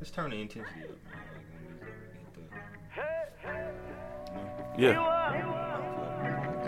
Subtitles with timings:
[0.00, 0.90] Let's turn the intensity up.
[1.10, 1.20] Man.
[1.80, 2.32] Like, when we hit
[4.76, 4.98] the- Yeah.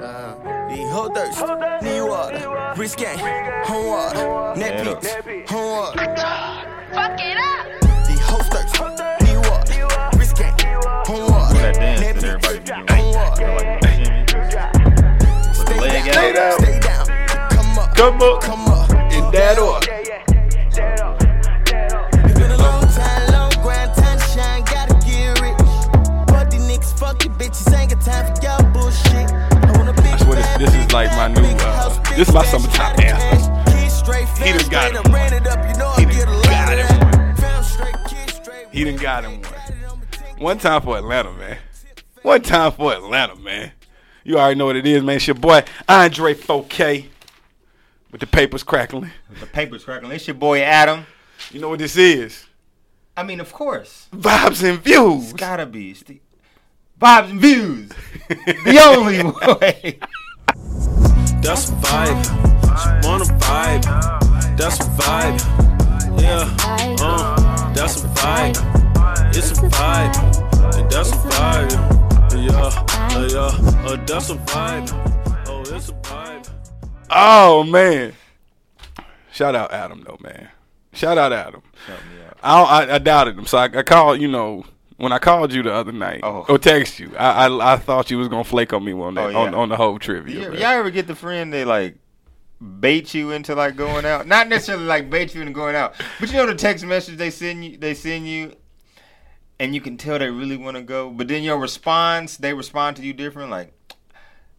[0.01, 1.39] Uh, These whole thirst,
[1.83, 3.19] need water, wrist gang,
[3.65, 5.99] home water, neck beats, home water.
[6.95, 7.67] Fuck it up.
[8.09, 8.81] These whole thirst,
[9.23, 9.87] need water,
[10.19, 10.55] wrist gang,
[11.07, 13.47] home water, that dance neck that everybody beats, be home water.
[13.47, 16.15] Like, shimmy, just put the leg out.
[16.15, 16.59] Stay down.
[16.61, 17.07] Stay down,
[17.51, 18.41] come up, Come up.
[18.41, 18.91] come up.
[19.13, 20.00] In that order.
[30.91, 33.39] Is like my new, uh, this is my summertime gotta anthem.
[33.65, 33.75] cash.
[33.81, 36.79] Kids straight, He done got him I ran it up, you know He done got
[36.79, 37.37] him that.
[37.39, 40.39] Fam straight, kids straight, He done got him one.
[40.39, 41.59] One time for Atlanta, man.
[42.23, 43.73] One time for Atlanta, man.
[44.25, 45.17] You already know what it is, man.
[45.17, 47.07] It's your boy Andre 4K
[48.11, 49.11] with the papers crackling.
[49.39, 50.13] The paper's crackling.
[50.13, 51.07] It's your boy Adam.
[51.53, 52.47] You know what this is?
[53.17, 54.09] I mean, of course.
[54.13, 55.25] Vibes and views.
[55.25, 55.91] It's gotta be.
[55.91, 56.21] It's the
[57.01, 57.91] vibes and views.
[58.29, 59.23] the only
[59.61, 59.99] way.
[61.43, 62.25] That's a vibe.
[62.81, 64.57] She wanna vibe.
[64.57, 65.41] That's a vibe.
[66.21, 66.57] Yeah.
[67.01, 68.57] Uh, that's a vibe.
[69.35, 70.77] It's a vibe.
[70.77, 71.73] And that's a vibe.
[72.37, 72.71] Yeah.
[73.17, 73.91] Uh, yeah.
[73.91, 75.47] Uh, that's a vibe.
[75.49, 76.49] Oh, it's a vibe.
[77.11, 78.13] Oh man.
[79.33, 80.51] Shout out Adam though, man.
[80.93, 81.63] Shout out Adam.
[81.87, 82.39] Help me out.
[82.43, 84.21] I, I I doubted him, so I, I called.
[84.21, 84.65] You know,
[85.01, 86.45] when I called you the other night Oh.
[86.49, 89.27] or text you, I, I I thought you was gonna flake on me on that
[89.27, 89.39] Oh, yeah.
[89.39, 90.51] on, on the whole trivia.
[90.51, 90.53] Man.
[90.59, 91.97] y'all ever get the friend that like
[92.81, 94.27] bait you into like going out?
[94.27, 97.31] Not necessarily like bait you into going out, but you know the text message they
[97.31, 98.55] send you, they send you,
[99.59, 102.97] and you can tell they really want to go, but then your response, they respond
[102.99, 103.51] to you different.
[103.51, 103.73] Like,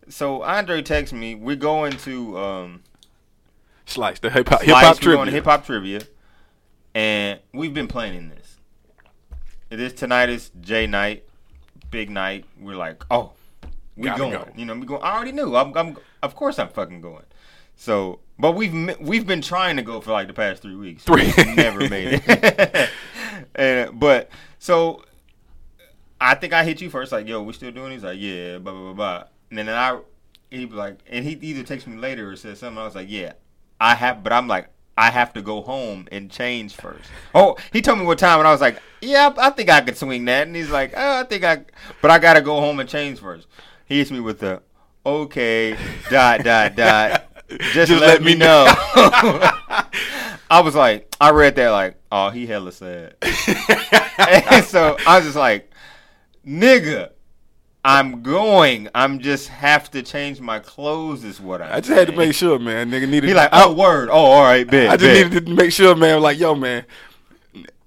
[0.09, 2.83] so Andre texts me, we're going to um,
[3.85, 5.31] Slice the hip hop hip hop we're going to trivia.
[5.33, 6.01] hip hop trivia,
[6.95, 8.40] and we've been planning this.
[9.71, 11.23] This tonight is J night,
[11.91, 12.43] big night.
[12.59, 13.31] We're like, oh,
[13.95, 14.33] we Gotta going.
[14.33, 14.47] go.
[14.53, 15.01] You know, we going.
[15.01, 15.55] I already knew.
[15.55, 17.23] I'm, I'm, of course, I'm fucking going.
[17.77, 21.05] So, but we've we've been trying to go for like the past three weeks.
[21.05, 21.31] Three.
[21.55, 22.89] Never made it.
[23.55, 24.29] and, uh, but
[24.59, 25.05] so,
[26.19, 27.13] I think I hit you first.
[27.13, 27.93] Like, yo, we still doing?
[27.93, 29.23] He's like, yeah, blah blah blah blah.
[29.51, 29.99] And then I,
[30.49, 32.77] he like, and he either texted me later or says something.
[32.77, 33.33] I was like, yeah,
[33.79, 34.67] I have, but I'm like,
[35.01, 37.09] I have to go home and change first.
[37.33, 39.97] Oh, he told me what time, and I was like, yeah, I think I could
[39.97, 40.45] swing that.
[40.45, 41.65] And he's like, oh, I think I,
[42.03, 43.47] but I gotta go home and change first.
[43.87, 44.61] He hits me with the,
[45.03, 45.75] okay,
[46.11, 47.27] dot dot dot.
[47.49, 48.65] Just, Just let, let me me know.
[50.51, 53.15] I was like, I read that like, oh, he hella sad.
[53.23, 55.71] and so I was just like,
[56.47, 57.09] nigga,
[57.83, 58.89] I'm going.
[58.93, 61.23] I'm just have to change my clothes.
[61.23, 61.77] Is what I.
[61.77, 62.91] I just had to make sure, man.
[62.91, 63.27] Nigga needed.
[63.27, 64.09] He like, oh, word.
[64.11, 64.89] Oh, all right, bet.
[64.89, 65.31] I just bet.
[65.31, 66.21] needed to make sure, man.
[66.21, 66.85] Like, yo, man,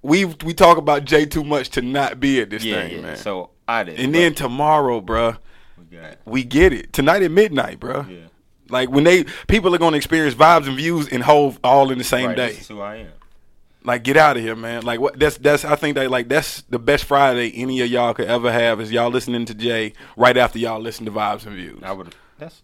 [0.03, 3.03] we we talk about Jay too much to not be at this yeah, thing, yeah.
[3.03, 3.17] man.
[3.17, 3.99] So I did.
[3.99, 5.39] and then tomorrow, bruh,
[5.79, 8.09] we got, we get it tonight at midnight, bruh.
[8.11, 8.27] yeah,
[8.69, 12.05] Like when they people are gonna experience vibes and views and Hove all in the
[12.05, 12.55] same right, day.
[12.69, 13.13] Who I am.
[13.87, 14.83] Like, get out of here, man.
[14.83, 15.19] Like, what?
[15.19, 15.65] That's that's.
[15.65, 18.91] I think that like that's the best Friday any of y'all could ever have is
[18.91, 21.81] y'all listening to Jay right after y'all listen to vibes and views.
[21.83, 22.15] I would.
[22.39, 22.63] That's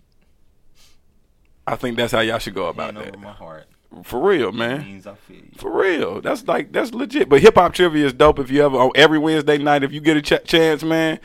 [1.66, 3.18] I think that's how y'all should go about that.
[3.18, 3.66] my heart.
[4.04, 4.82] For real, man.
[4.82, 5.50] means I feel you.
[5.56, 7.28] For real, that's like that's legit.
[7.28, 8.38] But hip hop trivia is dope.
[8.38, 11.18] If you ever on every Wednesday night, if you get a ch- chance, man,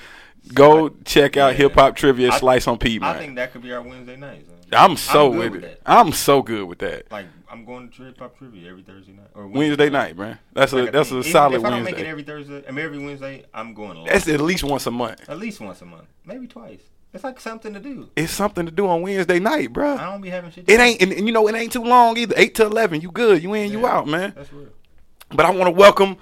[0.53, 1.57] go check out Yeah.
[1.57, 2.31] hip hop trivia.
[2.31, 3.15] I- Slice on P, I man.
[3.15, 4.49] I think that could be our Wednesday nights.
[4.71, 5.81] I'm so good with, with it.
[5.83, 5.91] that.
[5.91, 7.11] I'm so good with that.
[7.11, 10.39] Like I'm going to hip pop trivia every Thursday night or Wednesday night, man.
[10.53, 12.85] That's a that's a Even solid If I don't make it every Thursday, I mean
[12.85, 13.97] every Wednesday, I'm going.
[13.99, 14.07] Live.
[14.07, 15.29] That's at least once a month.
[15.29, 16.81] At least once a month, maybe twice.
[17.13, 18.09] It's like something to do.
[18.17, 19.95] It's something to do on Wednesday night, bro.
[19.95, 20.65] I don't be having shit.
[20.67, 22.33] It to ain't, and, and you know, it ain't too long either.
[22.35, 23.41] Eight to eleven, you good.
[23.41, 24.33] You in, you out, man.
[24.35, 24.67] That's real.
[25.29, 26.17] But I want to welcome.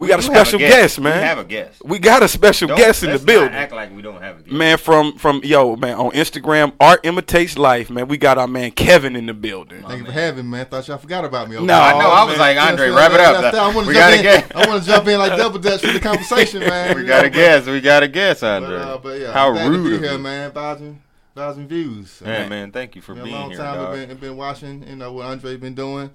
[0.00, 1.18] We, got a do have special guest, man.
[1.20, 1.84] We have a guest.
[1.84, 3.54] We got a special Don't- guest in the let's not building.
[3.54, 4.52] Act like we don't have a guest.
[4.52, 8.08] Man, from from yo, man, on Instagram, art imitates life, man.
[8.08, 9.82] We got our man Kevin in the building.
[9.82, 10.66] Thank you for having me, man.
[10.66, 11.56] Thought y'all forgot about me.
[11.56, 11.82] over No, there.
[11.82, 12.08] I know.
[12.10, 12.38] I was man.
[12.38, 13.42] like, You know Andre, what I'm wrap it up.
[13.42, 13.56] Left.
[13.56, 14.40] I want we to got a jump in.
[14.40, 14.52] guest.
[14.56, 16.96] I want to jump in like double dutch for the conversation, man.
[17.00, 17.66] We got a guest.
[17.68, 18.78] We got a guest, But, Andre.
[18.80, 20.18] uh, but yeah, How I'm glad rude to be of here, you.
[20.18, 20.50] man.
[20.52, 21.02] Thousand,
[21.34, 22.22] thousand views.
[22.24, 22.72] Yeah, man.
[22.72, 23.98] Thank you for Been a long time dog.
[23.98, 26.10] I've been, been watching, you know, what Andre been doing,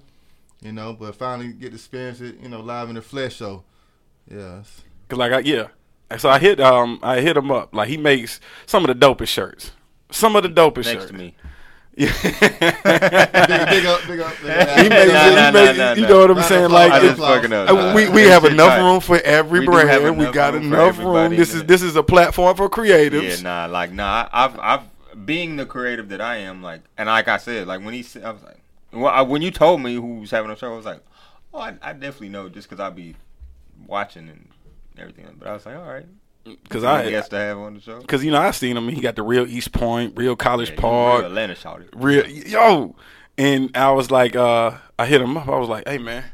[0.60, 3.36] you know, but finally get to experience it, you know, live in the flesh.
[3.36, 3.62] So,
[4.30, 5.68] yeah, it's- Cause like, I, yeah,
[6.18, 7.72] so I hit um, I hit him up.
[7.74, 9.70] Like he makes some of the dopest shirts.
[10.10, 11.06] Some of the dopest Next shirts.
[11.06, 11.34] to me.
[11.98, 12.12] Yeah.
[12.22, 12.40] big,
[12.82, 14.34] big up, big up.
[14.42, 14.78] Big up.
[14.78, 16.70] he makes, Nah, he nah, makes- nah, you know what I'm saying?
[16.70, 17.70] Like I just fucking up.
[17.70, 18.80] Uh, we we have enough tight.
[18.82, 20.18] room for every We do have brand.
[20.18, 21.34] We got enough room.
[21.34, 23.38] This is this is a platform for creatives.
[23.38, 24.28] Yeah, nah, like nah.
[24.32, 24.82] I've I've
[25.24, 28.24] being the creative that I am, like, and like I said, like when he said,
[28.24, 28.58] I was like,
[28.92, 31.00] well, when you told me who was having a show, I was like,
[31.54, 33.16] oh, I, I definitely know just because I be
[33.86, 34.48] watching and
[34.98, 35.26] everything.
[35.38, 36.06] But I was like, all right,
[36.44, 38.00] Because I I, guess to have on the show.
[38.00, 38.88] because you know I seen him.
[38.88, 41.88] He got the real East Point, real College Yeah, Park, real Atlanta shouted.
[41.94, 42.94] real yo.
[43.38, 45.46] And I was like, uh, I hit him up.
[45.48, 46.24] I was like, hey man,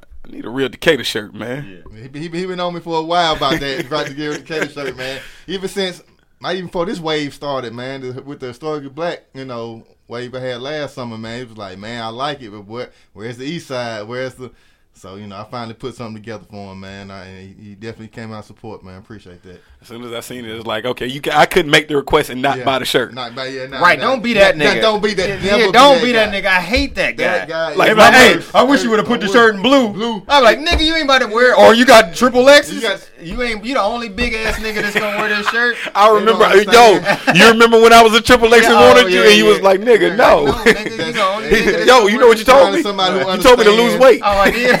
[0.00, 1.64] I need a real Decatur shirt, man.
[1.68, 2.00] Yeah.
[2.02, 4.14] He, been- he, been- he been on me for a while about that, about to
[4.14, 5.20] get a Decatur shirt, man.
[5.48, 6.02] Even since,
[6.40, 10.40] not even before this wave started, man, with the historically black, you know, wave I
[10.40, 11.40] had last summer, man.
[11.42, 12.92] It was like, man, I like it, but what?
[13.12, 14.06] Where's the east side?
[14.06, 14.52] Where's the?
[14.94, 17.10] So you know, I finally put something together for him, man.
[17.10, 18.98] I, and he, he definitely came out support, man.
[18.98, 19.60] Appreciate that.
[19.82, 21.96] As soon as I seen it, it's like, okay, you can, I couldn't make the
[21.96, 22.64] request and not Yeah.
[22.64, 23.12] buy the shirt.
[23.14, 24.10] Not, but yeah, nah, Right, nah.
[24.12, 24.80] don't be that Nah, nigga.
[24.80, 25.42] Don't be that.
[25.42, 26.40] Yeah, never don't be that, guy.
[26.40, 26.46] nigga.
[26.46, 27.38] I hate that guy.
[27.38, 27.74] That guy.
[27.74, 28.54] Like, Like, hey, worst.
[28.54, 29.88] I wish you would have put the shirt in blue.
[29.88, 30.22] Blue.
[30.28, 32.80] I'm like, nigga, you ain't about to wear, or you got triple X's.
[33.20, 35.76] You You, ain't, you the only big ass nigga that's gonna wear this shirt.
[35.96, 38.88] I remember, know yo, you remember when I was a Triple X and Yeah, oh,
[38.94, 40.46] wanted you, yeah, and you was like, nigga, Yeah, no.
[40.46, 42.78] no, nigga, you the only nigga that's yo, you know what you told me?
[42.78, 44.20] You told me to lose weight.
[44.24, 44.70] Oh, I did.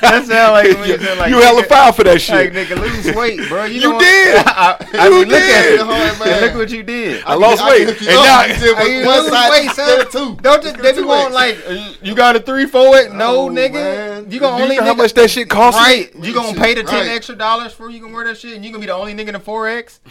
[0.00, 2.54] that sound like when you said like you hella nigga- foul for that shit.
[2.54, 2.78] Like shit.
[2.78, 3.64] nigll lose weight, bro.
[3.64, 4.36] You, You know did.
[4.46, 5.80] I, I, I You look at did.
[5.80, 5.86] it.
[5.86, 6.28] Man.
[6.28, 7.24] And look what you did.
[7.24, 7.88] I lost can weight.
[7.88, 10.10] And now- said you one side weight, son.
[10.10, 10.36] two.
[10.42, 13.12] Don't you, they be want like uh, you got a three four eight?
[13.12, 13.72] No, Oh, nigga.
[13.74, 14.30] man.
[14.30, 15.80] You gonna you only know how much that shit costs?
[15.80, 17.16] Right, you gonna pay the ten Right.
[17.16, 19.28] extra dollars for you can wear that shit, and you gonna be the only nigga
[19.28, 20.00] in the four X.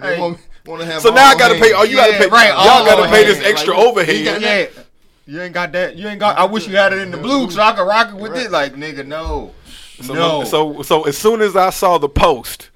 [0.00, 0.18] Hey.
[0.18, 1.72] want, want So now I gotta pay.
[1.74, 2.26] Oh, you gotta pay.
[2.28, 4.40] right, Y'all gotta pay this extra Like, overhead.
[4.42, 4.66] Yeah,
[5.26, 5.96] you ain't got that.
[5.96, 6.38] You ain't got.
[6.38, 8.46] I wish you had it in the blue so I could rock it with Right.
[8.46, 8.50] it.
[8.50, 9.52] Like nigga, no,
[10.00, 10.44] So, no.
[10.44, 12.70] so so as soon as I saw the post,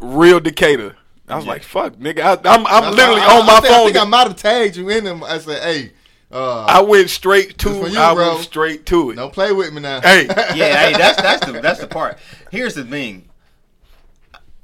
[0.00, 0.96] real Decatur,
[1.28, 3.60] I was like, "Fuck, nigga!" I, I'm I'm I- literally I- I- on my I
[3.60, 3.86] think, I phone.
[3.86, 5.22] think I might have tagged you in them.
[5.24, 5.92] I said, "Hey,
[6.30, 7.68] uh, I went straight to.
[7.68, 8.32] This you, I bro.
[8.34, 9.16] went straight to it.
[9.16, 10.54] don't play with me now." Hey, yeah,
[10.88, 12.18] hey, that's that's the that's the part.
[12.50, 13.28] Here's the thing.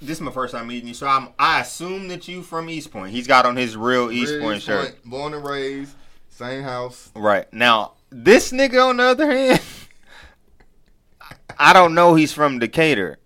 [0.02, 2.90] This is my first time meeting you, so I'm I assume that you from East
[2.90, 3.10] Point.
[3.12, 5.04] He's got on his real East Real Point shirt.
[5.04, 5.94] born and raised,
[6.30, 7.10] same house.
[7.14, 9.60] Right now, this nigga on the other hand,
[11.58, 12.14] I don't know.
[12.14, 13.18] He's from Decatur.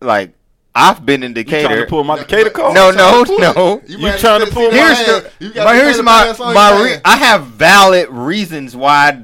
[0.00, 0.34] Like
[0.74, 1.56] I've been in Decatur.
[1.56, 1.84] you trying Decatur.
[1.86, 2.74] to pull my Decatur card?
[2.74, 3.82] No, no, no.
[3.86, 5.30] You might trying to pull my- Here's my the, hand.
[5.40, 6.82] You got but here's Decatur my my.
[6.84, 9.22] Re- I have valid reasons why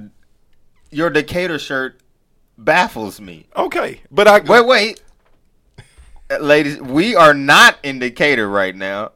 [0.91, 2.01] your Decatur shirt
[2.57, 3.47] baffles me.
[3.57, 5.03] Okay, but I Wait, wait,
[6.41, 9.13] ladies, we are not in Decatur right now.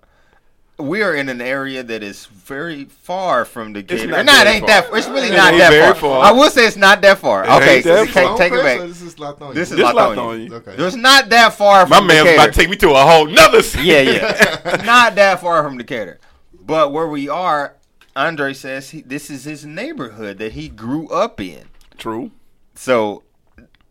[0.82, 4.08] We are in an area that is very far from Decatur.
[4.08, 4.82] not Nah, it very ain't far.
[4.82, 4.94] that.
[4.98, 5.94] It's really It not ain't that very far.
[5.94, 6.24] far.
[6.24, 7.44] I will say it's not that far.
[7.44, 8.36] It okay, so that take, far.
[8.38, 8.88] take it Long press or back.
[8.88, 9.54] This is Lithonia?
[9.54, 10.48] This is This Lithonia.
[10.48, 10.52] Lithonia.
[10.52, 10.84] Okay.
[10.84, 12.34] It's not that far my from man's Decatur.
[12.42, 13.62] about to take me to a whole nother.
[13.62, 13.84] city.
[13.88, 14.82] Yeah, yeah.
[14.84, 16.18] not that far from Decatur.
[16.60, 17.76] But where we are,
[18.14, 21.64] Andre says he, this is his neighborhood that he grew up in.
[21.98, 22.30] True.
[22.74, 23.22] So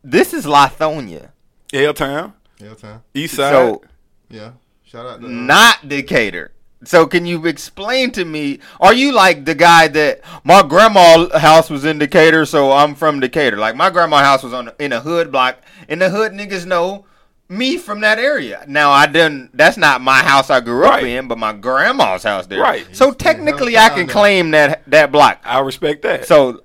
[0.03, 1.29] this is Lithonia,
[1.73, 3.03] L Town, Yeah, time.
[3.13, 3.51] East Side.
[3.51, 3.81] so
[4.29, 4.51] Yeah.
[4.83, 6.51] Shout out to uh, not Decatur.
[6.83, 8.59] So can you explain to me?
[8.79, 13.19] Are you like the guy that my grandma house was in Decatur, so I'm from
[13.19, 13.57] Decatur?
[13.57, 15.57] Like my grandma house was on in a hood block.
[15.87, 17.05] In the hood, niggas know
[17.49, 18.63] me from that area.
[18.67, 19.55] Now I didn't.
[19.55, 21.03] That's not my house I grew up Right.
[21.05, 22.61] in, but my grandma's house there.
[22.61, 22.87] Right.
[22.95, 25.39] So technically, I can claim that that block.
[25.43, 26.25] I respect that.
[26.25, 26.61] So,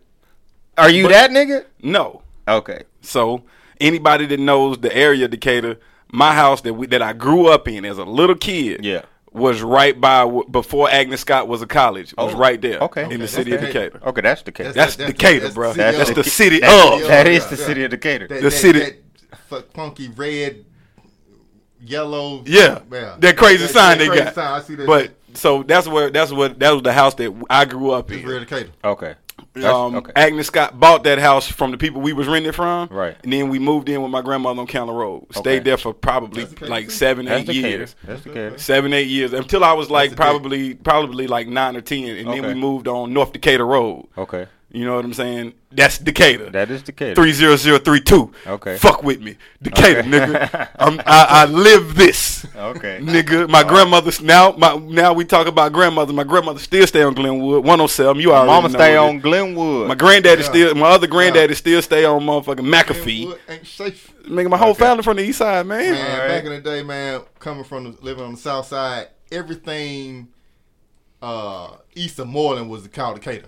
[0.79, 1.65] are you But- that nigga?
[1.83, 2.23] no.
[2.49, 2.85] Okay.
[3.03, 3.43] So
[3.81, 5.79] anybody that knows the area Decatur,
[6.11, 9.03] my house that we that I grew up in as a little kid, Yeah.
[9.37, 12.15] Was right by before Agnes Scott was a college.
[12.17, 13.03] Was Oh, right there, okay.
[13.03, 14.01] in Okay, the city of that's Decatur.
[14.07, 14.73] Okay, that's Decatur.
[14.73, 15.73] That's That's- Decatur, that's bro.
[15.73, 17.09] the That's, city the city That- of.
[17.09, 18.27] that Yeah, is yeah, the city of Decatur.
[18.29, 18.79] that, The that, city-
[19.51, 20.65] that funky red,
[21.81, 22.43] yellow.
[22.47, 22.81] Yeah,
[23.19, 24.35] that crazy sign they crazy got.
[24.35, 24.53] sign.
[24.53, 24.87] I see that.
[24.87, 28.27] But so that's where that's what that was the house that I grew up in.
[28.27, 28.71] Decatur.
[28.85, 29.15] Okay.
[29.55, 30.13] That's- Um, okay.
[30.17, 33.17] Agnes Scott bought that house from the people we was renting from, Right.
[33.25, 35.27] And then we moved in with my grandmother on Candler Road.
[35.33, 35.59] Stayed Okay.
[35.61, 37.69] there for probably That's like seven, That's eight Decatur.
[37.69, 37.97] years.
[38.05, 38.59] That's Decatur.
[38.59, 40.39] Seven, eight years until I was like That's Decatur.
[40.41, 44.07] probably probably like nine or ten, and then we moved on North Decatur Road.
[44.19, 44.47] Okay.
[44.77, 45.55] You know what I'm saying?
[45.73, 46.51] That's Decatur.
[46.51, 47.15] That is Decatur.
[47.15, 48.31] Three zero zero three two.
[48.47, 48.77] Okay.
[48.77, 50.09] Fuck with me, Decatur, Okay.
[50.11, 50.69] nigga.
[50.79, 52.45] I'm, I, I live this.
[52.55, 52.99] Okay.
[53.01, 54.53] Nigga, my grandmother's now.
[54.53, 56.13] My now we talk about grandmother.
[56.13, 58.21] My grandmother still stay on Glenwood, 107.
[58.21, 59.89] You already Mama know stay what it on Glenwood.
[59.89, 60.49] my granddaddy Yeah.
[60.51, 63.23] still, my other granddaddy still stay on motherfucking McAfee.
[63.23, 64.13] Glenwood ain't safe.
[64.29, 64.81] Nigga, my whole Okay.
[64.81, 65.93] family from the east side, man.
[65.93, 66.29] Man, Alright.
[66.29, 70.29] back in the day, man, coming from the, living on the south side, everything
[71.23, 73.47] uh, east of Moreland was called Decatur.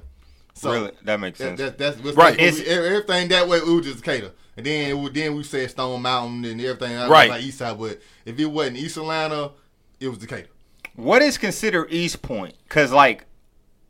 [0.58, 1.58] So really, that makes sense.
[1.60, 2.36] that, that's, that's Right.
[2.38, 3.58] that's we- everything that way.
[3.58, 6.96] It was just Decatur, and then it, would- then we said Stone Mountain and everything.
[6.96, 7.28] That Right.
[7.30, 9.52] was like east side, but if it wasn't East Atlanta,
[10.00, 10.48] it was Decatur.
[10.96, 12.54] what is considered East Point?
[12.68, 13.24] Cause like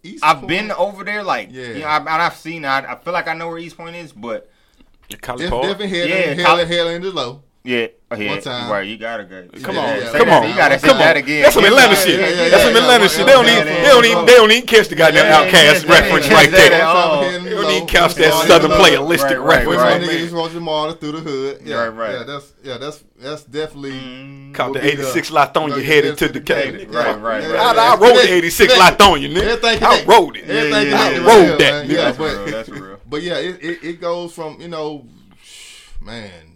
[0.02, 1.68] East I've Point, been over there, like Yeah.
[1.68, 2.64] you know, I've, I've seen.
[2.64, 4.50] I, I feel like I know where East Point is, but
[5.22, 5.62] College def- Park.
[5.64, 7.32] definitely hell, Yeah, yeah, hell, College- hell in the low.
[7.32, 7.87] Yeah, yeah,
[8.28, 8.70] One time.
[8.72, 8.87] right.
[8.88, 9.46] You gotta go.
[9.62, 11.22] Come Yeah, on, yeah, come on, You gotta say come that on.
[11.22, 11.42] again.
[11.42, 12.20] That's some Atlanta Yeah, shit.
[12.20, 13.26] yeah, yeah, That's yeah, some yeah, Atlanta yeah, shit.
[13.26, 15.92] They don't even, they don't even, they don't even catch the goddamn Yeah, Outkast yeah,
[15.92, 16.70] reference yeah, right yeah, there.
[16.78, 17.20] yeah, oh.
[17.20, 19.82] They They don't even couch that Southern right, playalistic right, right, reference.
[19.82, 20.00] Right.
[20.00, 21.60] one niggas Roger Martin through the hood?
[21.64, 22.12] Yeah, Right, right.
[22.12, 23.92] Yeah, that's yeah, that's that's definitely.
[23.92, 26.72] Mm, Caught the Would be the- 86 Lithonia Right, headed yeah, to to Decatur.
[26.78, 26.90] Decatur.
[26.92, 27.44] Right, right, right.
[27.44, 28.34] I, yeah, I rode the yeah.
[28.37, 28.90] 86 Yeah.
[28.90, 29.64] Lithonia, nigga.
[29.64, 30.08] I connected.
[30.08, 30.44] rode it.
[30.48, 31.28] Everything Yeah, yeah, connected yeah.
[31.28, 32.46] Rode there, that, Yeah, That's but real.
[32.46, 33.00] That's real.
[33.06, 35.04] but yeah, it, it, it goes from you know,
[36.00, 36.48] man, East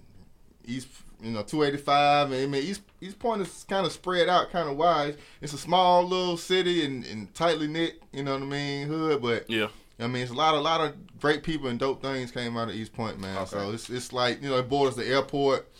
[1.22, 2.32] you know two eighty five.
[2.32, 5.16] I mean East East Point is kind of spread out, kind of wide.
[5.40, 8.02] It's a small little city and, and tightly knit.
[8.12, 9.22] You know what I mean, hood.
[9.22, 9.68] But Yeah.
[9.98, 12.68] I mean, it's a lot, a lot of great people and dope things came out
[12.68, 13.36] of East Point, man.
[13.38, 13.50] Okay.
[13.50, 15.70] So it's it's like you know, it borders the airport,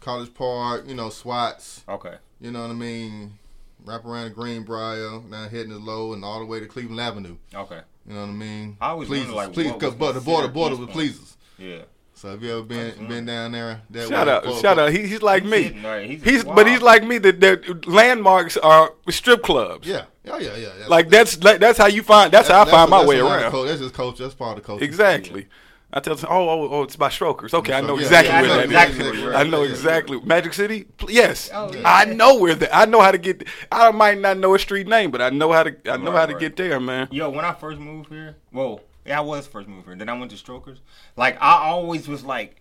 [0.00, 1.82] College Park, you know, Swats.
[1.88, 2.14] Okay.
[2.40, 3.38] You know what I mean?
[3.84, 7.36] Wrap around the Greenbrier, now heading to Low, and all the way to Cleveland Avenue.
[7.54, 7.80] Okay.
[8.06, 8.76] You know what I mean?
[8.80, 11.36] I always wonder, like, Pleasers, cause but the border border with pleasers.
[11.58, 11.82] Yeah.
[12.18, 13.82] So have you ever been been down there?
[13.90, 14.32] That Shout way?
[14.32, 14.90] out, For- shout for- out.
[14.92, 15.64] He, he's like me.
[15.64, 17.18] He's- right, he's He's, but he's like me.
[17.18, 19.86] That the landmarks are strip clubs.
[19.86, 20.68] Yeah, yeah, yeah, yeah.
[20.78, 22.32] That's, Like that's like, that's how you find.
[22.32, 23.50] That's, how I find my way around.
[23.50, 24.22] cul- That's just culture.
[24.22, 24.84] That's part of the culture.
[24.84, 25.46] Exactly.
[25.92, 27.54] I tell them, oh, oh, oh, it's by Strokers.
[27.54, 29.34] Okay, I know exactly yeah, I where know that exactly is.
[29.34, 29.70] I know Yeah, yeah.
[29.70, 30.20] exactly.
[30.20, 30.86] Magic City?
[31.08, 31.48] Yes.
[31.54, 31.82] Oh, yeah.
[31.84, 32.74] I know where that.
[32.76, 33.44] I know how to get.
[33.70, 35.76] I might not know a street name, but I know how to.
[35.90, 36.40] I know Right, how to right.
[36.40, 37.08] get there, man.
[37.12, 39.94] Yo, when I first moved here, whoa, yeah, I was first mover.
[39.94, 40.78] Then I went to Strokers.
[41.16, 42.60] Like I always was like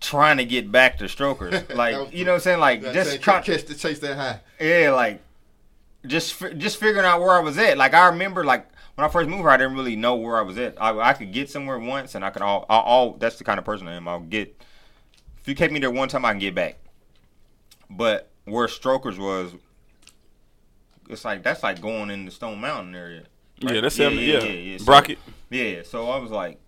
[0.00, 1.62] trying to get back to Strokers.
[1.74, 2.60] Like was- you know what I'm saying?
[2.60, 4.40] Like just say, trying, catch the chase that high.
[4.60, 5.22] yeah, like
[6.06, 7.76] just just figuring out where I was at.
[7.76, 10.42] Like I remember, like when I first moved here, I didn't really know where I
[10.42, 10.80] was at.
[10.80, 13.12] I, I could get somewhere once, and I could all, all, all.
[13.14, 14.08] That's the kind of person I am.
[14.08, 14.60] I'll get.
[15.40, 16.76] If you take me there one time, I can get back.
[17.88, 19.52] But where Strokers was,
[21.08, 23.22] it's like that's like going in the Stone Mountain area.
[23.62, 23.74] right?
[23.74, 25.18] Yeah, that's yeah, yeah, So- Brockett.
[25.50, 26.58] Yeah, so I was like,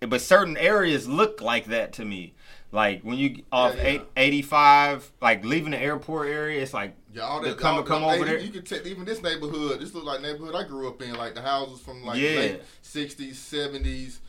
[0.00, 2.34] but certain areas look like that to me.
[2.72, 3.88] Like when you off Yeah, yeah.
[3.88, 7.58] eight, 85, like leaving the airport area, it's like Yeah, all that.
[7.58, 8.38] come all, come over there.
[8.38, 9.80] You can take even this neighborhood.
[9.80, 11.14] This look like neighborhood I grew up in.
[11.14, 12.36] Like the houses from like Yeah.
[12.36, 14.20] late sixties, seventies.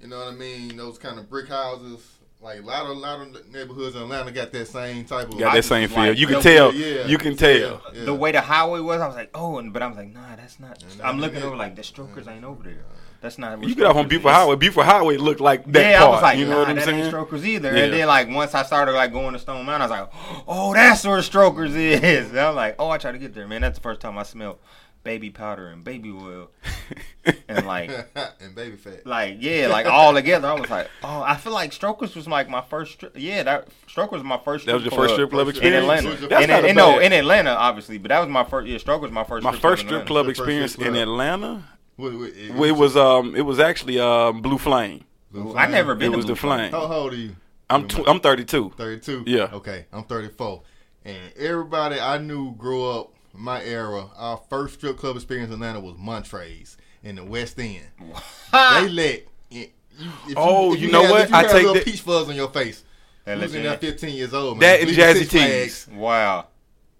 [0.00, 0.76] You know what I mean?
[0.76, 2.00] Those kind of brick houses.
[2.44, 5.38] Like a lot of lot of neighborhoods in Atlanta got that same type of.
[5.38, 6.00] Got I that same was feel.
[6.00, 6.74] like, you can yo, tell.
[6.74, 7.80] yeah, you can tell.
[7.94, 8.04] Yeah.
[8.04, 10.36] The way the highway was, I was like, oh, and, but I was like, nah,
[10.36, 10.84] that's not.
[10.98, 12.84] Yeah, I'm looking over like the Strokers ain't over there.
[13.22, 13.58] That's not.
[13.58, 14.36] where You get off on Strokers Buford is.
[14.36, 14.56] Highway.
[14.56, 16.10] Buford Highway looked like that yeah, part.
[16.10, 17.06] I was like, you know nah, what I'm that ain't?
[17.06, 17.74] Strokers either.
[17.74, 17.84] Yeah.
[17.84, 20.74] And then like once I started like going to Stone Mountain, I was like, oh,
[20.74, 22.28] that's where Strokers is.
[22.28, 23.62] And I'm like, oh, I tried to get there, man.
[23.62, 24.58] That's the first time I smelled
[25.04, 26.50] baby powder and baby oil,
[27.48, 27.90] and like,
[28.40, 29.06] and baby fat.
[29.06, 30.48] like yeah, like all together.
[30.48, 32.94] I was like, oh, I feel like Strokers was like my first.
[32.94, 33.12] Strip.
[33.16, 34.66] Yeah, that Strokers was my first.
[34.66, 35.72] That was your first strip club First in.
[35.72, 36.16] Atlanta.
[36.16, 38.66] That's in, not a in, no, in Atlanta, obviously, but that was my first.
[38.66, 39.44] Yeah, Strokers was my first.
[39.44, 40.96] My strip first club strip club experience in.
[40.96, 41.68] Atlanta.
[41.96, 45.04] What- what- it, It was um, it was actually um, Blue Flame.
[45.56, 46.08] I never been.
[46.08, 46.72] It to was Blue the Flame.
[46.72, 47.36] How, how old are you?
[47.70, 48.72] I'm tw- I'm 32.
[48.76, 49.24] 32?
[49.26, 49.48] Yeah.
[49.52, 50.62] Okay, I'm 34.
[51.06, 55.54] And everybody I knew grew up in my era, our first strip club experience in
[55.54, 57.80] Atlanta was Montrez in the West End.
[58.52, 59.26] they let.
[59.50, 59.66] You,
[60.28, 61.20] if Oh, if you know had- what?
[61.22, 62.84] If you I had take a little that- peach fuzz on your face.
[63.24, 64.60] That You was in let there 15 years old, man.
[64.60, 65.84] That and Bleeding Jazzy Six Tees.
[65.84, 65.88] Flags.
[65.98, 66.46] Wow.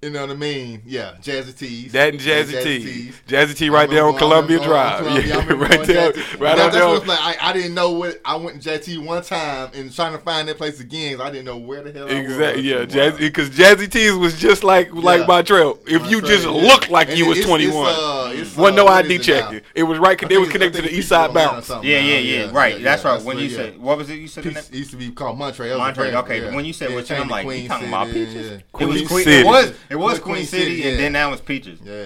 [0.05, 0.83] You know what I mean?
[0.85, 1.93] Yeah, Jazzy T's.
[1.93, 3.17] That and Jazzy Tees.
[3.27, 3.35] T.
[3.35, 4.99] Jazzy T I right there on remember Columbia going- Drive.
[4.99, 5.27] Columbia.
[5.27, 6.89] Yeah, right there, Jazzy- right That- out that's there.
[6.89, 7.19] what like.
[7.43, 10.47] I, I didn't know what I went to JT one time and trying to find
[10.49, 11.23] that place again.
[11.23, 12.07] I didn't know where the hell.
[12.07, 12.65] I Exactly.
[12.65, 15.27] Yeah, Jazzy because Jazzy T's was just like like Yeah.
[15.27, 15.79] my trail.
[15.87, 16.51] If you Montrez, just yeah.
[16.51, 17.89] looked like And you was 21,
[18.37, 19.61] It's, uh, wasn't uh, no ID is it checking.
[19.75, 20.23] It was right.
[20.23, 21.71] I They was connected to the East Side People Bounce.
[21.71, 22.83] Yeah, yeah, yeah, right.
[22.83, 23.17] that's right.
[23.23, 23.57] When what- you yeah.
[23.57, 24.17] said, what was it?
[24.17, 25.71] You said the it used to be called Montrey.
[25.71, 26.15] That Monterey.
[26.15, 28.51] Okay, when you said Yeah, what you, changed I'm like, you talking about peaches?
[28.53, 29.25] It was Queen Queen.
[29.25, 29.75] City.
[29.95, 30.19] It was.
[30.19, 30.97] Queen Queen City, City, and yeah.
[30.97, 31.79] then now it's peaches.
[31.83, 32.05] Yeah.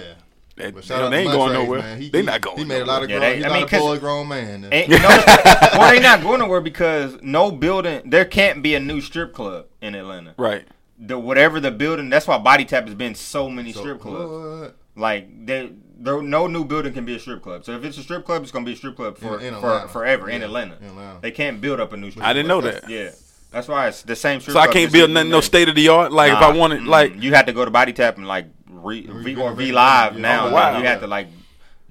[0.55, 1.95] They, But they shout out ain't going Montrez, nowhere.
[1.95, 2.57] He, They he- not going.
[2.57, 4.27] He made a lot of Yeah, they- he's I not mean, a 'cause- boy grown
[4.27, 4.67] man.
[4.71, 5.07] And, you know,
[5.73, 8.01] well, they not going nowhere because no building.
[8.05, 10.33] There can't be a new strip club in Atlanta.
[10.37, 10.67] Right.
[10.99, 12.09] The whatever the building.
[12.09, 14.61] That's why Body Tap has been so many So, strip clubs.
[14.63, 14.75] what?
[15.01, 17.63] Like they, there, no new building can be a strip club.
[17.63, 19.61] So if it's a strip club, it's gonna be a strip club for, In- in
[19.61, 19.87] for Atlanta.
[19.87, 20.77] forever in Atlanta.
[20.81, 21.19] in Atlanta.
[21.21, 22.25] They can't build up a new strip.
[22.25, 22.63] I didn't club.
[22.65, 22.89] know that.
[22.89, 23.11] Yeah,
[23.51, 24.53] that's why it's the same strip.
[24.53, 26.11] So I can't build nothing, no state of the art.
[26.11, 28.47] Like if I wanted, mm, like you had to go to Body Tap and like
[28.69, 30.21] re, Re- v or re- V Live yeah.
[30.21, 30.47] now.
[30.47, 30.77] Oh, wow.
[30.77, 31.27] You had to like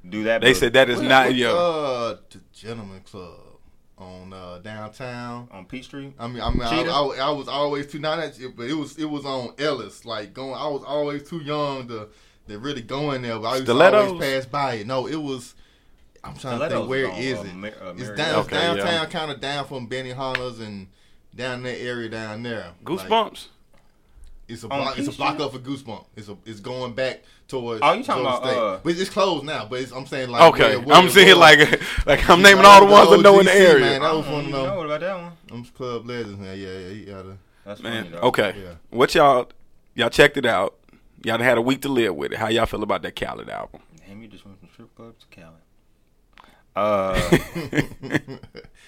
[0.09, 0.41] do that.
[0.41, 0.61] they building.
[0.61, 1.57] said, that is What- not what, yo.
[1.57, 3.41] Uh, the Gentleman Club
[3.99, 5.49] on uh, downtown.
[5.51, 6.13] on Peachtree.
[6.19, 6.91] I mean, I mean, I, Cheetah?
[6.91, 10.05] I, I was always too not that, but it was it was on Ellis.
[10.05, 12.09] Like going, I was always too young to
[12.47, 13.39] to really go in there.
[13.39, 14.09] But I used to Stilettos?
[14.13, 14.87] always pass by it.
[14.87, 15.55] No, it was.
[16.23, 17.55] I'm trying to Stilettos think where is on, is uh, it?
[17.55, 18.75] Mar- uh, it's down Okay, yeah.
[18.75, 20.89] downtown, kind of down from Benny Hunters and
[21.39, 22.73] down that area down there.
[22.85, 23.47] Like, Goosebumps.
[24.49, 24.99] it's a block.
[24.99, 26.05] It's a block up for Goosebump.
[26.17, 27.81] It's a it's going back towards.
[27.83, 28.59] Oh, you talking Georgia about, State.
[28.59, 29.65] uh, but it's closed now.
[29.65, 31.39] But it's, I'm saying like Okay, where- where I'm saying was.
[31.39, 33.81] like like I'm naming all the ones I know in the area.
[33.87, 34.75] Man, that was I one of don't them.
[34.75, 35.33] know about that one.
[35.51, 36.41] I'm club legends.
[36.45, 36.89] Yeah, yeah, yeah.
[36.89, 37.39] You gotta.
[37.65, 38.55] That's Man, funny, okay.
[38.63, 38.75] Yeah.
[38.91, 39.49] What y'all
[39.95, 40.75] y'all checked it out?
[41.25, 42.39] Y'all had a week to live with it.
[42.39, 43.81] How y'all feel about that Khaled album?
[44.07, 45.53] Damn, you just went from strip club to Cali.
[46.79, 47.39] Uh,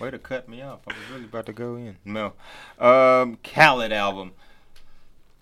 [0.00, 0.78] way to cut me off.
[0.86, 1.96] I was really about to go in.
[2.04, 2.34] No,
[2.78, 4.30] um, Khaled album.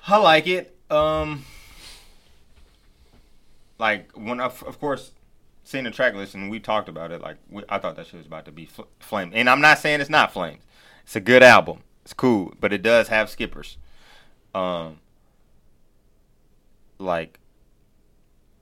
[0.07, 0.75] I like it.
[0.90, 1.45] Um,
[3.78, 5.12] like when I, of course,
[5.62, 7.21] seeing the track list and we talked about it.
[7.21, 9.78] Like we, I thought that shit was about to be fl- flames, and I'm not
[9.78, 10.62] saying it's not flames.
[11.05, 11.83] It's a good album.
[12.02, 13.76] It's cool, but it does have skippers.
[14.55, 15.00] Um,
[16.99, 17.38] like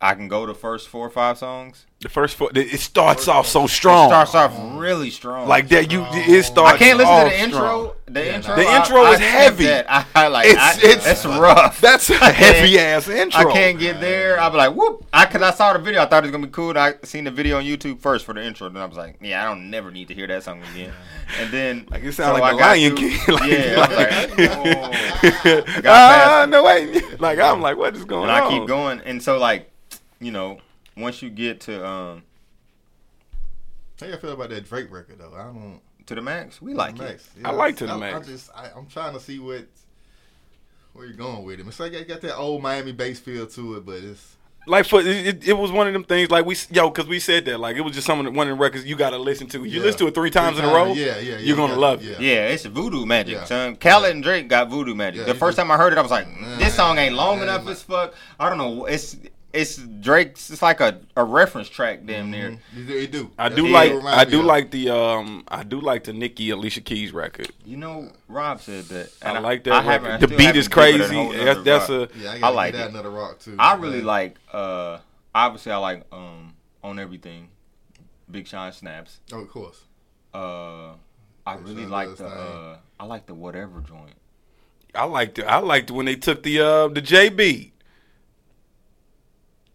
[0.00, 1.86] I can go to first four or five songs.
[2.00, 4.06] The first four, it starts off so strong.
[4.06, 5.48] It starts off really strong.
[5.48, 5.90] like that.
[5.90, 6.74] You it starts.
[6.74, 7.58] I can't listen off to the intro.
[7.58, 7.92] strong.
[8.08, 8.56] The Yeah, intro.
[8.56, 9.64] The I- intro I is skip heavy.
[9.64, 9.86] that.
[9.88, 10.46] I, I like.
[10.48, 11.80] It's- I, it's- it's rough.
[11.80, 13.48] That's a heavy ass intro.
[13.48, 14.38] I can't get there.
[14.38, 15.06] I'll be like, whoop.
[15.14, 16.02] I cause I saw the video.
[16.02, 16.76] I thought it was gonna be cool.
[16.76, 18.68] I seen the video on YouTube first for the intro.
[18.68, 20.92] Then I was like, yeah, I don't never need to hear that song again.
[21.40, 23.18] And then Like it sounds so like I the Lion through- King.
[23.34, 25.76] Like, yeah, I was like, oh.
[25.78, 27.20] I got ah, no wait.
[27.20, 28.42] Like I'm like, what is going and on?
[28.42, 29.00] I keep going.
[29.00, 29.70] And so like,
[30.20, 30.58] you know,
[30.96, 32.22] once you get to um
[34.00, 35.34] How you feel about that Drake record though?
[35.34, 37.02] I don't to the max, we like it.
[37.02, 37.28] Max.
[37.44, 38.14] I like To the I, Max.
[38.28, 39.66] I just I, I'm trying to see what
[40.92, 41.66] where you're going with it.
[41.66, 44.36] It's like it got that old Miami bass feel to it, but it's
[44.68, 47.20] like for it, it, it was one of them things like we yo because we
[47.20, 49.10] said that like it was just some of the, one of the records you got
[49.10, 49.64] to listen to.
[49.64, 49.82] You Yeah.
[49.84, 50.92] listen to it three times in a row.
[50.92, 52.20] yeah, yeah, yeah, You're gonna yeah, love it.
[52.20, 53.44] Yeah, it's voodoo magic, Yeah.
[53.44, 53.76] son.
[53.76, 55.20] Khaled and Drake got voodoo magic.
[55.20, 56.26] Yeah, the first just- time I heard it, I was like,
[56.58, 57.70] "This song ain't long yeah, enough yeah.
[57.72, 58.86] as fuck." I don't know.
[58.86, 59.16] It's
[59.56, 60.50] it's Drake's.
[60.50, 62.50] It's like a, a reference track, damn near.
[62.50, 62.58] Mhm.
[62.74, 63.30] You do- do.
[63.38, 64.46] I do it like I do of.
[64.46, 67.50] like the um I do like the Nicki Alicia Keys record.
[67.64, 69.10] You know, Rob said that.
[69.22, 69.90] I and like that I record.
[69.90, 71.44] haven't- I The beat is given it a crazy.
[71.44, 72.10] That's that's rock.
[72.14, 73.56] a Yeah, I, I gotta like get that another rock too.
[73.58, 74.06] I really man.
[74.06, 74.36] like.
[74.52, 74.98] uh
[75.34, 77.48] Obviously, I like um on everything.
[78.30, 79.20] Big Sean snaps.
[79.32, 79.82] Oh, of course.
[80.32, 80.92] Uh,
[81.46, 82.26] I Big really Sean like the.
[82.26, 84.14] uh I like the whatever joint.
[84.94, 85.44] I liked it.
[85.44, 87.72] I liked when they took the uh the JB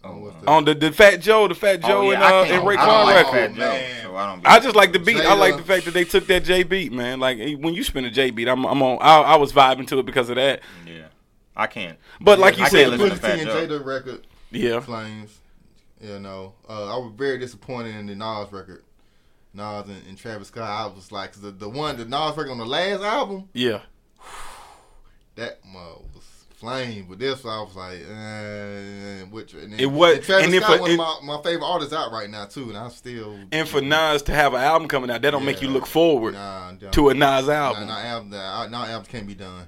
[0.03, 2.63] Oh, uh, the- on the, the Fat Joe, the Fat Joe and I uh and
[2.63, 3.31] Raekwon I like record.
[3.51, 4.01] Fat Man.
[4.03, 4.48] so I don't.
[4.48, 5.17] I just like the beat.
[5.17, 7.20] I like the fact that they took that J beat, man.
[7.20, 8.98] Like when you spin a J beat, I'm I'm on.
[9.01, 10.62] I, I was vibing to it because of that.
[10.88, 11.05] Yeah,
[11.55, 12.00] I can't.
[12.20, 13.68] But like you I said, can't listen Pusha to Fat and Joe.
[13.79, 15.37] Jada record, yeah, Flames.
[16.01, 18.83] You know, uh, I was very disappointed in the Nas record.
[19.53, 20.64] Nas and, and Travis Scott.
[20.68, 23.81] I was like, 'cause the the one the Nas record on the last album, yeah.
[25.35, 26.21] that uh, was
[26.62, 27.08] flame.
[27.10, 30.64] But this I was like, uh, which and then, It was- and Travis and if
[30.64, 33.68] Scott, one of my, my favorite artists out right now too, and I still And
[33.68, 36.72] for Nas to have an album coming out, that don't make you look forward nah,
[36.92, 37.88] to a Nas Nah, album.
[37.88, 39.68] nah, album, nah, nah, albums can't be done.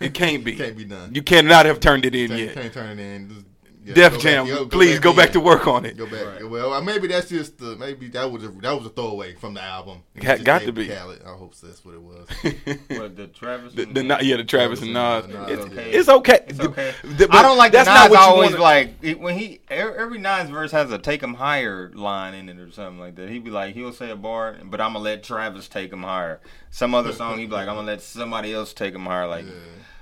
[0.00, 0.54] It can't be.
[0.56, 1.12] Can't be done.
[1.12, 2.54] You cannot have turned it in can't, yet.
[2.54, 3.44] can't turn it in.
[3.88, 5.32] Just, yeah, Def go Jam, back- yo, please go back in.
[5.34, 5.96] to work on it.
[5.96, 6.40] Go back.
[6.42, 9.54] Well, uh, maybe that's just the maybe that was a, that was a throwaway from
[9.54, 10.02] the album.
[10.14, 10.88] It got gave to be.
[10.88, 11.22] Khaled.
[11.26, 12.28] I hope that's what it was.
[12.98, 13.74] What the Travis?
[13.74, 15.24] The, and- the, Na- yeah, the Travis and Nas.
[15.26, 15.90] Travis and Nas, It's, okay.
[15.90, 16.44] it's okay.
[16.48, 16.94] It's okay.
[17.04, 19.38] The- but I don't like that's that's not what you always wanna- like it- when
[19.38, 22.98] he every, every Nas verse has a take him higher line in it or something
[22.98, 23.28] like that.
[23.30, 26.40] He'd be like he'll say a bar, but I'm gonna let Travis take him higher.
[26.70, 29.26] Some other song he'd be like I'm gonna let somebody else take him higher.
[29.26, 29.46] Like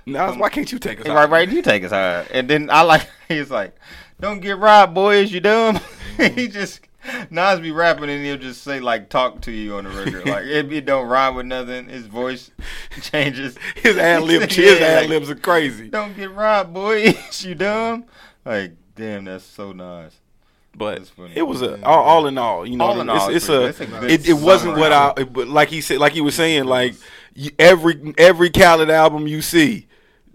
[0.07, 1.07] Nas, why can't you take us?
[1.07, 2.25] right, right, you take us higher.
[2.31, 3.75] And then I like he's like,
[4.19, 5.75] don't get robbed, boys, you dumb.
[6.17, 6.51] he mm-hmm.
[6.51, 6.81] just.
[7.29, 10.43] Nas be rapping and he'll just say like talk to you on the record like
[10.45, 11.87] it, it don't rhyme with nothing.
[11.87, 12.51] His voice
[13.01, 13.55] changes.
[13.75, 15.87] His ad lib, his ad like, libs are crazy.
[15.87, 17.45] don't get robbed, boys.
[17.45, 18.05] you dumb.
[18.43, 20.19] Like, damn, that's so nice.
[20.75, 23.35] But it was a all, all in all, you know, All in it's, all, it's
[23.35, 26.13] it's a, it's a it, it wasn't what I, it- but like he said, like
[26.13, 26.93] he was saying, like
[27.57, 29.86] every every Khaled album you see,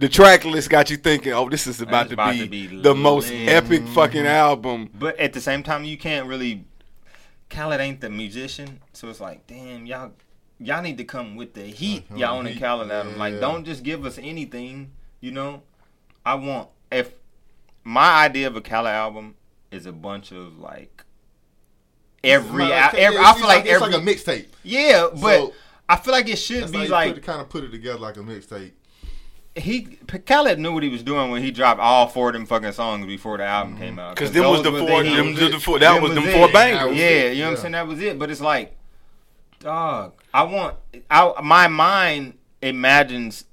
[0.02, 2.66] the track list got you thinking, oh, this is about, to, about be to be
[2.66, 3.94] the most epic mm-hmm.
[3.94, 4.90] fucking album.
[4.92, 6.64] But at the same time, you can't really.
[7.48, 10.10] Khaled ain't the musician, so it's like, damn, y'all,
[10.58, 12.08] y'all need to come with the heat.
[12.08, 12.60] Come Y'all on, on the heat.
[12.60, 13.16] Khaled album.
[13.16, 14.90] Like, don't just give us anything.
[15.20, 15.62] You know,
[16.26, 17.12] I want if
[17.84, 19.36] my idea of a Khaled album
[19.70, 21.04] is a bunch of like
[22.24, 24.46] every, It's al- like- every it's I feel like it's every like a mixtape.
[24.64, 25.52] yeah, but So-
[25.88, 27.98] I feel like it should be how you like put, kind of put it together
[27.98, 28.72] like a mixtape.
[29.54, 29.82] He
[30.26, 33.06] Khaled knew what he was doing when he dropped all four of them fucking songs
[33.06, 33.82] before the album mm-hmm.
[33.82, 34.14] came out.
[34.14, 35.40] Because them was the four, the them, hits.
[35.40, 36.32] the, the four, that Them was them it.
[36.32, 36.90] four That bangers.
[36.90, 37.72] was Yeah, you know what I'm saying?
[37.72, 38.18] That was it.
[38.18, 38.76] But it's like,
[39.58, 40.76] dog, I want,
[41.10, 43.44] I my mind imagines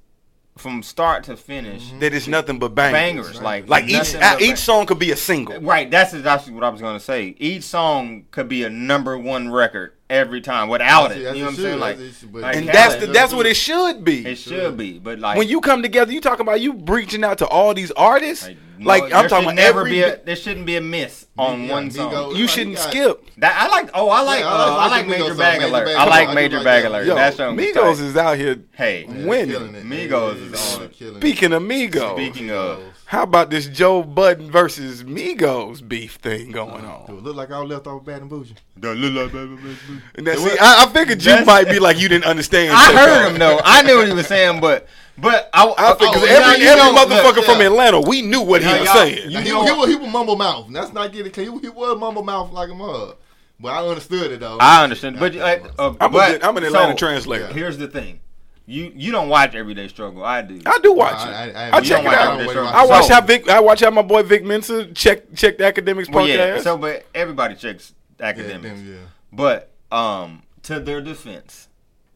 [0.60, 2.92] from start to finish That is nothing but bangers.
[3.26, 3.40] bangers.
[3.42, 5.60] Like, Like each nothing uh, each song could be a single.
[5.60, 7.34] Right, that's exactly what I was gonna say.
[7.38, 11.18] Each song could be a number one record every time without it.
[11.22, 11.74] That's- You know what I'm saying?
[11.74, 14.26] it Like, that's like And Khaled, that's the, that's what it should be.
[14.26, 14.98] it should be.
[14.98, 17.90] But like when you come together, you talking about you reaching out to all these
[17.92, 18.46] artists.
[18.46, 21.26] like, Like, no, I'm talking about never every be a there shouldn't be a miss
[21.36, 22.34] on Yeah, one Migos- song.
[22.36, 23.24] You Like, shouldn't got- skip.
[23.38, 23.90] That I like.
[23.94, 24.40] Oh, I like.
[24.40, 25.86] Yeah, I uh, like- I I like like Major Migos Bag song, Alert.
[25.86, 27.06] Major I like Major do Bag like Alert.
[27.06, 28.56] Yo, That song Migos is out here.
[28.72, 29.74] Hey, winning.
[29.84, 31.16] Migos is yeah, on.
[31.16, 32.80] Speaking of Migos, Speaking of,
[33.10, 37.04] how about this Joe Budden versus Migos beef thing going Do on?
[37.08, 38.54] it look like I was left off bad and bougie.
[38.76, 42.72] And that, see, I, I figured you That's- might be like you didn't understand.
[42.72, 43.04] I Takeoff.
[43.08, 43.60] heard him though.
[43.64, 44.86] I knew what he was saying, but
[45.18, 47.66] but I, I figured Oh, every, yeah, you every know, motherfucker look, from yeah.
[47.66, 49.24] Atlanta, we knew what Yeah, he was y'all- saying.
[49.24, 50.68] You Now, he, know- he, was, he was mumble mouth.
[50.70, 53.16] That's not getting he, he was mumble mouth like a mug.
[53.58, 54.58] But I understood it though.
[54.60, 55.18] I understand.
[55.18, 57.48] But uh, uh, I'm, but, a, I'm an Atlanta so, translator.
[57.48, 58.20] Here's the thing.
[58.66, 60.24] You you don't watch Everyday Struggle.
[60.24, 60.60] I do.
[60.64, 61.56] I do watch I- it.
[61.56, 62.40] I- I, I- You check it watch out.
[62.40, 63.48] Everyday I watch So- how Vic.
[63.48, 66.36] I watch how my boy Vic Mensa check check the Akademiks Well, podcast.
[66.56, 66.60] yeah.
[66.60, 68.62] So, but everybody checks yeah, Akademiks.
[68.62, 68.96] them, yeah.
[69.32, 71.68] But um, to their defense,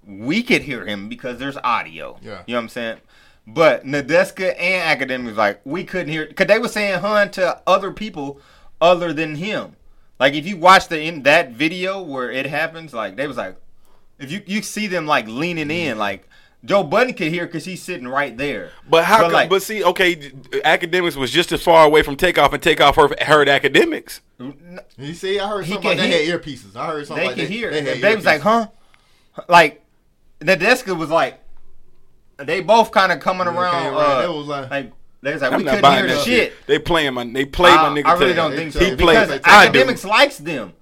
[0.06, 2.18] we could hear him because there's audio.
[2.22, 2.42] Yeah.
[2.46, 2.98] You know what I'm saying?
[3.46, 7.90] But Nadeska and Akademiks like we couldn't hear because they were saying hun to other
[7.90, 8.40] people
[8.80, 9.76] other than him.
[10.20, 13.56] Like if you watch the in that video where it happens, like they was like,
[14.20, 16.28] if you you see them like leaning in, like
[16.64, 18.70] Joe Budden could hear because he's sitting right there.
[18.88, 19.22] but how?
[19.22, 22.96] But, like- but see, okay, Akademiks was just as far away from takeoff, and takeoff
[22.96, 24.20] heard, heard Akademiks.
[24.98, 26.74] You see, I heard He something like they hear- had earpieces.
[26.76, 27.52] I heard something they like could that.
[27.52, 27.70] hear.
[27.70, 28.68] They, They, had they was like, huh?
[29.48, 29.84] Like
[30.40, 31.40] Nadeska was like,
[32.38, 33.82] they both kind of coming Yeah, around.
[33.82, 34.10] came around.
[34.10, 36.24] Uh, They was like- like they was like, I'm we not couldn't hear the shit.
[36.24, 36.66] shit.
[36.66, 37.24] They playing my.
[37.24, 38.06] They play I, my nigga.
[38.06, 39.40] I really don't think so He because plays.
[39.44, 40.74] I Akademiks likes them.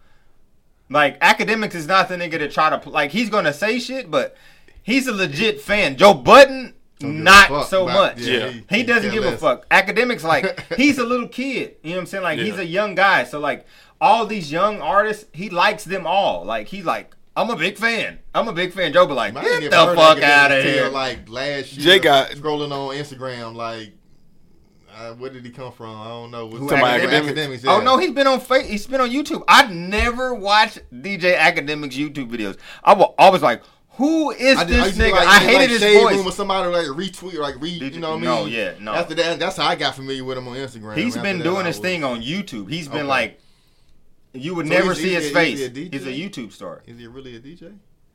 [0.91, 3.11] Like Akademiks is not the nigga to try to like.
[3.13, 4.37] He's gonna say shit, but
[4.83, 5.97] he's a legit fan.
[5.97, 8.25] Joe Budden, Don't give a not fuck so about- much.
[8.27, 8.49] Yeah.
[8.49, 9.69] he- He he doesn't care give a fuck.
[9.71, 11.77] Akademiks like he's a little kid.
[11.83, 12.23] You know what I'm saying?
[12.25, 13.25] Like he's a young guy.
[13.25, 13.67] So like
[14.01, 16.45] all these young artists, he likes them all.
[16.45, 18.19] Like he's like, I'm a big fan.
[18.35, 18.93] I'm a big fan.
[18.93, 20.89] Joe be like, I get ain't the never fuck out of here.
[20.91, 23.55] Like last year, Jay got- scrolling on Instagram.
[23.55, 23.93] Like,
[24.95, 25.99] uh, where did he come from?
[25.99, 26.49] I don't know.
[26.51, 27.33] Who, Talking about Akademiks?
[27.63, 27.65] Akademiks?
[27.67, 29.43] Oh no, he's been on fa- he's been on YouTube.
[29.49, 32.59] I've never watched DJ Akademiks YouTube videos.
[32.85, 33.63] I was always like,
[33.95, 35.13] who is I, this used to nigga?
[35.13, 36.17] like, I hated like, his shade voice.
[36.17, 38.25] room or somebody like retweet, like re, Did you know what I mean?
[38.25, 38.93] no, yeah, no.
[38.95, 40.97] After that, that's how I got familiar with him on Instagram.
[40.97, 42.71] He's After been that, doing I his was- thing on YouTube.
[42.71, 43.07] He's been Okay.
[43.07, 43.41] like,
[44.33, 45.59] you would So never see he's his a- face.
[45.59, 45.93] he's a DJ?
[45.93, 46.83] He's a YouTube star.
[46.87, 47.75] Is he really a DJ?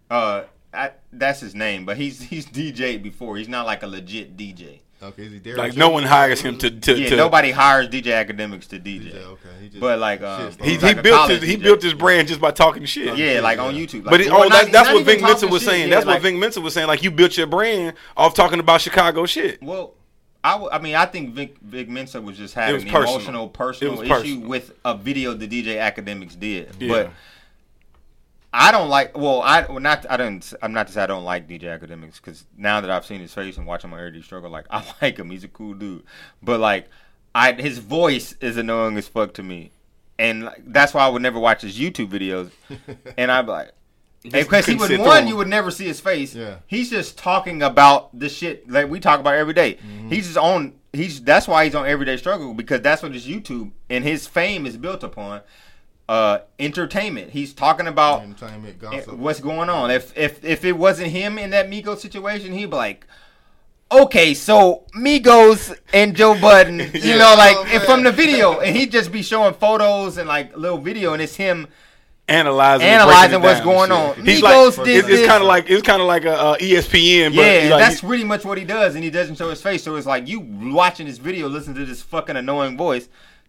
[0.10, 3.38] Uh, I, that's his name, but he's he's DJ before.
[3.38, 4.80] He's not like a legit DJ.
[5.02, 5.60] Okay, is he Derek?
[5.60, 6.98] Like no one hires him to to.
[6.98, 9.12] Yeah, to nobody hires DJ Akademiks to DJ.
[9.14, 9.50] DJ, okay.
[9.62, 10.52] He just, But like, um.
[10.64, 11.62] He, he like built college his he DJ.
[11.64, 13.16] built his brand just by talking shit.
[13.18, 13.64] Yeah, like Yeah.
[13.66, 14.06] on YouTube.
[14.06, 15.90] Like, But it, oh, not- that, that's what even Vic Mensa was shit, saying.
[15.90, 16.88] yeah, That's like- what Vic Mensa was saying.
[16.88, 19.62] Like you built your brand off talking about Chicago shit.
[19.62, 19.94] Well,
[20.44, 23.16] I, w- I mean, I think Vic, Vic Mensa was just having was an personal.
[23.16, 26.70] emotional, personal It was issue with a video the DJ Akademiks did.
[26.80, 26.88] Yeah.
[26.88, 27.12] But
[28.60, 29.16] I don't like.
[29.16, 30.08] Well, I well, not.
[30.10, 30.54] I don't.
[30.64, 33.32] I'm not to say I don't like DJ Akademiks because now that I've seen his
[33.32, 35.30] face and watched him on Everyday Struggle, like I like him.
[35.30, 36.04] He's a cool dude.
[36.42, 36.90] But like,
[37.36, 39.72] I his voice is annoying as fuck to me,
[40.18, 42.50] and like, that's why I would never watch his YouTube videos.
[43.18, 43.72] and I'd be like.
[44.24, 46.36] Because he would one, through you would never see his face.
[46.36, 46.58] Yeah.
[46.66, 49.76] He's just talking about the shit like we talk about every day.
[49.76, 50.10] Mm-hmm.
[50.10, 50.74] He's just on.
[50.92, 54.66] He's that's why he's on Everyday Struggle because that's what his YouTube and his fame
[54.66, 55.42] is built upon.
[56.10, 57.32] Uh, entertainment.
[57.32, 59.14] He's talking about entertainment eh, gossip.
[59.18, 59.92] what's going on.
[59.92, 63.06] If if if it wasn't him in that Migos situation, he'd be like,
[63.92, 67.18] okay, so Migos and Joe Budden, you Yeah.
[67.18, 70.78] know, like Oh, from the video, and he'd just be showing photos and like little
[70.78, 71.68] video, and it's him.
[72.30, 74.16] Analyzing, Analyzing what's going on.
[74.16, 76.58] He's Migos like, did it's, it's kind of like it's kind of like a, uh
[76.58, 77.34] ESPN.
[77.36, 79.84] But Yeah, like, that's pretty much what he does, and he doesn't show his face.
[79.84, 83.08] So it's like you watching this video, listen to this fucking annoying voice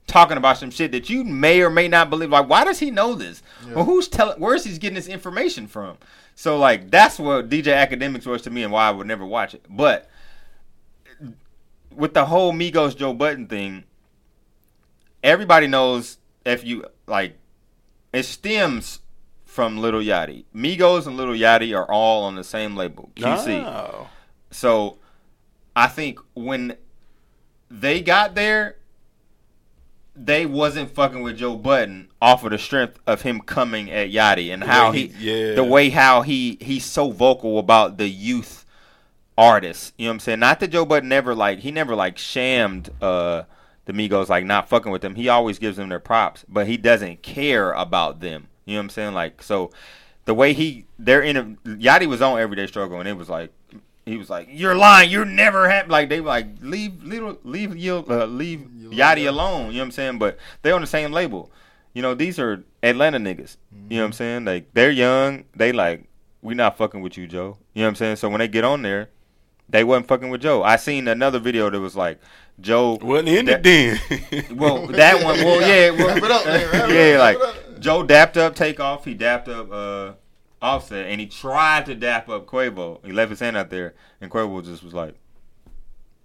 [0.08, 2.30] talking about some shit that you may or may not believe.
[2.30, 3.42] Like, why does he know this?
[3.72, 4.40] Well, who's telling?
[4.40, 5.98] Where's he getting this information from?
[6.34, 9.54] So like, that's what DJ Akademiks was to me, and why I would never watch
[9.54, 9.64] it.
[9.68, 10.10] But
[11.94, 13.84] with the whole Migos Joe Budden thing,
[15.22, 17.36] everybody knows if you like,
[18.12, 19.00] it stems
[19.44, 20.44] from Little Yachty.
[20.54, 24.06] Migos and Little Yachty are all on the same label, QC.
[24.50, 24.96] So
[25.76, 26.76] I think when
[27.70, 28.76] they got there,
[30.18, 34.52] they wasn't fucking with Joe Budden off of the strength of him coming at Yachty
[34.52, 35.54] and how he, he- yeah.
[35.54, 38.64] the way how he he's so vocal about the youth
[39.36, 39.92] artists.
[39.96, 40.40] You know what I'm saying?
[40.40, 43.42] Not that Joe Budden never like he never like shammed uh
[43.84, 45.14] the Migos like not fucking with them.
[45.14, 48.48] He always gives them their props, but he doesn't care about them.
[48.64, 49.14] You know what I'm saying?
[49.14, 49.70] Like so
[50.24, 53.50] the way he they're in a Yachty was on Everyday Struggle and it was like
[54.08, 55.10] he was like, "You're lying.
[55.10, 59.66] You're never happy." Like they were like, "Leave little, leave you, uh, leave Yachty alone."
[59.66, 60.18] You know what I'm saying?
[60.18, 61.50] But they're on the same label.
[61.94, 63.56] You know, these are Atlanta niggas.
[63.90, 64.44] You know what I'm saying?
[64.44, 65.44] Like they're young.
[65.54, 66.04] They like
[66.42, 67.58] we not fucking with you, Joe.
[67.74, 68.16] You know what I'm saying?
[68.16, 69.10] So when they get on there,
[69.68, 70.62] they wasn't fucking with Joe.
[70.62, 72.20] I seen another video that was like
[72.60, 72.98] Joe.
[73.02, 73.98] Wasn't in that- it
[74.30, 74.44] then.
[74.56, 75.36] Well, that one.
[75.44, 75.90] Well, yeah.
[75.90, 76.70] Well, Wrap it up, man.
[76.70, 77.80] Wrap it yeah, like wrap it up.
[77.80, 79.04] Joe dapped up take off.
[79.04, 80.12] He dapped up uh,
[80.60, 83.04] Offset, and he tried to dap up Quavo.
[83.04, 85.14] He left his hand out there, and Quavo just was like,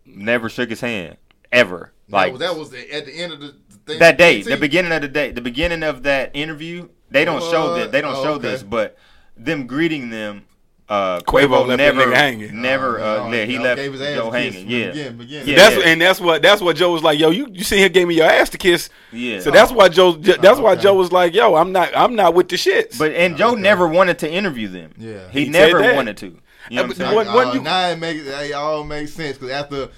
[0.06, 1.18] never shook his hand
[1.52, 1.94] ever.
[2.10, 4.00] Like that was, that was the, at the end of the, thing.
[4.00, 6.90] that day, the beginning of the day, the beginning of that interview.
[7.10, 7.92] They don't show that.
[7.92, 8.50] They don't Oh, show okay.
[8.50, 8.98] this, but
[9.38, 10.46] them greeting them.
[10.90, 12.62] Uh, Quavo Quavo, never, nigga hanging.
[12.62, 13.00] never.
[13.00, 14.70] Oh, uh, no, yeah, he no, left gave his ass Joe hanging.
[14.70, 15.48] Yeah, beginning- beginning.
[15.48, 15.84] yeah, that's yeah.
[15.86, 17.18] and that's what that's what Joe was like.
[17.18, 18.90] Yo, you you seen here gave me your ass to kiss.
[19.14, 19.40] Yeah.
[19.40, 20.12] So that's why Joe.
[20.12, 20.82] That's why okay.
[20.84, 23.00] Joe was like, yo, I'm not I'm not with the shits.
[23.00, 24.94] But and Joe never wanted to interview them.
[24.98, 25.30] Yeah.
[25.32, 26.26] he, He never wanted to.
[26.28, 27.16] You know what I'm but saying?
[27.16, 29.90] what- what uh, you- now it makes it all makes sense because after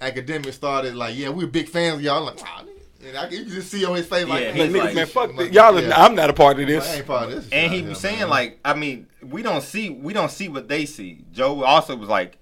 [0.00, 2.18] Akademiks started like, yeah, we're big fans of y'all.
[2.18, 2.69] I'm like, wow, nigga.
[3.06, 4.94] And I, you can just see on his face like, Yeah, man, like, niggas, like-
[4.94, 5.76] man, fuck I'm like, y'all.
[5.78, 6.02] are- yeah.
[6.04, 6.94] I'm not a part of I this.
[6.96, 7.48] ain't part of this.
[7.50, 8.28] And he was saying man.
[8.30, 11.24] like, I mean, we don't see we don't see what they see.
[11.32, 12.36] Joe also was like,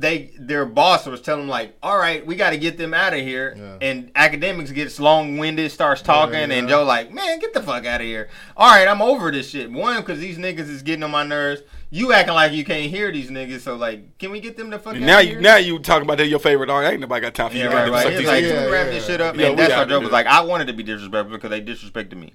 [0.00, 3.12] they their boss was telling them like, all right, we got to get them out
[3.12, 3.54] of here.
[3.56, 3.88] Yeah.
[3.88, 6.56] And Akademiks gets long winded, starts talking, yeah.
[6.56, 8.28] and Joe like, man, get the fuck out of here.
[8.56, 9.70] All right, I'm over this shit.
[9.70, 11.62] One, because these niggas is getting on my nerves.
[11.90, 13.60] You acting like you can't hear these niggas.
[13.60, 15.40] So like, can we get them the fuck And out now you here?
[15.40, 16.92] now you talking about that your favorite artist.
[16.92, 17.68] Ain't nobody got time for Yeah, you.
[17.70, 18.02] right, goddamn right.
[18.02, 18.48] suck It's like, niggas.
[18.50, 18.92] Yeah, wrap yeah.
[18.92, 19.36] this shit up?
[19.36, 21.50] Yeah, and that's out why to Joe was like, I wanted to be disrespectful because
[21.50, 22.34] they disrespected me.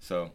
[0.00, 0.30] So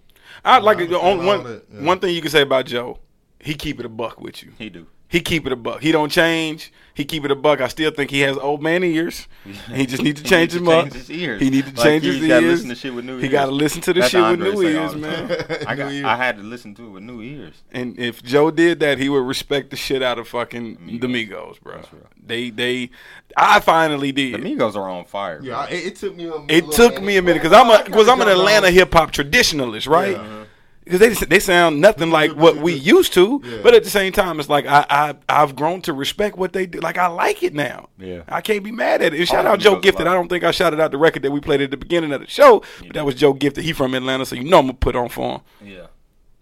[0.46, 0.94] I like I it.
[0.94, 1.82] understand On, one that, yeah.
[1.84, 3.00] one thing you can say about Joe,
[3.40, 4.54] he keep it a buck with you.
[4.58, 4.88] he do.
[5.14, 5.80] He keep it a buck.
[5.84, 6.74] He don't change.
[6.96, 7.62] He keep it a buck.
[7.62, 9.28] I still think he has old man ears.
[9.72, 10.84] He just need to He change need them to up.
[10.86, 11.40] change his ears.
[11.42, 13.32] He need to Like, change he his gotta listen to shit with new he ears.
[13.32, 15.32] got to listen to the That's shit with new ears, man.
[15.68, 15.90] I got.
[15.92, 16.06] New ears.
[16.06, 17.62] I had to listen to it with new ears.
[17.72, 21.62] And if Joe did that, he would respect the shit out of fucking the Migos,
[21.62, 21.76] bro.
[21.76, 22.08] That's real.
[22.26, 22.90] They they
[23.38, 24.34] I finally did.
[24.34, 24.58] The did.
[24.58, 25.40] Migos are on fire.
[25.44, 26.26] Yeah, it, it took me.
[26.26, 28.30] A It took minute, me a minute because I'm I a kinda because I'm an
[28.30, 30.18] Atlanta hip hop traditionalist, right?
[30.18, 30.44] Yeah.
[30.84, 33.60] Because they they sound nothing like what we used to, Yeah.
[33.64, 36.66] but at the same time, it's like I I I've grown to respect what they
[36.66, 36.80] do.
[36.80, 37.90] Like I like it now.
[37.98, 38.24] Yeah.
[38.28, 39.20] I can't be mad at it.
[39.20, 40.08] And shout out Joe Gifted.
[40.08, 42.22] I don't think I shouted out the record that we played at the beginning of
[42.22, 43.64] the show, but that was Joe Gifted.
[43.64, 45.70] He from Atlanta, so you know I'm gonna put on for him.
[45.70, 45.88] Yeah.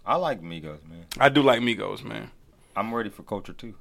[0.05, 1.05] I like Migos, man.
[1.19, 2.31] I do like Migos, man.
[2.75, 3.75] I'm ready for Culture too.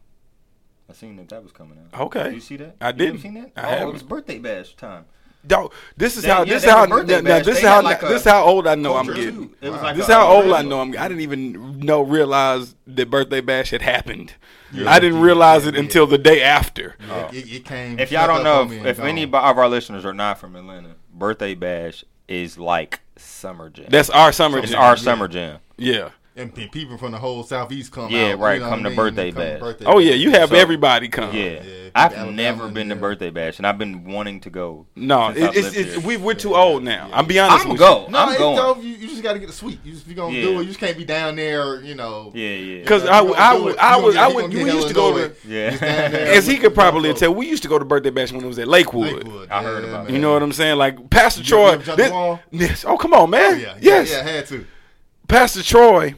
[0.90, 2.00] I seen that that was coming out.
[2.00, 2.24] Okay.
[2.24, 2.76] Did you see that?
[2.80, 3.14] I didn't.
[3.14, 3.52] ever seen that?
[3.56, 3.88] I oh, haven't.
[3.88, 5.04] it was birthday bash time.
[5.46, 7.58] Dog, this is They- how yeah, this is how had a birthday now, now this
[7.58, 9.50] is how like this is how old I know I'm getting.
[9.62, 9.82] It was Wow.
[9.84, 10.90] like This is how old I know I'm.
[10.98, 14.34] I didn't even know realize that birthday bash had happened.
[14.72, 14.90] Yeah.
[14.90, 15.80] I didn't realize it Yeah.
[15.80, 16.94] until the day after.
[17.08, 17.98] Yeah, it, it came.
[17.98, 19.06] If y'all don't know, if, if gone.
[19.08, 23.86] any of our listeners are not from Atlanta, birthday bash is like summer jam.
[23.88, 24.80] That's our summer it's jam.
[24.80, 25.58] our summer jam.
[25.78, 26.10] Yeah.
[26.36, 28.38] And people from the whole southeast come Yeah, out.
[28.38, 28.96] right, you know come to I mean?
[28.96, 29.60] birthday Come bash.
[29.60, 31.34] birthday Oh yeah, you have So- everybody come.
[31.34, 34.86] Yeah, Yeah, I've Alabama never been to birthday bash, and I've been wanting to go.
[34.94, 37.10] No, since it, it's, it's we we're too old now.
[37.12, 38.06] I'm be honest I'm with go.
[38.08, 38.56] No, I'm it's going.
[38.56, 38.82] dope.
[38.82, 39.80] You, you just got to get the sweet.
[39.84, 40.42] You just, if you're gonna Yeah.
[40.44, 41.82] do it, you just can't be down there.
[41.82, 42.30] You know.
[42.34, 42.80] Yeah, yeah.
[42.82, 44.94] Because I you would I would I you would I get- would we used to
[44.94, 45.36] go to annoyed.
[45.46, 45.70] Yeah.
[45.70, 47.34] Just as he could probably tell.
[47.34, 49.14] We used to go to birthday bash when it was at Lakewood.
[49.24, 49.50] Lakewood.
[49.50, 50.14] I heard about man.
[50.14, 50.78] You know what I'm saying?
[50.78, 51.70] Like Pastor You Troy.
[51.72, 52.84] ever jumped the this- yes.
[52.86, 53.58] Oh come on, man.
[53.58, 54.10] Yeah, yes.
[54.10, 54.64] yeah, yeah, had to.
[55.30, 56.14] Pastor Troy.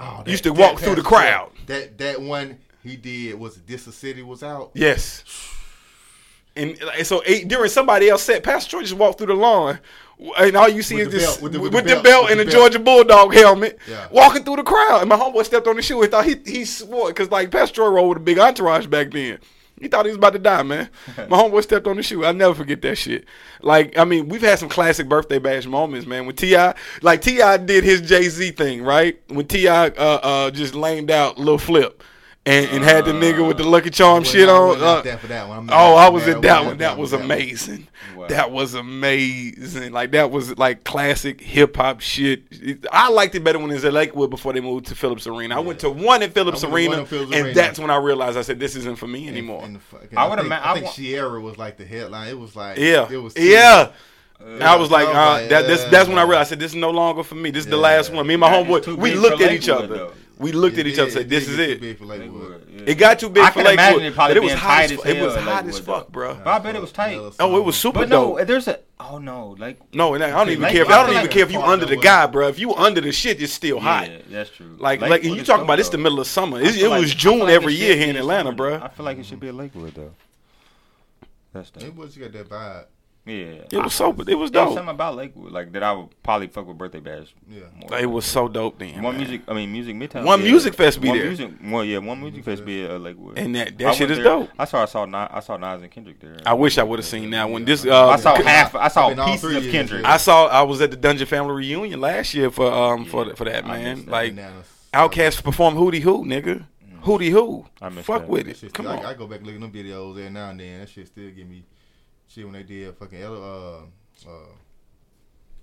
[0.00, 1.50] Oh, Used to walk through the crowd.
[1.66, 4.70] That that one he did was this the city was out.
[4.74, 5.24] Yes.
[6.54, 9.78] And, and so eh, during somebody else set, Pastor Troy just walked through the lawn,
[10.38, 12.04] and all you see With is this belt, with the- with, with the the belt,
[12.04, 12.50] belt with and the the.
[12.50, 14.06] Georgia Bulldog helmet, Yeah.
[14.10, 15.00] walking through the crowd.
[15.00, 17.76] And my homeboy stepped on the shoe and thought he he swore because like Pastor
[17.76, 19.38] Troy rode with a big entourage back then.
[19.82, 20.88] He thought he was about to die, man.
[21.28, 22.24] My homeboy stepped on the shoe.
[22.24, 23.24] I'll never forget that shit.
[23.62, 26.24] Like, I mean, we've had some classic birthday bash moments, man.
[26.24, 29.20] When T.I., like T.I., did his Jay Z thing, right?
[29.26, 29.88] When T.I.
[29.88, 32.00] uh, uh, just lamed out Lil Flip.
[32.44, 34.82] And, and had the nigga with the Lucky Charm Well, shit on.
[34.82, 35.68] uh, for that one.
[35.70, 36.78] Oh, I was I'm in that one.
[36.78, 37.86] That was amazing.
[38.16, 38.26] Wow.
[38.26, 39.92] That was amazing.
[39.92, 42.42] Like that was like classic hip hop shit.
[42.90, 45.56] I liked it better when it was at Lakewood before they moved to Phillips Arena.
[45.56, 47.54] I went to one at Phillips I went to one Arena, Phillips and Arena.
[47.54, 49.62] that's when I realized I said this isn't for me anymore.
[49.64, 51.84] And the fucking- I would think- ima- I I think wa- Ciara was like the
[51.84, 52.28] headline.
[52.28, 53.92] It was like yeah, it was yeah.
[54.60, 56.58] I was like, I was uh, like, that, this, that's when I realized I said
[56.58, 57.52] this is no longer for me.
[57.52, 58.26] This is the last one.
[58.26, 59.86] Me and my That is homeboy, we looked at each other.
[59.86, 60.12] though.
[60.42, 62.08] We looked at It each other and said, "This is it." Lakewood.
[62.08, 62.82] Lakewood, yeah.
[62.86, 64.58] It got too big I for can imagine Lakewood, it probably but it was being
[64.60, 66.34] hot as as It was hot as fuck, bro.
[66.34, 67.18] But I bet it was tight.
[67.40, 68.38] Oh, it was super But dope.
[68.38, 68.80] no, there's a.
[69.00, 69.78] Oh no, like.
[69.94, 70.82] No, and I don't even Like, care.
[70.82, 72.48] If, I I don't feel even care if you part under the guy, bro.
[72.48, 74.10] If you under the shit, it's still hot.
[74.10, 74.76] Yeah, that's true.
[74.78, 76.60] Like, like, Lakewood and you is talking about it's the middle of summer.
[76.60, 78.80] It, feel it like- was June every year here in Atlanta, bro.
[78.82, 80.12] I feel like it should be a Lakewood though.
[81.52, 81.82] That's dope.
[81.84, 82.84] Lakewood, you got that vibe.
[83.24, 84.74] Yeah, It was so, it was There was dope.
[84.74, 85.84] something about Lakewood like that.
[85.84, 87.32] I would probably fuck with birthday bash.
[87.48, 87.60] Yeah.
[87.76, 87.96] more.
[88.00, 89.00] It was so dope then.
[89.00, 89.16] one man.
[89.18, 89.42] music.
[89.46, 90.24] I mean, music midtown.
[90.24, 90.50] One yeah.
[90.50, 91.26] music fest be one there.
[91.28, 93.38] Music, one yeah, one music fest be at Lakewood.
[93.38, 94.24] And that- that I shit is there.
[94.24, 94.48] dope.
[94.58, 96.36] I saw I saw Nas, I saw Nas and Kendrick there.
[96.44, 97.64] I wish I would have seen that one.
[97.64, 98.74] This uh, I saw half.
[98.74, 100.02] I saw I've been all pieces three of years, Kendrick.
[100.02, 100.12] yeah.
[100.14, 103.34] I saw I was at the Dungeon Family reunion last year for um for Yeah,
[103.34, 103.98] for that man.
[104.04, 104.08] that.
[104.10, 104.66] Like Bananas.
[104.92, 106.64] Outkast performed Hootie Hoo, nigga.
[107.04, 107.66] Hootie Hoo.
[107.80, 108.28] I missed Fuck that.
[108.28, 108.74] with it.
[108.74, 108.98] Come on.
[109.04, 110.80] I, I go back and look at them videos every now and then.
[110.80, 111.62] That shit still give me
[112.32, 113.80] shit when they did fucking Ella, uh,
[114.26, 114.30] uh,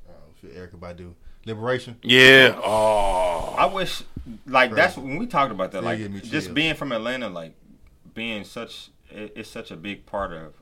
[0.07, 1.13] uh, shit, Erykah Badu.
[1.45, 1.95] Liberation.
[2.03, 2.59] yeah.
[2.63, 3.55] Oh.
[3.57, 4.03] I wish,
[4.45, 5.83] like that's when we talked about that.
[5.83, 6.47] Like just chills.
[6.49, 7.53] being from Atlanta, like
[8.13, 10.53] being such, it, it's such a big part of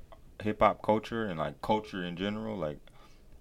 [0.42, 2.56] hip hop culture and like culture in general.
[2.58, 2.78] Like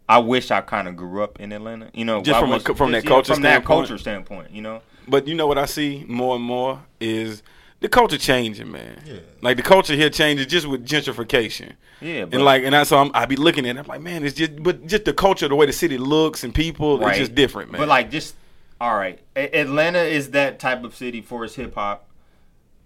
[0.08, 1.90] I wish I kind of grew up in Atlanta.
[1.92, 4.50] You know, Just I from wish- co- from just, that culture from that culture standpoint.
[4.50, 7.42] You know, But you know what I see more and more is
[7.80, 9.02] the culture changing, man.
[9.06, 9.16] Yeah.
[9.42, 11.72] Like the culture here changes just with gentrification.
[12.00, 12.24] yeah.
[12.24, 13.76] But And like, and that's so I'm, I be looking at.
[13.76, 16.42] it, I'm like, man, it's just, but just the culture, the way the city looks
[16.44, 17.10] and people, Right.
[17.10, 17.80] it's just different, man.
[17.80, 18.34] But like, just
[18.80, 19.18] all right.
[19.36, 22.08] A- Atlanta is that type of city for its hip hop.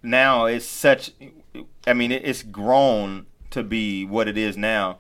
[0.02, 1.12] Now it's such.
[1.86, 4.98] I mean, it's grown to be what it is now.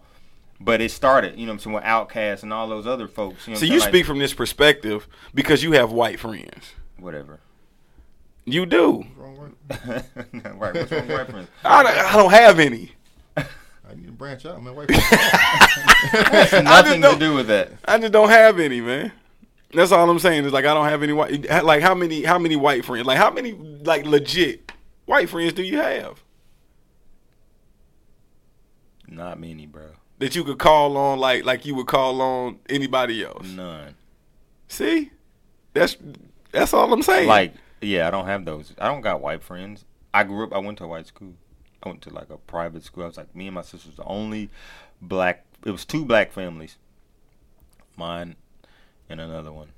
[0.62, 3.46] But it started, you know, what I'm saying, with Outkast and all those other folks.
[3.46, 3.90] You know so you saying?
[3.92, 6.74] speak from this perspective because you have white friends.
[6.98, 7.40] whatever.
[8.52, 9.04] You do.
[9.16, 9.36] Wrong
[9.86, 10.74] right.
[10.74, 11.48] What's wrong with white friends?
[11.64, 12.92] I don't, I don't have any.
[13.36, 14.74] I need to branch out, man.
[14.74, 17.72] Wait It's nothing to don't- do with that.
[17.84, 19.12] I just don't have any, man.
[19.72, 20.44] That's all I'm saying.
[20.44, 21.48] Is like I don't have any white.
[21.64, 22.24] Like how many?
[22.24, 23.06] How many white friends?
[23.06, 23.52] Like how many?
[23.52, 24.72] Like legit
[25.06, 26.22] white friends do you have
[29.08, 29.90] Not many, bro.
[30.18, 31.18] that you could call on?
[31.18, 33.46] Like like you would call on anybody else?
[33.48, 33.94] None.
[34.68, 35.10] See,
[35.74, 35.96] that's
[36.52, 37.28] that's all I'm saying.
[37.28, 38.74] Like, yeah, I don't have those.
[38.78, 39.84] I don't got white friends.
[40.12, 40.52] I grew up.
[40.52, 41.34] I went to a white school.
[41.82, 43.04] I went to like a private school.
[43.04, 44.50] I was like me and my sister's the only
[45.00, 45.44] black.
[45.64, 46.76] It was two black families,
[47.96, 48.36] mine
[49.08, 49.68] and another one,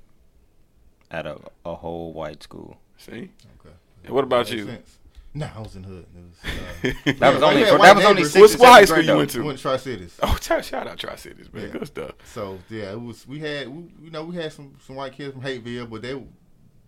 [1.11, 2.77] at a a whole white school.
[2.97, 3.31] see.
[3.59, 3.75] Okay.
[4.05, 4.65] And what about you?
[4.65, 4.99] sense.
[5.35, 6.05] Nah, I was in the hood.
[6.15, 8.61] It was, uh, That was only yeah, for, white that was only six What's- and
[8.61, 9.39] what high school you went to?
[9.39, 10.19] we went to Tri Cities.
[10.21, 11.63] Oh, shout, shout out Tri Cities, man.
[11.63, 11.69] Yeah.
[11.71, 12.11] Good stuff.
[12.33, 13.27] So yeah, it was.
[13.27, 16.21] We had, we, you know, we had some some white kids from Hapeville, but they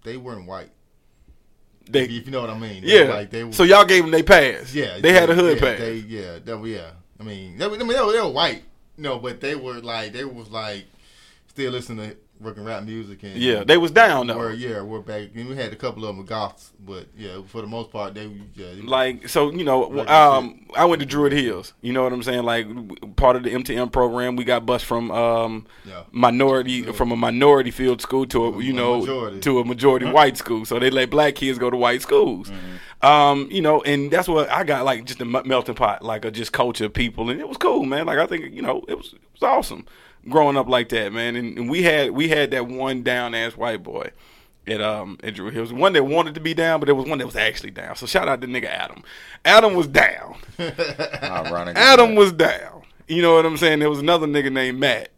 [0.04, 0.70] they weren't white.
[1.90, 2.84] They, if you know what I mean.
[2.84, 3.14] They yeah.
[3.14, 4.74] Like they were, so y'all gave them they pass.
[4.74, 5.80] yeah, They had a hood yeah, pass.
[5.80, 6.92] They, yeah, that yeah.
[7.20, 8.64] I mean, they, were- I mean, they were, they were white,
[8.98, 10.86] no, but they were like they was like
[11.48, 14.38] still listening to rock and rap music and yeah, they was down though.
[14.38, 15.30] Were, yeah, we're back.
[15.36, 18.26] And we had a couple of them goths, but yeah, for the most part, they
[18.54, 21.74] yeah, they- like so you know um i went to druid hills.
[21.82, 22.44] You know what i'm saying?
[22.44, 22.68] Like
[23.16, 26.04] part of the mtm program we got bus from um Yeah.
[26.12, 29.40] minority from a minority field school to a you A know majority.
[29.42, 30.66] to a majority white school.
[30.66, 32.52] So they let black kids go to white schools.
[33.02, 36.32] Um you know and that's what i got like just a melting pot like a
[36.32, 38.06] just culture of people and it was cool man.
[38.06, 39.86] Like i think you know it was it was awesome
[40.30, 43.56] growing up like that man and, and we had we had that one down ass
[43.56, 44.12] white boy
[44.68, 45.72] at um at Druid Hills.
[45.72, 47.96] One that wanted to be down, but there was one that was actually down.
[47.96, 49.04] So shout out to nigga Adam.
[49.44, 50.38] Adam was down.
[50.60, 51.78] Ironic.
[51.78, 52.84] Adam was down.
[53.08, 53.80] You know what I'm saying?
[53.80, 55.10] There was another nigga named Matt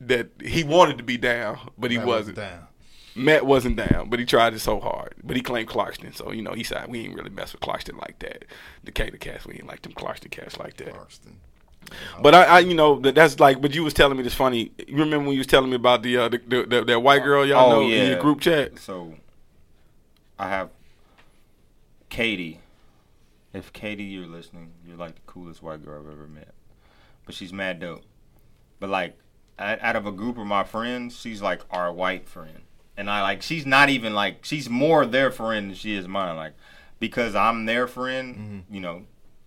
[0.00, 2.36] that he wanted to be down, but he was wasn't.
[2.36, 2.66] down.
[3.14, 5.14] Matt wasn't down, but he tried it so hard.
[5.22, 8.00] But he claimed Clarkston, so you know he said we ain't really mess with Clarkston
[8.00, 8.46] like that.
[8.84, 10.94] Decatur cats, we ain't like them Clarkston cats like that.
[10.94, 11.34] Clarkston.
[12.22, 13.60] But I, I, you know, that that's like.
[13.60, 14.72] But you was telling me this funny.
[14.86, 17.22] You remember when you was telling me about the uh, the, the, the that white
[17.22, 18.04] girl y'all Oh, know in yeah.
[18.10, 18.78] your group chat?
[18.78, 19.14] So,
[20.38, 20.70] I have
[22.08, 22.60] Katie.
[23.52, 26.54] If Katie, you're listening, you're like the coolest white girl I've ever met.
[27.26, 28.02] But she's mad dope.
[28.80, 29.18] But like,
[29.58, 32.62] out out of a group of my friends, she's like our white friend,
[32.96, 33.42] and I like.
[33.42, 34.44] She's not even like.
[34.44, 36.36] She's more their friend than she is mine.
[36.36, 36.54] Like,
[36.98, 39.02] because I'm their friend, you know,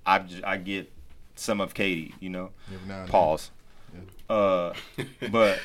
[0.06, 0.92] I I get
[1.36, 2.14] some of Katie.
[2.20, 3.52] You know, Every now and pause.
[4.30, 4.74] Uh,
[5.32, 5.60] but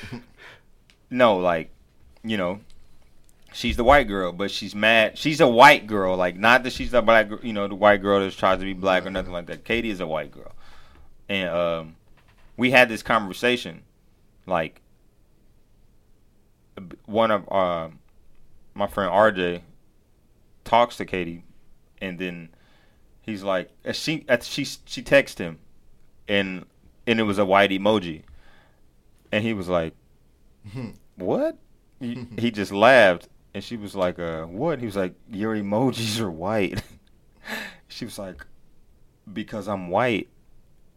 [1.10, 1.70] no, like,
[2.22, 2.60] you know,
[3.52, 5.18] she's the white girl, but she's mad.
[5.18, 8.20] She's a white girl, like not that she's a black, you know, the white girl
[8.20, 9.64] that tries to be black or nothing like that.
[9.64, 10.52] Katie is a white girl,
[11.28, 11.96] and um,
[12.56, 13.82] we had this conversation,
[14.46, 14.80] like,
[17.06, 17.88] one of uh,
[18.74, 19.62] my friend RJ
[20.64, 21.44] talks to Katie,
[22.00, 22.50] and then
[23.30, 25.58] he's like, uh, she she she texted him,
[26.28, 26.66] and
[27.06, 28.22] and it was a white emoji,
[29.32, 29.94] and he was like,
[31.16, 31.56] "What?"
[32.00, 36.20] he, he just laughed, and she was like, "Uh, what?" He was like, "Your emojis
[36.20, 36.82] are white."
[37.88, 38.44] she was like,
[39.32, 40.28] "Because I'm white."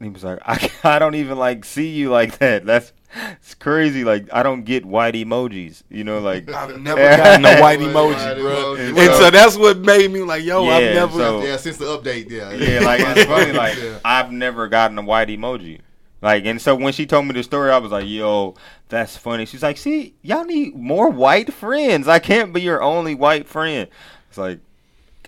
[0.04, 2.66] And he was like, "I I don't even like see you like that.
[2.66, 2.92] That's
[3.40, 4.04] it's crazy.
[4.04, 5.84] Like I don't get white emojis.
[5.90, 8.76] You know, like I've never gotten a white emoji, White bro.
[8.76, 9.20] emoji, And bro.
[9.20, 11.14] so that's what made me like, yo, I've never.
[11.18, 13.54] so- yeah, since the update, yeah, yeah, like it's funny.
[13.54, 14.00] Like Yeah.
[14.04, 15.80] I've never gotten a white emoji."
[16.22, 18.56] Like, and so when she told me the story, I was like, "Yo,
[18.90, 22.08] that's funny." She's like, "See, y'all need more white friends.
[22.10, 23.90] I can't be your only white friend."
[24.30, 24.60] It's like,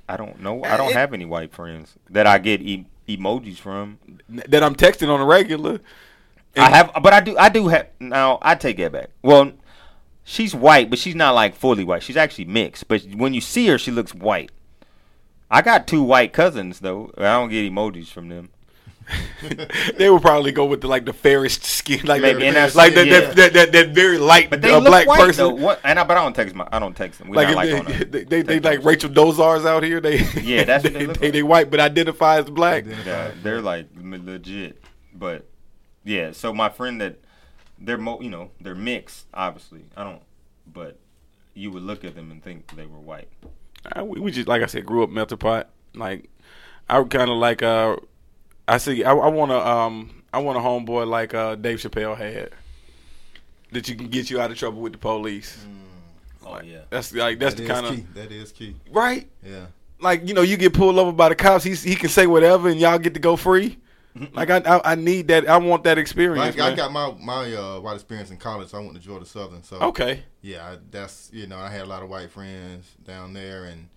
[0.10, 0.64] I don't know.
[0.66, 4.00] I don't It- have any white friends that I get e- emojis from.
[4.30, 5.80] that I'm texting on a regular.
[6.58, 7.38] I have, but I do.
[7.38, 7.88] I do have.
[8.00, 9.10] Now I take that back.
[9.22, 9.52] Well,
[10.24, 12.04] she's white, but she's not like fully white.
[12.04, 12.88] She's actually mixed.
[12.88, 14.52] But when you see her, she looks white.
[15.50, 17.12] I got two white cousins though.
[17.18, 18.50] I don't get emojis from them.
[19.98, 22.96] they would probably go with the, like the fairest skin, like Maybe, that, and like
[22.96, 23.20] that, yeah.
[23.20, 25.46] that, that, that that very light But they uh, black white person.
[25.46, 25.64] though.
[25.64, 25.80] What?
[25.84, 26.68] And I, but I don't text my.
[26.72, 27.30] I don't text them.
[27.30, 28.84] We Like, not if like on they, a, they, they, they like.
[28.84, 30.00] Rachel Dolezals out here.
[30.02, 31.34] They Yeah, that's what they, they look they, like.
[31.34, 32.86] they white but identify as black.
[32.86, 34.82] Yeah, they're like legit.
[35.14, 35.46] But
[36.04, 37.20] yeah, so my friend that
[37.80, 39.28] they're mo, you know, they're mixed.
[39.34, 40.22] Obviously, I don't.
[40.72, 40.98] But
[41.54, 43.30] you would look at them and think they were white.
[43.92, 45.70] I, we, we just like I said, grew up melted pot.
[45.94, 46.30] Like
[46.90, 47.98] I would kind of like uh,
[48.68, 49.04] I see.
[49.04, 52.52] I, I want to um, I want a homeboy like uh Dave Chappelle had
[53.72, 55.66] that you can get you out of trouble with the police.
[56.46, 56.82] Oh yeah.
[56.90, 58.06] That's like that's That the kind of key.
[58.14, 58.76] That is key.
[58.92, 59.30] right.
[59.44, 59.68] Yeah.
[60.00, 61.64] Like you know, you get pulled over by the cops.
[61.64, 63.78] He's, he can say whatever, and y'all get to go free.
[64.34, 65.48] Like I, I, I need that.
[65.50, 66.58] I want that experience.
[66.58, 68.74] I, I got my my uh, white experience in college.
[68.74, 69.62] I went to Georgia Southern.
[69.62, 70.24] So okay.
[70.42, 73.90] yeah, I, that's you know I had a lot of white friends down there, and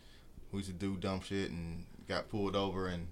[0.51, 3.07] we used to do dumb shit and got pulled over, and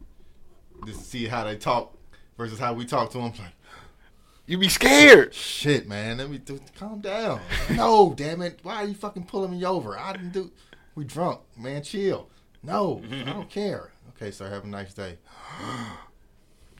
[0.84, 1.96] just see how they talk
[2.36, 3.32] versus how we talk to them.
[3.38, 3.52] Like
[4.46, 5.34] You be scared.
[5.34, 6.18] shit, man.
[6.18, 7.40] Let me do, calm down.
[7.70, 8.60] no, damn it.
[8.62, 9.98] Why are you fucking pulling me over?
[9.98, 10.50] I didn't do.
[10.94, 11.82] We drunk, man.
[11.82, 12.28] Chill.
[12.62, 13.92] No, I don't care.
[14.10, 14.48] Okay, sir.
[14.48, 15.18] Have a nice day.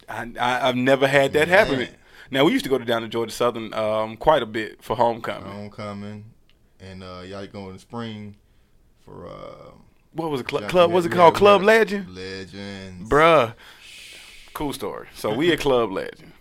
[0.09, 1.89] I, I I've never had that happen.
[2.31, 4.97] Now we used to go to down to Georgia Southern um quite a bit for
[4.97, 5.51] homecoming.
[5.51, 6.25] Homecoming,
[6.81, 8.37] and uh, y'all going in the spring
[9.05, 9.71] for uh,
[10.13, 10.51] what was it?
[10.51, 10.93] Cl- club?
[10.93, 11.35] What's it called?
[11.35, 12.15] Club Legend.
[12.15, 13.55] Legends, Bruh.
[14.57, 15.07] Cool story.
[15.13, 16.33] So we a Club Legend.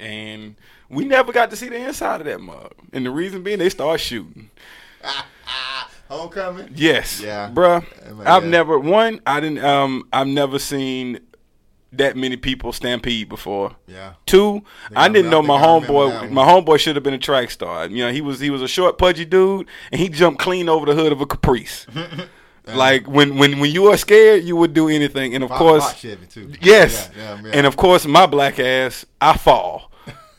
[0.00, 0.56] And
[0.88, 2.72] we never got to see the inside of that mug.
[2.94, 4.48] And the reason being they start shooting.
[6.08, 6.70] Homecoming.
[6.74, 7.20] Yes.
[7.20, 7.50] Yeah.
[7.52, 7.84] Bruh.
[8.24, 8.48] I've yeah.
[8.48, 11.20] never one, I didn't um I've never seen
[11.92, 13.76] that many people stampede before.
[13.86, 14.14] Yeah.
[14.24, 14.62] Two,
[14.96, 16.30] I I didn't know my I remember that homeboy.
[16.30, 17.86] My homeboy should have been a track star.
[17.86, 20.86] You know, he was he was a short, pudgy dude, and he jumped clean over
[20.86, 21.86] the hood of a Caprice.
[22.66, 25.34] like when when when you are scared, you would do anything.
[25.34, 26.52] And of Hot- course, hot Chevy too.
[26.60, 27.50] yes, Yeah, yeah, yeah.
[27.54, 29.90] and of course, my black ass, I fall.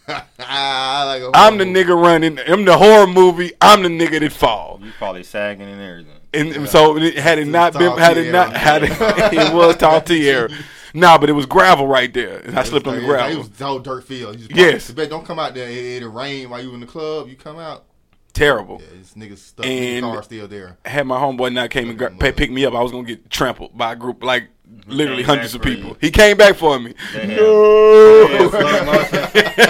[0.07, 2.39] I like a I'm the horrible- nigga running.
[2.47, 3.51] I'm the horror movie.
[3.61, 4.79] I'm the nigga that fall.
[4.83, 6.19] You probably sagging and everything.
[6.57, 8.91] And so it- had it not been, had it not, had it,
[9.33, 10.49] it was tall T era.
[10.95, 13.65] Nah, but it was gravel right there, and I slipped on the It was the
[13.65, 14.39] whole dirt field.
[14.39, 14.91] You just Yes.
[14.91, 15.67] But don't come out there.
[15.67, 17.27] It, it'll rain while you in the club.
[17.29, 17.85] You come out.
[18.33, 18.81] Terrible.
[18.81, 20.77] Yeah, this niggas stuck in And- the car still there.
[20.85, 23.29] had my homeboy not came and gra- pay, pick me up, I was gonna get
[23.29, 24.49] trampled by a group like
[24.87, 25.91] literally hundreds of people.
[25.91, 25.97] you.
[26.01, 26.93] He came back for me.
[27.13, 27.27] Damn.
[27.35, 28.49] No.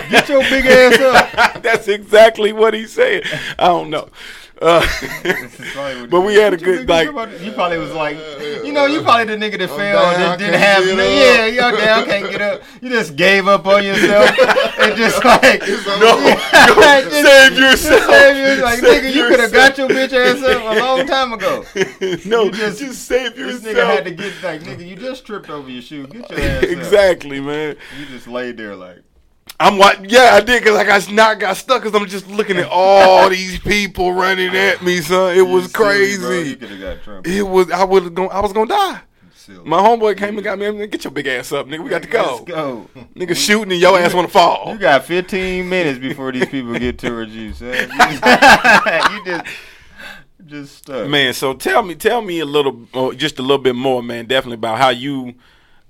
[0.09, 1.61] Get your big ass up.
[1.61, 3.23] That's exactly what he said.
[3.59, 4.09] I don't know.
[4.61, 4.85] Uh,
[6.09, 7.07] but we had a good like.
[7.41, 8.17] You probably was like,
[8.63, 12.05] you know, you probably the nigga that down, that didn't have, no, yeah, you're down,
[12.05, 12.61] can't get up.
[12.81, 14.29] You just gave up on yourself
[14.79, 15.67] and just like, No,
[16.83, 18.03] Just- save yourself.
[18.09, 21.07] save your- like, Save nigga, you could have got your bitch ass up a long
[21.07, 21.65] time ago.
[22.25, 23.75] no, You just, just- save This yourself.
[23.75, 26.07] nigga had to get like, nigga, you just tripped over your shoe.
[26.07, 26.69] Get your ass up.
[26.69, 27.75] exactly, man.
[27.99, 28.99] You just laid there like,
[29.59, 30.09] I'm what?
[30.09, 33.29] Yeah, I did because like I not got stuck because I'm just looking at all
[33.31, 35.37] these people running at me, son.
[35.37, 37.37] It was you silly, crazy.
[37.37, 37.71] It was.
[37.71, 38.31] I was going.
[38.31, 39.01] I was gonna die.
[39.65, 40.71] My homeboy came and got me.
[40.71, 41.83] "Man, Get your big ass up, nigga.
[41.83, 42.35] We got to go.
[42.37, 42.89] Let's go.
[43.15, 44.71] Nigga shooting and your ass want to fall.
[44.71, 47.73] You got 15 minutes before these people get towards you, son.
[47.73, 48.23] You just,
[49.11, 49.45] you just,
[50.45, 51.09] just stuck.
[51.09, 54.27] Man, so tell me, tell me a little, uh, just a little bit more, man.
[54.27, 55.33] Definitely about how you,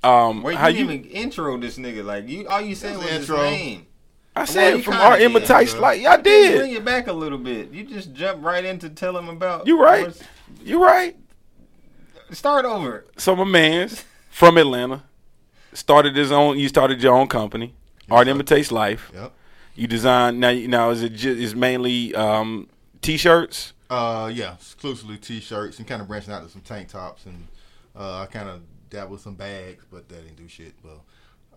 [0.04, 0.88] um, Wait, how you you.
[0.88, 2.04] didn't even intro this nigga.
[2.04, 3.44] Like you, all you said was the his intro.
[3.44, 3.88] name.
[4.36, 6.58] I said you from kinda our did, imitation, like y'all Just did.
[6.60, 7.72] bring it back a little bit.
[7.72, 9.68] You just jump right into tell him about.
[9.68, 10.08] You right.
[10.08, 10.24] what's-
[10.64, 11.16] You right.
[12.32, 13.06] Start over.
[13.18, 15.04] So my man's from Atlanta
[15.74, 16.58] started his own.
[16.58, 17.76] You started your own company,
[18.10, 18.32] Art sir.
[18.32, 19.12] Imitates Life.
[19.14, 19.34] Yep.
[19.76, 20.52] You design now.
[20.52, 22.68] Now is it just is mainly um,
[23.02, 23.74] t-shirts?
[23.90, 27.48] Uh, yeah, exclusively t-shirts and kind of branching out to some tank tops and
[27.96, 28.62] uh, I kind of
[28.94, 30.74] dabbled with some bags, but that didn't do shit.
[30.82, 31.02] But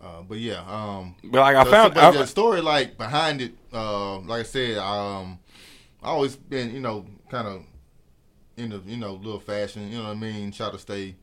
[0.05, 3.55] uh, but yeah, um, But like I so- found, I- the story like behind it.
[3.73, 5.39] Uh, like I said, um,
[6.03, 7.63] I always been you know kind of
[8.57, 9.89] in the you know little fashion.
[9.91, 10.51] You know what I mean.
[10.51, 11.15] Try to stay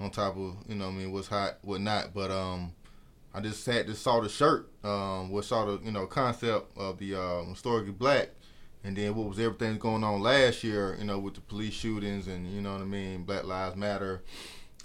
[0.00, 2.14] on top of you know what I mean what's hot, what not.
[2.14, 2.72] But um,
[3.34, 6.98] I just had just saw the shirt, um, what saw the you know concept of
[6.98, 8.30] the um, historically black,
[8.84, 12.28] and then what was everything going on last year, you know, with the police shootings
[12.28, 14.22] and you know what I mean, Black Lives Matter,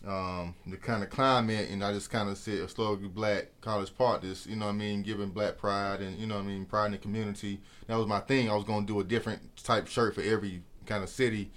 [0.08, 4.22] um, the kind of climate, and I just kind of said historically black college park.
[4.22, 6.66] This, you know, what I mean, giving black pride and you know, what I mean,
[6.66, 7.60] pride in the community.
[7.88, 8.50] That was my thing.
[8.50, 11.52] I was gonna do a different type shirt for every kind of city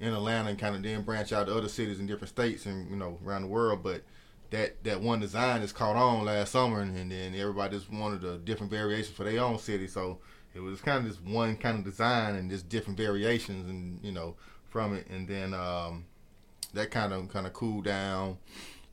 [0.00, 2.90] in Atlanta, and kind of then branch out to other cities in different states and
[2.90, 3.82] you know around the world.
[3.82, 4.02] But
[4.50, 8.22] that that one design just caught on last summer, and, and then everybody just wanted
[8.24, 9.86] a different variation for their own city.
[9.86, 10.18] So
[10.54, 14.12] it was kind of this one kind of design and just different variations, and you
[14.12, 14.34] know
[14.68, 15.54] from it, and then.
[15.54, 16.04] um
[16.74, 18.38] that kind of kind of cooled down,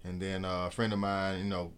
[0.04, 1.72] and then uh, a friend of mine, you know,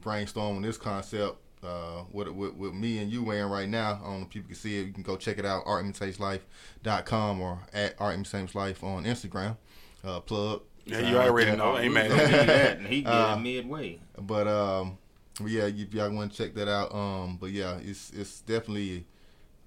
[0.00, 4.00] brainstorming this concept uh, with, with with me and you wearing right now.
[4.02, 4.86] I don't know if people can see it.
[4.86, 9.56] You can go check it out, artimitateslife.com or at artimitationslife on Instagram.
[10.04, 10.62] Uh, plug.
[10.84, 11.72] Yeah, you already know.
[11.88, 13.98] Mad He did that, and he get Uh, midway.
[14.20, 14.98] But um,
[15.40, 19.04] but yeah, if y'all want to check that out, um, but yeah, it's it's definitely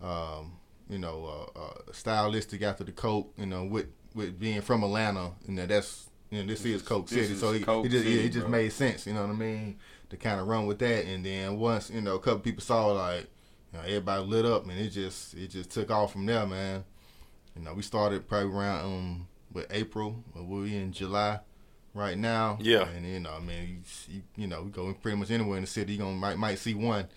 [0.02, 0.54] um,
[0.90, 3.88] you know, uh, uh, stylistic after the coat, you know, with
[4.20, 7.52] with being from Atlanta, you know, that's you know, this is Coke City, is so
[7.54, 8.52] it, Coke it just City, it, it just bro.
[8.52, 11.58] made sense, you know what I mean, to kind of run with that, and then
[11.58, 13.28] once you know a couple people saw like,
[13.72, 16.84] you know, everybody lit up, and it just it just took off from there, man.
[17.56, 21.40] You know, we started probably around um with April, but we in July
[21.94, 22.60] right now.
[22.62, 22.88] Yeah.
[22.90, 25.64] and you know, I mean, you, you, you know, we go pretty much anywhere in
[25.64, 27.08] the city, you gonna might might see one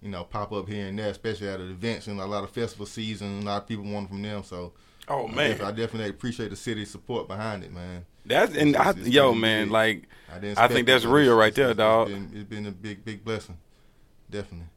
[0.00, 2.86] you know, pop up here and there, especially at events and a lot of festival
[2.86, 3.42] season.
[3.42, 4.72] A lot of people want from them, so
[5.08, 8.04] Oh I, man, I definitely appreciate the city's support behind it, man.
[8.24, 9.70] that's and It's- I, it's yo man, big.
[9.70, 12.08] like I, I think that's but real right there, dog.
[12.08, 13.58] been, it's been a big, big blessing,
[14.30, 14.68] definitely.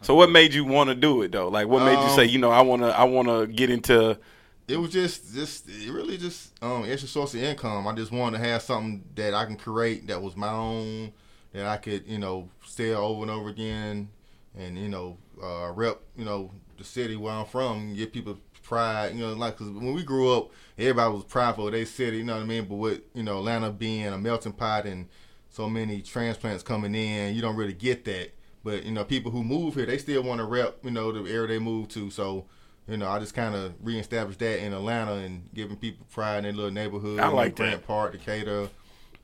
[0.00, 1.48] So what made you want to do it though?
[1.48, 3.70] Like what made you Um, say, you know, I want to I want to get
[3.70, 4.18] into
[4.66, 7.86] It was just, just it really just um extra source of income.
[7.86, 11.12] I just wanted to have something that I can create that was my own,
[11.52, 14.08] that I could, you know, sell over and over again,
[14.56, 19.14] and you know, uh, rep, you know, the city where I'm from, get people pride.
[19.14, 22.18] You know, like 'cause when we grew up, everybody was prideful of their city.
[22.18, 22.64] You know what I mean?
[22.64, 25.06] But with you know Atlanta being a melting pot and
[25.50, 28.34] so many transplants coming in, you don't really get that.
[28.64, 31.30] But you know, people who move here, they still want to rep, you know, the
[31.30, 32.10] area they move to.
[32.10, 32.46] So,
[32.88, 36.44] you know, I just kind of reestablished that in Atlanta and giving people pride in
[36.44, 37.20] their little neighborhood.
[37.20, 37.86] I you know, like Grant that.
[37.86, 38.68] Park, Decatur,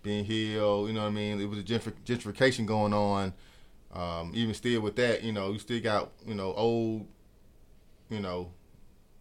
[0.03, 0.87] Ben Hill.
[0.87, 1.41] You know what I mean?
[1.41, 3.33] It was a gentrification going on.
[3.93, 7.09] Um, even still with that, you know, you still got you know old,
[8.09, 8.53] you know,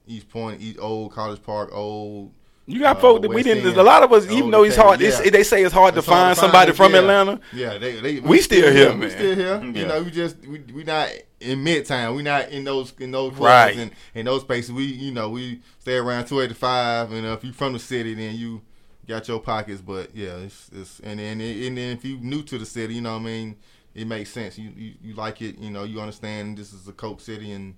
[0.09, 2.31] East Point, East, old College Park, old.
[2.65, 3.65] you got uh, folk that we didn't.
[3.65, 5.95] End, A lot of us, old even though it's hard, it's, they say it's hard
[5.95, 6.99] It's to find hard somebody from yeah.
[6.99, 7.39] Atlanta.
[7.53, 8.99] Yeah, they, they We still here, man.
[8.99, 9.61] We still here.
[9.63, 9.81] Yeah.
[9.81, 12.15] You know, we just we we not in midtown.
[12.15, 13.77] We not in those in those clubs Right.
[13.77, 14.71] and in those spaces.
[14.71, 17.11] We you know we stay around two eighty five.
[17.11, 18.61] And uh, if you from the city, then you
[19.07, 19.81] got your pockets.
[19.81, 23.01] But yeah, it's it's and then and then if you new to the city, you
[23.01, 23.55] know what I mean.
[23.95, 24.57] It makes sense.
[24.57, 25.57] You, you you like it.
[25.57, 27.73] You know you understand this is a Coke City and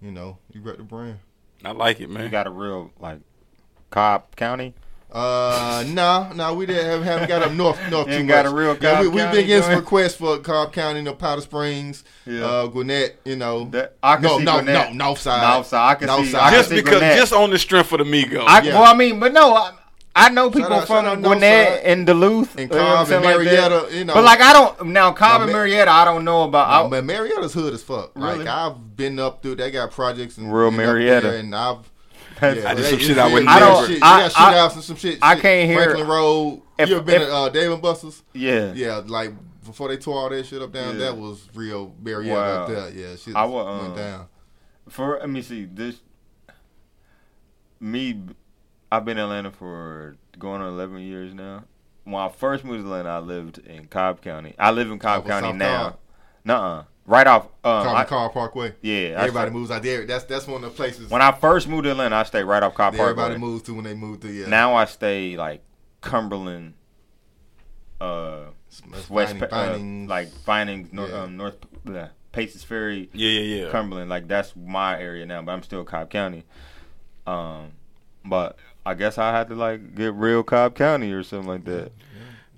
[0.00, 1.18] you know you rep the brand.
[1.64, 2.22] I like it, man.
[2.24, 3.18] You got a real like
[3.90, 4.74] Cobb County.
[5.10, 8.34] Uh, no, no, we didn't have, haven't got up north, north You too ain't much.
[8.34, 11.14] got a real yeah, we, we've been getting some requests for Cobb County, you know,
[11.14, 12.44] Powder Springs, Yeah.
[12.44, 13.64] uh, Gwinnett, you know.
[13.70, 14.92] That- I can no, see no, Gwinnett.
[14.92, 15.54] no, north side.
[15.54, 16.40] North side, I can North see- side.
[16.42, 17.16] I can just see because, Gwinnett.
[17.18, 18.44] just on the strength of the Migos.
[18.46, 18.74] I, Yeah.
[18.80, 19.72] Well, I mean, but no, I,
[20.18, 21.82] I know people out- shout out from North Gwinnett Side.
[21.84, 23.36] and Duluth And you know Cobb and saying, like.
[23.36, 24.14] Marietta, you know.
[24.14, 26.68] But like I don't now Cobb and Marietta, I don't know about.
[26.86, 28.12] I, but Marietta's hood as fuck.
[28.16, 28.38] Really?
[28.38, 29.56] Like I've been up through.
[29.56, 31.36] They got projects in Real Marietta.
[31.38, 31.78] and I've.
[32.40, 34.16] Yeah, I did some shit it's I real- wouldn't they I got don't- shit- I-
[34.22, 35.18] they got I- shootouts and some shit.
[35.20, 35.42] I shit.
[35.42, 36.62] can't hear- Franklin Road.
[36.78, 38.22] If- you ever been if- to uh, Dave and Buster's?
[38.32, 39.32] yeah, Yeah, like
[39.66, 41.06] before they tore all that shit up down, Yeah.
[41.06, 42.62] that was real Marietta Wow.
[42.62, 42.90] up there.
[42.90, 44.26] Yeah, shit I wa- went uh, down.
[44.88, 45.96] For let me see this.
[47.80, 48.20] Me,
[48.90, 51.64] I've been in Atlanta for going on eleven years now.
[52.04, 54.54] When I first moved to Atlanta, I lived in Cobb County.
[54.58, 55.82] I live in Cobb Off of County South now.
[55.90, 55.98] Cobb?
[56.44, 56.84] Nuh-uh.
[57.04, 57.44] Right off.
[57.64, 58.74] Um, Car, I- Car Parkway.
[58.82, 59.14] yeah.
[59.18, 60.06] Everybody stay- moves out there.
[60.06, 62.62] That's that's one of the places When I first moved to Atlanta, I stayed right
[62.62, 63.10] off Cobb that Park.
[63.10, 64.28] everybody moves to when they move to.
[64.32, 64.46] Yeah.
[64.48, 65.62] Now I stay like
[66.00, 66.74] Cumberland,
[68.00, 68.44] uh,
[69.10, 70.08] West, Vining- Pa- uh, Vinings.
[70.08, 71.22] like Vinings, North, Yeah.
[71.22, 71.56] um, North
[71.88, 73.70] uh, Paces Ferry, yeah, yeah, yeah.
[73.70, 74.08] Cumberland.
[74.10, 76.44] Like that's my area now, but I'm still Cobb County.
[77.26, 77.72] Um,
[78.24, 78.56] but
[78.88, 81.92] I guess I had to like get real Cobb County or something like that,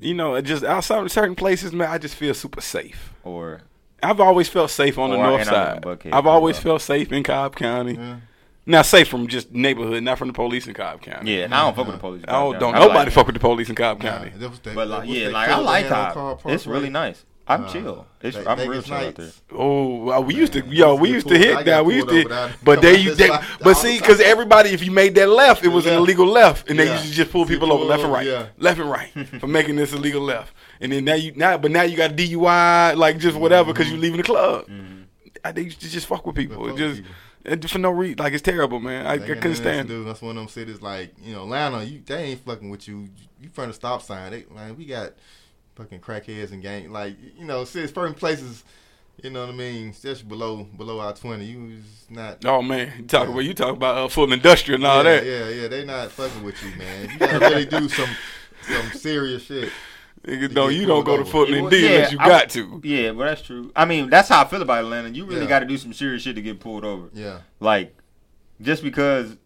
[0.01, 3.12] You know, just outside of certain places, man, I just feel super safe.
[3.24, 3.62] or
[4.03, 5.83] I've always felt safe on the Or- north and I'm in side.
[5.83, 7.95] Buckhead, I've always too, felt safe in Cobb County.
[7.95, 8.16] Yeah.
[8.66, 11.37] Now, safe from just neighborhood, not from the police in Cobb County.
[11.37, 11.45] yeah.
[11.45, 12.22] And I don't fuck with the police.
[12.22, 12.59] in Oh, Cobb County.
[12.61, 14.31] don't I nobody like- fuck with the police in Cobb County.
[14.37, 16.41] that was that- But like, yeah, like I like they had on Cobb.
[16.47, 17.24] It's really nice.
[17.51, 18.07] I'm Uh, chill.
[18.23, 19.17] It's Ve- I'm Vegas real chill out nights.
[19.19, 19.59] there.
[19.59, 21.43] Oh, well, we used to, yo, we used to pull.
[21.43, 21.85] I hit that.
[21.85, 23.29] We used to, over but they, you, they
[23.61, 26.79] but see, because everybody, if you made that left, it was an illegal left, and
[26.79, 28.47] they used to just pull You people over left and right, yeah.
[28.59, 31.83] left and right for making this illegal left, and then now you now, but now
[31.83, 34.03] you got DUI, like just whatever, because you mm-hmm.
[34.03, 34.67] leaving the club.
[34.67, 35.03] Mm-hmm.
[35.45, 36.69] I, they used to just fuck with people.
[36.69, 37.13] Fuck just people.
[37.45, 38.19] And for no reason.
[38.19, 39.07] Like it's terrible, man.
[39.07, 39.89] I, I couldn't nothing else to stand.
[39.89, 40.05] do.
[40.05, 41.83] That's one of them cities like you know Atlanta.
[41.83, 43.09] You they ain't fucking with you.
[43.41, 44.33] You front of stop sign.
[44.33, 45.13] They, man, we got
[45.81, 48.64] fucking crackheads and gang like you know cities, certain places.
[49.22, 49.91] You know what I mean?
[49.91, 51.45] Especially below below our twenty.
[51.47, 52.45] You is not.
[52.45, 55.26] Oh man, you talk about you talk about uh, Fulton Industrial and all yeah, that.
[55.26, 55.68] yeah, yeah.
[55.68, 57.11] They not fucking with you, man.
[57.11, 58.09] You gotta really do some
[58.62, 59.70] some serious shit.
[60.26, 61.31] Nigga, no, get you don't pulled go to over.
[61.31, 62.81] Fulton Well, and D unless you I- got to.
[62.85, 63.72] Yeah, but that's true.
[63.76, 65.09] I mean, that's how I feel about Atlanta.
[65.11, 65.49] You really Yeah.
[65.49, 67.09] got to do some serious shit to get pulled over.
[67.14, 67.41] Yeah.
[67.59, 67.95] Like,
[68.61, 69.37] just because.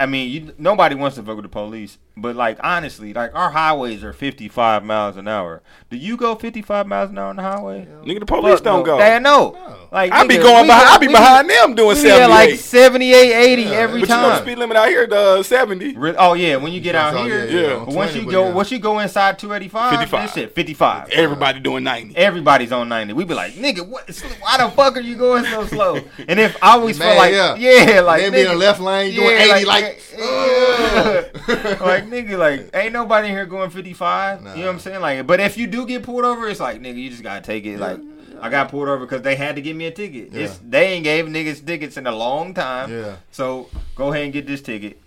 [0.00, 3.50] I mean, you nobody wants to fuck with the police, but like honestly, like our
[3.50, 5.62] highways are 55 miles an hour.
[5.90, 7.86] Do you go 55 miles an hour on the highway?
[8.04, 8.84] Nigga, the police Fuck don't no.
[8.84, 8.98] go.
[8.98, 9.52] They know.
[9.52, 9.76] No.
[9.90, 10.84] Like I be nigga, going we behind.
[10.86, 12.56] go- I be we- behind them doing We seventy at like eight.
[12.60, 14.42] 78, 80 Yeah, every But you know the time.
[14.42, 15.94] speed limit out here the uh, seventy.
[15.96, 17.78] Re- Oh yeah, when you get out oh, here, yeah, yeah.
[17.84, 18.52] but once 20, you go, yeah.
[18.54, 20.22] once you go inside 285, 55.
[20.22, 21.08] this shit 55.
[21.10, 22.16] Everybody doing ninety.
[22.16, 23.12] Everybody's on 90.
[23.14, 24.08] We be like, nigga, what?
[24.40, 26.00] Why the fuck are you going so slow?
[26.28, 27.56] And if I always Man, feel like, yeah.
[27.56, 30.00] yeah, like They be in the left lane doing yeah, eighty like.
[32.04, 32.10] yeah.
[32.10, 34.40] like nigga, like ain't nobody here going 55.
[34.40, 35.00] You know what I'm saying?
[35.00, 37.64] Like, but if you do get pulled over, it's like nigga, you just gotta take
[37.64, 37.78] it.
[37.78, 37.98] Like,
[38.40, 40.34] I got pulled over because they had to give me a ticket.
[40.34, 42.90] It's, they ain't gave niggas tickets in a long time.
[42.90, 43.16] Yeah.
[43.30, 45.00] So go ahead and get this ticket.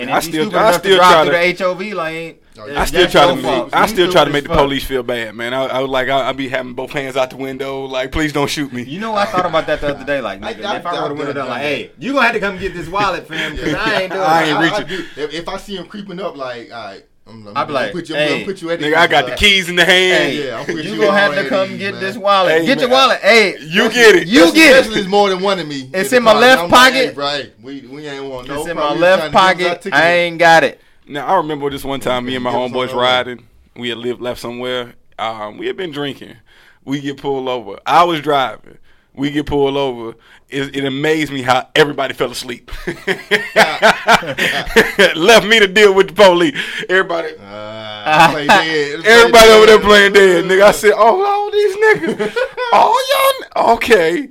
[0.00, 1.94] And I if you still- stupid I still to drive try through to- the HOV
[1.94, 3.68] lane, oh, I still try to make.
[3.74, 4.58] I still try to make the fuck.
[4.58, 5.54] police feel bad, man.
[5.54, 8.32] I, I was like, I, I be having both hands out the window, like, please
[8.32, 8.82] don't shoot me.
[8.82, 10.20] You know, I thought about that the other day.
[10.20, 12.34] Like, nigga, I- if I I- would have went down, like, hey, you gonna have
[12.34, 14.48] to come get this wallet, fam, because I ain't doing I it.
[14.48, 15.06] ain't I- I reaching.
[15.16, 17.92] If, if I see him creeping up, like, all right, I'm, I'm, I be like,
[17.92, 19.84] put you, hey, gonna put you at the Nigga, I got the keys in the
[19.84, 20.32] hand.
[20.32, 22.02] Hey, Yeah, I'm you you gonna have to come get man.
[22.02, 22.52] this wallet.
[22.60, 22.98] Hey, get your man.
[22.98, 23.20] wallet.
[23.20, 24.26] Hey, You get it.
[24.28, 24.96] You get it.
[24.96, 25.88] it's more than one of me.
[25.94, 27.16] It's in my left pocket.
[27.16, 28.60] Right, we we ain't want no.
[28.60, 29.94] It's in my left trying to give us our pocket.
[29.94, 30.80] I ain't got it.
[31.06, 33.46] Now I remember this one time me and my homeboys riding.
[33.76, 34.94] We had lived left somewhere.
[35.18, 36.36] Um, we had been drinking.
[36.84, 37.78] We get pulled over.
[37.86, 38.78] I was driving.
[39.14, 40.16] We get pulled over.
[40.48, 42.70] It, it amazed me how everybody fell asleep.
[45.16, 46.56] Left me to deal with the police.
[46.88, 48.46] Everybody, Uh,
[49.04, 50.44] everybody over there playing dead.
[50.44, 52.32] Nigga, I said, "Oh, all these niggas,
[52.72, 54.28] oh y'all, okay."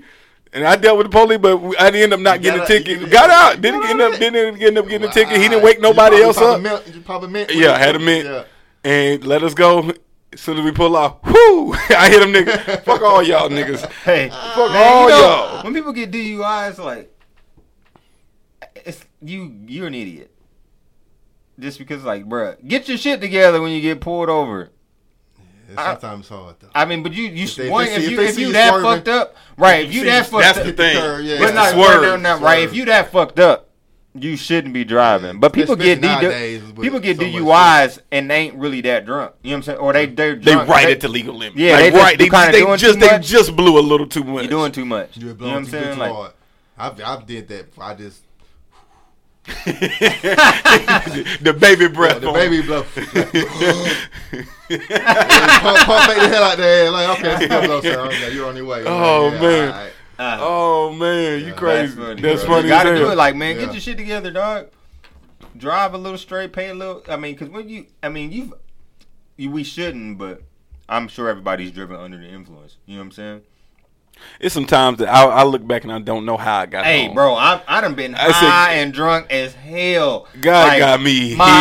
[0.51, 2.61] And I dealt with the police, but we- I didn't end up not You getting
[2.63, 3.09] a ticket.
[3.11, 3.61] Got out.
[3.61, 4.13] Didn't get, end up.
[4.19, 5.37] Didn't end up getting a ticket.
[5.39, 6.59] He didn't wake nobody else up.
[6.61, 8.25] mint- you pop a mint Yeah, had a mint.
[8.25, 8.43] Yeah.
[8.83, 9.91] and let us go.
[10.31, 11.73] As soon as we pull off, whoo!
[11.89, 12.83] I hit them niggas.
[12.83, 13.89] Fuck all y'all niggas.
[14.03, 15.63] Hey, Fuck man, all you know, y'all.
[15.63, 17.11] when people get DUIs, like,
[18.85, 19.55] it's you.
[19.67, 20.31] You're an idiot.
[21.59, 24.69] Just because, like, bruh, get your shit together when you get pulled over.
[25.71, 26.69] Yeah, Sometimes it's hard though.
[26.73, 28.39] I mean, but you, you, If they- one, if they if, see- you, if if
[28.39, 29.85] you you that swerving- fucked up, right?
[29.85, 30.55] If you that fucked up.
[30.55, 30.95] That's up, the thing.
[30.97, 31.37] Curve, yeah.
[31.37, 32.21] But It's not the no, swerve.
[32.21, 32.63] no, no, right?
[32.63, 33.68] If you that fucked up,
[34.23, 35.39] you shouldn't be driving.
[35.39, 38.81] But people Especially get D- nowadays with people get so DUIs and they ain't really
[38.81, 39.33] that drunk.
[39.43, 39.77] You know what I'm saying?
[39.79, 41.57] Or they they They drunk, right they- at the legal limit.
[41.57, 42.11] Yeah, like, they just- right.
[42.13, 43.27] you They, kinda they doing just too they much.
[43.27, 44.43] just blew a little too much.
[44.43, 45.17] You're doing too much.
[45.17, 45.93] You're You know what I'm too, saying?
[45.95, 46.31] too Like, hard.
[46.77, 47.65] I've I've did that.
[47.79, 48.21] I just
[49.65, 52.21] the baby breath.
[52.21, 52.33] the on.
[52.35, 52.83] baby blow.
[52.93, 52.95] pump,
[54.69, 56.91] pump make the hell out there.
[56.91, 57.99] Like okay, let's go, sir.
[58.07, 58.83] Okay, you're on your way.
[58.85, 59.91] Oh, Yeah, man.
[60.19, 60.33] All right.
[60.35, 61.95] uh, Oh man, you Yeah, crazy.
[61.95, 62.63] funny, That's funny.
[62.63, 63.65] You gotta do it, like man, Yeah.
[63.65, 64.67] get your shit together, dog.
[65.57, 67.03] Drive a little straight, pay a little.
[67.09, 68.53] I mean, because when you, I mean, you've,
[69.37, 70.41] you, we shouldn't, but
[70.87, 72.77] I'm sure everybody's driven under the influence.
[72.85, 73.41] You know what I'm saying?
[74.41, 77.05] it's sometimes that I, I look back and I don't know how I got Hey,
[77.05, 77.15] home.
[77.15, 80.27] bro, I I done been I said- high and drunk as hell.
[80.41, 81.55] God got me My here,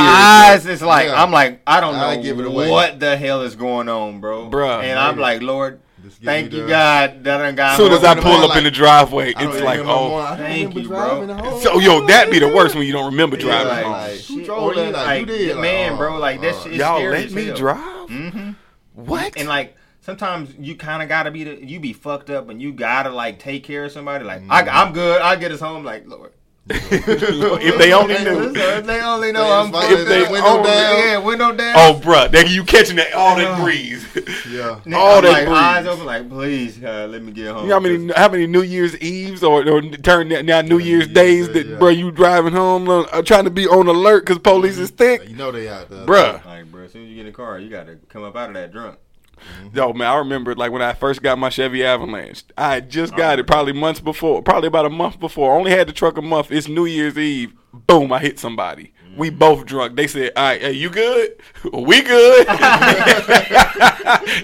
[0.57, 1.23] eyes is like Yeah.
[1.23, 2.69] I'm like I don't I know give it away.
[2.69, 4.49] what the hell is going on, bro.
[4.49, 7.73] Bro, and I'm like, Lord, Just give thank you, the- God, that I got.
[7.73, 8.51] As soon as I pull morning.
[8.51, 10.21] up in the driveway, I don't it's like, remember no more.
[10.21, 10.25] oh.
[10.25, 11.61] I don't thank remember you, driving bro.
[11.61, 14.39] So yo, that be the worst when you don't remember driving like, home.
[14.39, 14.93] who drove or you that?
[14.93, 15.59] Like, like, you did?
[15.59, 16.63] Man, bro, like that oh.
[16.63, 18.09] shit is Y'all scary let me drive?
[18.09, 18.51] Mm-hmm.
[18.95, 19.37] What?
[19.37, 22.73] And like sometimes you kind of gotta be the you be fucked up and you
[22.73, 24.25] gotta like take care of somebody.
[24.25, 25.21] Like I, I'm good.
[25.21, 25.85] I get us home.
[25.85, 26.33] Like Lord,
[26.71, 28.53] if they only knew.
[28.55, 30.99] If they only know They I'm just If they window only- down.
[30.99, 31.75] yeah, window down.
[31.77, 34.05] Oh, bruh, they, you catching that all that breeze.
[34.51, 34.81] Yeah.
[34.95, 35.57] All I'm that like breeze.
[35.59, 36.07] eyes open.
[36.07, 37.63] Like please, God, let me get home.
[37.65, 40.79] You know how many how many New Year's Eves or, or turn that now New
[40.79, 41.77] Year's yeah, days that yeah.
[41.77, 45.37] bro you driving home uh, trying to be on alert because police is thick, You
[45.37, 46.05] know they out there.
[46.07, 46.45] bruh.
[46.45, 48.49] Like, bro, as soon as you get in the car, you gotta come up out
[48.51, 48.99] of that drunk.
[49.39, 49.77] Mm-hmm.
[49.77, 52.45] Yo, man, I remember like when I first got my Chevy Avalanche.
[52.57, 55.57] I had just got it probably months before, probably about a month before.
[55.57, 56.51] Only had the truck a month.
[56.51, 57.53] It's New Year's Eve.
[57.73, 58.93] Boom, I hit somebody.
[59.17, 59.97] We both drunk.
[59.97, 61.37] They said, "All right, hey, you good?
[61.73, 62.47] We good."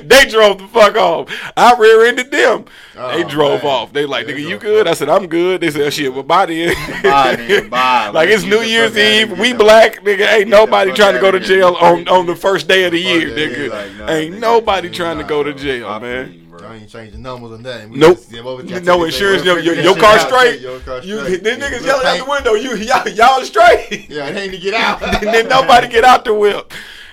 [0.03, 1.29] they drove the fuck off.
[1.57, 2.65] I rear-ended them.
[2.95, 3.73] they Oh, drove man.
[3.73, 3.93] off.
[3.93, 4.93] They like, They "Nigga, you good?" off.
[4.93, 8.09] I said, "I'm good." They said, "Shit, well, bye then." Bye, nigga, bye.
[8.15, 9.39] like it's New Year's fuck outta here, Eve.
[9.39, 10.27] We black, nigga.
[10.33, 13.31] Ain't nobody trying to go to jail on on the first day of the year,
[13.31, 14.09] nigga.
[14.09, 16.41] ain't nobody trying to go to jail, man.
[16.55, 16.69] You, bro.
[16.69, 17.91] I I ain't changing numbers or nothing.
[17.91, 18.17] We Nope.
[18.17, 19.43] just- yeah, what we got No insurance.
[19.43, 20.61] they- Your, they your, your car straight.
[20.61, 21.43] Your car You, straight.
[21.45, 22.55] then niggas but yelling out the window.
[22.55, 24.09] You y'all, y'all straight.
[24.09, 25.03] Yeah, it ain't to get out.
[25.23, 26.73] and then nobody get out the whip.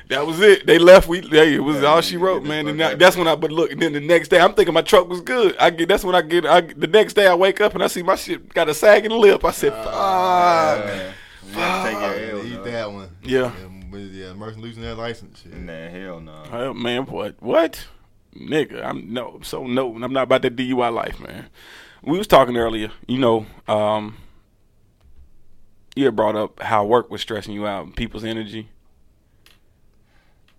[0.10, 0.66] That was it.
[0.66, 1.08] They left.
[1.08, 2.68] We hey, it was Yeah, all she wrote, man.
[2.68, 3.36] And that- that's when I.
[3.36, 5.56] But look, and then the next day, I'm thinking my truck was good.
[5.58, 5.88] I get.
[5.88, 6.46] That's when I get.
[6.46, 9.12] I, the next day, I wake up and I see my shit got a sagging
[9.12, 9.46] lip.
[9.46, 11.12] I said, ah, "Fuck." Yeah.
[11.48, 12.00] You have to take
[12.32, 13.10] your L, eat that one.
[13.24, 13.52] Yeah.
[13.90, 15.42] but yeah, Mercy losing their license.
[15.44, 15.54] Shit.
[15.58, 16.44] Nah, hell no.
[16.52, 17.36] Oh, man, what?
[17.42, 17.86] What?
[18.36, 19.40] Nigga, I'm no.
[19.44, 21.48] So no, I'm not about that DUI life, man.
[22.02, 22.92] We was talking earlier.
[23.08, 24.18] You know, um,
[25.96, 28.70] you had brought up how work was stressing you out, and people's energy.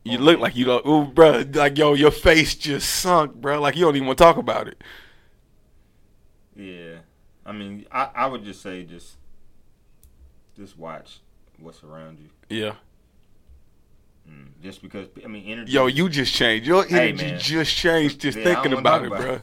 [0.05, 1.45] You look like you don't, ooh, bro.
[1.53, 3.61] Like yo, your face just sunk, bro.
[3.61, 4.83] Like you don't even want to talk about it.
[6.55, 6.97] Yeah,
[7.47, 9.17] I mean, I, I would just say just
[10.57, 11.21] just watch
[11.59, 12.29] what's around you.
[12.55, 12.75] Yeah.
[14.33, 15.73] Mm, just because I mean, energy.
[15.73, 16.67] Yo, you just changed.
[16.67, 17.39] Your energy man.
[17.41, 19.33] just changed just Yeah, thinking about it, about bro.
[19.35, 19.43] it.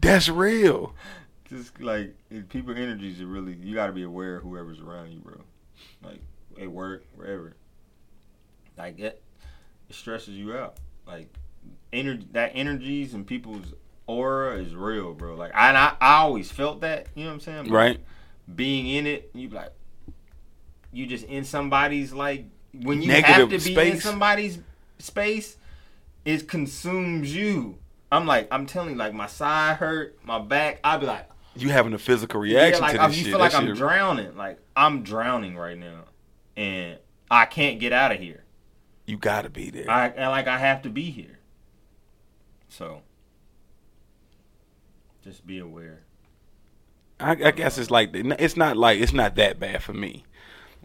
[0.00, 0.94] That's real.
[1.48, 2.14] just like
[2.48, 5.40] people energies are really you got to be aware of whoever's around you, bro.
[6.02, 6.20] Like
[6.60, 7.54] at work, wherever.
[8.76, 9.22] Like it,
[9.88, 10.78] it stresses you out.
[11.06, 11.28] Like
[11.92, 13.74] energy, that energies and people's
[14.06, 15.34] aura is real, bro.
[15.34, 17.08] Like I, I, I always felt that.
[17.14, 17.64] You know what I'm saying?
[17.64, 18.00] But Right.
[18.54, 19.72] Being in it, you like,
[20.92, 22.46] you just in somebody's like
[22.82, 24.58] when you have to be in somebody's
[24.98, 25.56] space,
[26.24, 27.78] it consumes you.
[28.10, 30.80] I'm like, I'm telling you, like my side hurt, my back.
[30.84, 33.32] I'd be like, You having a physical reaction yeah, like to I- this you shit.
[33.32, 34.36] feel like That I'm shit- drowning.
[34.36, 36.02] Like I'm drowning right now,
[36.56, 36.98] and
[37.30, 38.44] I can't get out of here.
[39.06, 39.90] you gotta be there.
[39.90, 41.38] I and like I have to be here.
[42.68, 43.02] So,
[45.22, 46.00] just be aware.
[47.20, 50.24] I, I guess it's like it's not like it's not that bad for me.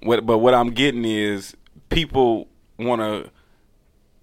[0.04, 1.56] What, but what I'm getting is
[1.90, 3.32] people want to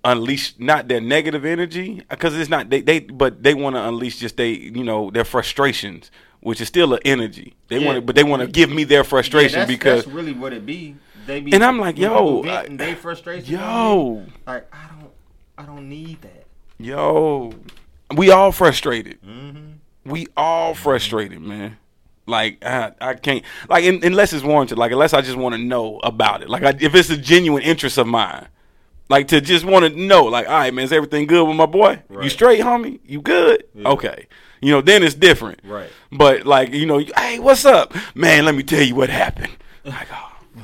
[0.05, 4.19] unleash not their negative energy because it's not they, they but they want to unleash
[4.19, 7.55] just they you know their frustrations, which is still an energy.
[7.69, 7.87] They Yeah.
[7.87, 10.33] want to, but they want to give me their frustration Yeah, that's, because that's really
[10.33, 10.95] what it be.
[11.27, 13.53] They be And I'm like, yo, I- they frustration.
[13.53, 15.11] yo like I don't,
[15.59, 16.45] I don't need that.
[16.79, 17.53] yo,
[18.17, 19.19] we all frustrated.
[19.25, 19.73] hmm
[20.05, 21.79] we all frustrated, man.
[22.27, 24.79] Like I, I can't like un unless it's warranted.
[24.79, 26.49] Like unless I just want to know about it.
[26.51, 28.49] Like I, if it's a genuine interest of mine,
[29.09, 30.24] like to just want to know.
[30.24, 32.03] Like all right, man, is everything good with my boy?
[32.20, 32.99] You straight, homie?
[33.07, 33.64] You good?
[33.74, 33.89] Yeah.
[33.91, 34.27] Okay.
[34.61, 35.61] You know, then it's different.
[35.64, 35.89] Right.
[36.11, 38.45] But like you know, hey, what's up, man?
[38.45, 39.53] Let me tell you what happened.
[39.85, 40.33] Like, oh.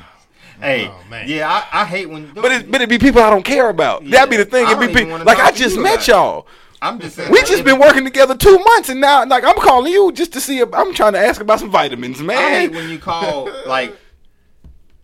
[0.60, 1.28] Hey, Oh, man.
[1.28, 2.32] yeah, I, I hate when.
[2.34, 4.08] But it, but it be people I don't care about.
[4.08, 4.64] That'd be the thing.
[4.66, 6.46] It'd be don't pe- like I just met y'all.
[6.82, 7.30] I'm just saying.
[7.30, 10.40] We just been working together two months, and now like I'm calling you just to
[10.40, 12.36] see if I'm trying to ask about some vitamins, man.
[12.36, 13.96] I hate when you call like,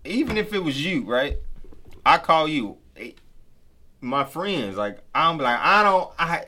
[0.05, 1.39] even if it was you, right?
[2.05, 2.79] I call you,
[4.01, 4.77] my friends.
[4.77, 6.11] Like I'm like I don't.
[6.19, 6.47] I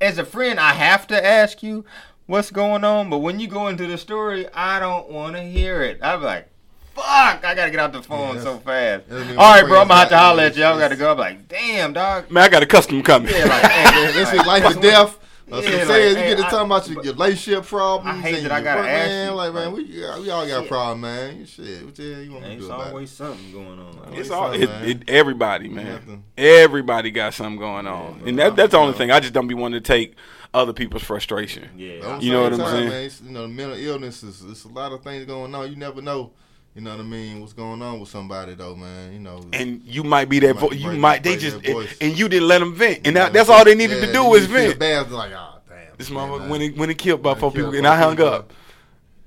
[0.00, 1.84] as a friend, I have to ask you
[2.26, 3.08] what's going on.
[3.08, 6.00] But when you go into the story, I don't want to hear it.
[6.02, 6.48] I'm like,
[6.94, 9.04] fuck, I gotta get out the phone Yeah, so fast.
[9.10, 10.64] All right, bro, I'm gonna have to holler at you.
[10.64, 11.12] I gotta go.
[11.12, 12.30] I'm like, damn, dog.
[12.30, 13.32] Man, I got a customer coming.
[13.34, 15.18] Yeah, like, hey, This is life or death.
[15.50, 17.64] Uh, Yeah, some like, saying hey, you get to I- talking about your, your relationship
[17.66, 18.16] problems.
[18.16, 19.28] I hate and that I gotta work, ask man.
[19.28, 21.46] you, Like, man, we, we all got a problem, man.
[21.46, 22.78] Shit, what the hell you want me to There's do about it?
[22.84, 23.96] There's always something going on.
[24.10, 25.86] Like, It's all it, it, everybody, man.
[25.86, 26.24] Nothing.
[26.38, 29.10] Everybody got something going on, Yeah, and that, that's the only thing.
[29.10, 30.14] I just don't be wanting to take
[30.54, 31.68] other people's frustration.
[31.76, 32.88] yeah, But at the You know what I'm saying?
[32.88, 35.68] Man, you know, mental illness is it's a lot of things going on.
[35.70, 36.30] You never know.
[36.74, 37.40] You know what I mean?
[37.40, 39.12] What's going on with somebody though, man?
[39.12, 39.44] You know.
[39.52, 40.54] And you might be that.
[40.54, 41.22] might Vo- you might.
[41.22, 43.98] They just their and you didn't let them vent, and that, that's all they needed
[44.00, 44.78] yeah, to do you was feel vent.
[44.78, 45.78] Bad, it's like, oh damn.
[45.98, 47.96] This man, motherfucker when it when it killed about When four killed people, and I
[47.98, 48.32] hung people.
[48.32, 48.52] up.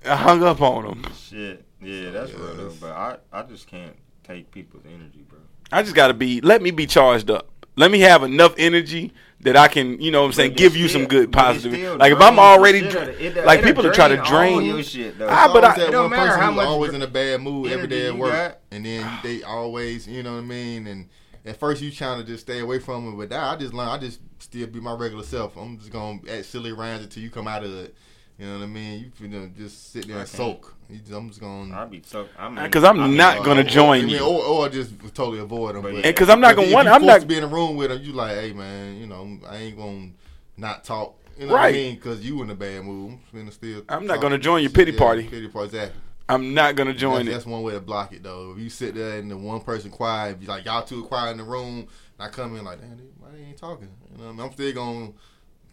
[0.05, 1.05] I hung up on them.
[1.15, 1.63] Shit.
[1.81, 2.73] Yeah, that's Yeah, real though.
[2.81, 5.37] But I, I just can't take people's energy, bro.
[5.71, 6.41] I just gotta be.
[6.41, 7.47] Let me be charged up.
[7.75, 9.13] Let me have enough energy
[9.45, 11.97] that I can, you know, what I'm saying, give it you some good positive.
[11.97, 14.61] Like if I'm already, shit dra- it- like it'll people are trying to drain all
[14.61, 15.27] your shit, though.
[15.29, 17.01] Ah, It's but I- that It don't one matter person how who's much always dr-
[17.01, 18.57] in a bad mood every day at work, got.
[18.71, 20.87] and then they always, you know what I mean.
[20.87, 21.09] And
[21.45, 23.87] at first you trying to just stay away from it, but now I just learn.
[23.87, 25.55] I just still be my regular self.
[25.57, 27.95] I'm just gonna act silly around until you come out of it.
[28.37, 29.13] You know what I mean?
[29.19, 30.37] You know, just sit there and can't.
[30.37, 30.74] soak.
[30.89, 31.75] You just, I'm just gonna.
[31.75, 32.27] I'd be so.
[32.37, 34.23] I'm Because I'm I'm not gonna or- join I mean, you.
[34.23, 35.81] or, or just totally avoid them.
[35.81, 36.05] But But, yeah.
[36.07, 37.21] And because I'm not gonna if want, you I'm forced not.
[37.21, 38.01] to be in a room with them.
[38.03, 40.11] You like, hey man, you know, I ain't gonna
[40.57, 41.15] not talk.
[41.39, 41.73] You know what I Right.
[41.75, 41.95] mean?
[41.95, 43.17] Because you in a bad mood.
[43.33, 43.81] I'm finna still.
[43.89, 45.23] I'm not gonna join your pity Yeah, party.
[45.23, 46.01] Pity party, exactly.
[46.29, 47.31] I'm not gonna join that's, it.
[47.31, 48.51] That's one way to block it though.
[48.55, 51.37] If you sit there and the one person quiet, be like y'all two quiet in
[51.37, 51.87] the room, and
[52.19, 53.89] I come in like, damn, they, why they ain't talking?
[54.11, 54.45] You know what I mean?
[54.47, 55.11] I'm still gonna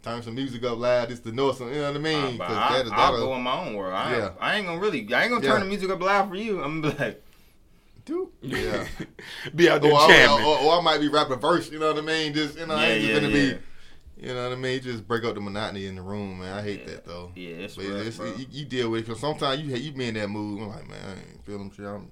[0.02, 1.68] turn some music up loud just to know some.
[1.68, 2.36] You know what I mean?
[2.36, 3.94] But 'Cause I, that- I'll that'll- go in my own world.
[3.94, 4.30] I, Yeah.
[4.40, 5.00] I ain't gonna really.
[5.14, 5.52] I ain't gonna Yeah.
[5.52, 6.62] turn the music up loud for you.
[6.62, 7.22] I'm gonna be like,
[8.04, 8.28] Dude.
[8.40, 8.84] Yeah.
[9.54, 10.44] be out there or, I, jamming.
[10.44, 11.70] or, or I might be rapping a verse.
[11.70, 12.34] You know what I mean?
[12.34, 13.52] Just you know, I ain't yeah, just gonna yeah.
[13.54, 13.58] be.
[14.26, 14.80] You know what I mean?
[14.82, 16.52] Just break up the monotony in the room, man.
[16.56, 16.86] I hate Yeah.
[16.94, 17.30] that though.
[17.36, 18.26] Yeah, it's But rough, it's, bro.
[18.34, 20.62] you, you deal with it because sometimes you you be in that mood.
[20.62, 21.86] I'm like, man, I ain't feeling shit.
[21.86, 22.10] I'm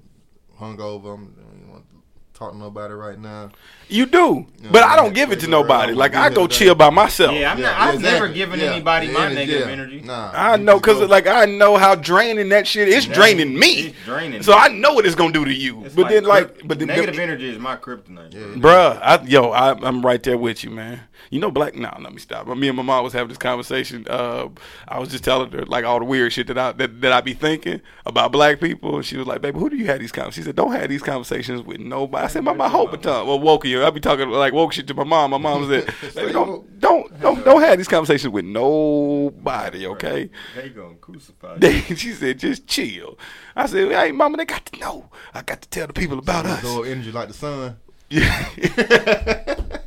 [0.61, 1.15] hungover.
[1.15, 1.97] I'm, I don't want to
[2.41, 3.51] talk to nobody right now.
[3.89, 5.63] You do, Yeah, but I don't give it to take a break.
[5.69, 5.93] nobody.
[5.93, 7.35] Like I go chill by myself.
[7.35, 8.21] Yeah, I'm Yeah, not, I've exactly.
[8.21, 9.73] never given Yeah, anybody the my energy, negative yeah.
[9.73, 10.01] energy.
[10.01, 13.89] Nah, I know because like I know how draining that shit is That- draining me.
[13.89, 14.43] It's draining.
[14.43, 15.85] So I know what it's gonna do to you.
[15.85, 18.33] It's but then like, but then negative energy is my kryptonite.
[18.33, 18.41] Yeah.
[18.57, 21.01] Bruh, I, yo, I, I'm right there with you, man.
[21.31, 21.75] You know, black.
[21.75, 22.47] No, let me stop.
[22.49, 24.07] Me and my mom was having this conversation.
[24.09, 24.49] Uh,
[24.89, 27.21] I was just telling her like all the weird shit that I that, that I
[27.21, 28.97] be thinking about black people.
[28.97, 30.89] And she was like, "Baby, who do you have these conversations?" She said, "Don't have
[30.89, 33.85] these conversations with nobody." I said, "My my hope and tongue." Well, woke you.
[33.85, 35.31] I be talking like woke shit to my mom.
[35.33, 40.31] My mom said, "Baby, don't don't don't don't have these conversations with nobody." Okay.
[40.57, 41.97] They gonna crucify you.
[41.97, 43.19] She said, "Just chill."
[43.55, 45.11] I said, "Hey, mama, they got to know.
[45.35, 47.77] I got to tell the people about us." Absorb energy like the sun.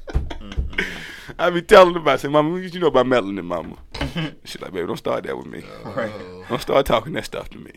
[1.39, 3.77] I be telling them, I say, Mama, what you know about melanin, Mama?
[4.43, 5.63] She's like, baby, don't start that with me.
[5.83, 6.11] Right.
[6.49, 7.71] Don't start talking that stuff to me.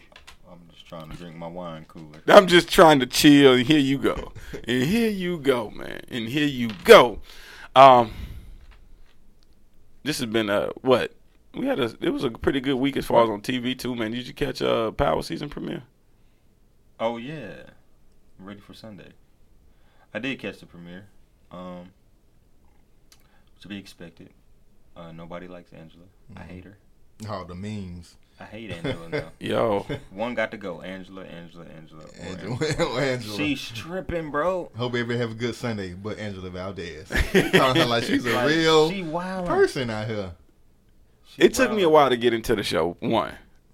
[0.51, 2.21] I'm just trying to drink my wine cooler.
[2.29, 4.33] I'm just trying to chill, and here you go,
[4.67, 7.21] and here you go, man, and here you go.
[7.75, 8.13] Um,
[10.07, 11.13] this has been uh what
[11.53, 13.95] we had a it was a pretty good week as far as on TV too,
[13.95, 14.13] man.
[14.13, 15.83] Did you catch uh Power season premiere?
[16.99, 17.65] Oh yeah,
[18.39, 19.13] I'm ready for Sunday.
[20.15, 21.07] I did catch the premiere.
[21.51, 21.91] Um,
[23.69, 24.31] to be expected.
[24.97, 26.05] Uh, nobody likes Angela.
[26.37, 26.79] I hate her.
[27.29, 28.17] Oh, the memes.
[28.39, 29.29] I hate Angela now.
[29.41, 30.83] Yo, One got to go.
[30.83, 32.05] Angela, Angela, Angela.
[32.21, 32.59] Angela.
[32.67, 33.01] Angela.
[33.01, 33.37] Angela.
[33.37, 34.71] She's tripping, bro.
[34.77, 37.09] Hope everybody have a good Sunday, but Angela Valdez.
[37.33, 40.33] Talking her like she's a Like, real she wild person out here.
[41.39, 42.97] it took me a while to get into the show.
[43.01, 43.33] One,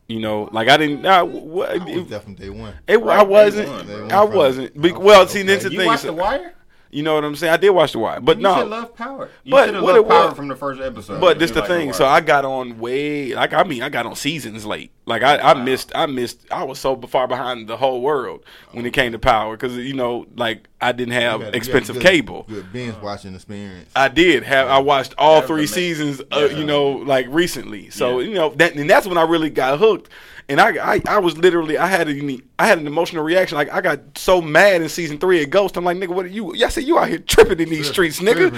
[0.09, 1.05] you know, like I didn't.
[1.07, 2.75] I, what, I was it, there from day one.
[2.87, 3.69] it, Right, I wasn't.
[3.69, 4.81] one, day one I wasn't.
[4.81, 5.49] Be- Okay, well, see, okay.
[5.49, 5.87] that's the You thing.
[5.89, 6.55] watched so- The Wire?
[6.95, 7.55] You know what I'm saying?
[7.55, 8.55] I did watch The Wire, but you no.
[8.55, 9.31] should love Power.
[9.45, 11.21] You But should have what loved it Power was- from the first episode.
[11.23, 11.87] But if this the like thing.
[11.87, 11.95] Wire.
[11.95, 14.93] So I got on way like I mean I got on seasons late.
[15.07, 18.85] Like I, I missed I missed I was so far behind the whole world when
[18.85, 22.03] it came to power because you know like I didn't have had- a expensive good-
[22.05, 22.45] cable.
[22.47, 23.91] Good binge watching experience.
[23.97, 25.75] I did have I watched all That three amazing.
[25.75, 26.21] seasons.
[26.31, 26.59] Uh, Yeah.
[26.59, 27.89] You know like recently.
[27.89, 28.29] So Yeah.
[28.29, 30.11] you know that and that's when I really got hooked.
[30.49, 33.57] And I, I, I was literally, I had a unique, I had an emotional reaction.
[33.57, 35.77] Like I got so mad in season three of Ghost.
[35.77, 36.55] I'm like, nigga, what are you?
[36.55, 38.53] Y'all say you out here tripping in these streets, nigga.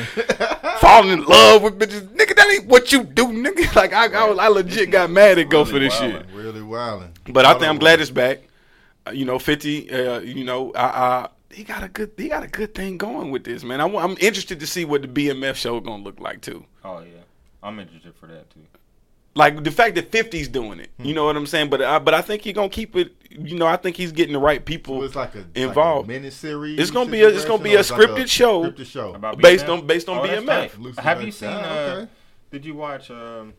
[0.80, 2.35] Falling in love with bitches, nigga.
[2.35, 3.64] That ain't what you do, nigga.
[3.74, 6.26] Like I, I, was, I legit got mad at Ghost Really for this wildin'.
[6.28, 6.35] shit.
[6.35, 7.11] really wilding.
[7.28, 8.41] But I think I'm glad it's back.
[9.07, 9.91] Uh, you know, Fifty.
[9.91, 13.30] Uh, you know, I, I, he got a good, he got a good thing going
[13.30, 13.80] with this man.
[13.80, 16.64] I, am interested to see what the BMF show gonna look like too.
[16.85, 17.22] Oh yeah,
[17.62, 18.61] I'm interested for that too.
[19.37, 21.68] Like the fact that 50's doing it, you know what I'm saying.
[21.68, 23.12] But I, but I think he's gonna keep it.
[23.30, 26.09] You know, I think he's getting the right people So it's like a involved.
[26.09, 26.78] Like a miniseries.
[26.78, 28.61] It's gonna be a- it's gonna be a scripted show.
[28.61, 29.14] like a Scripted show.
[29.14, 30.99] About Based on- based on Oh, BMF.
[30.99, 31.49] Have you seen?
[31.49, 32.11] Uh, okay.
[32.53, 33.11] did you watch?
[33.11, 33.55] Um,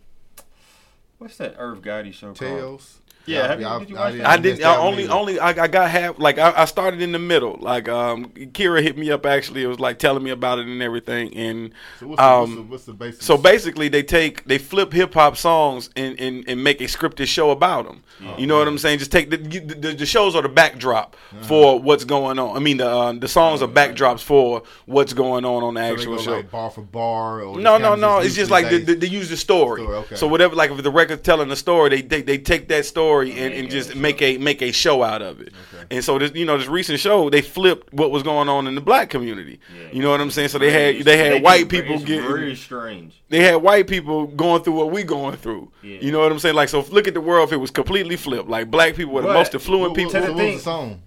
[1.18, 2.82] what's that Irv Gotti show called?
[3.26, 3.38] Tales.
[3.38, 4.26] Yeah, have you- did you watch that?
[4.28, 4.60] I missed didn't.
[4.62, 5.14] that I one only, either.
[5.14, 5.40] only.
[5.40, 6.20] I, I got half.
[6.20, 7.58] Like I, I started in the middle.
[7.60, 9.26] Like um, Kira hit me up.
[9.26, 11.34] Actually, it was like telling me about it and everything.
[11.36, 13.22] And So what's the, what's the, um, what's the basic?
[13.22, 17.28] so basically, they take they flip hip hop songs and, and and make a scripted
[17.28, 18.04] show about them.
[18.38, 19.00] You know what I'm saying?
[19.00, 21.44] Just take the the, the, the shows are the backdrop Uh-huh.
[21.44, 22.56] for what's going on.
[22.56, 25.86] I mean, the uh, the songs are backdrops for what's going on on the so
[25.88, 26.32] they actual go show.
[26.38, 27.42] like bar for bar.
[27.42, 28.20] Or No, just no, kinda no.
[28.20, 29.82] It's just like they, they, they use the story.
[29.82, 30.16] Story, okay.
[30.16, 33.15] So whatever, like if the record's telling the story, they they, they take that story
[33.24, 35.54] and, and just make a make a show out of it.
[35.92, 38.76] And so this, you know, this recent show, they flipped what was going on in
[38.76, 39.60] the black community.
[39.92, 40.50] You know what I'm saying?
[40.50, 43.22] So they had they had white can- people it's getting very strange.
[43.30, 45.72] they had white people going through what we going through.
[45.84, 46.00] Yeah.
[46.00, 46.56] You know what I'm saying?
[46.56, 48.50] Like so, look at the world if it was completely flipped.
[48.50, 50.14] Like black people were the But- most affluent What- people.
[50.14, 51.02] what, the what was thing- the song?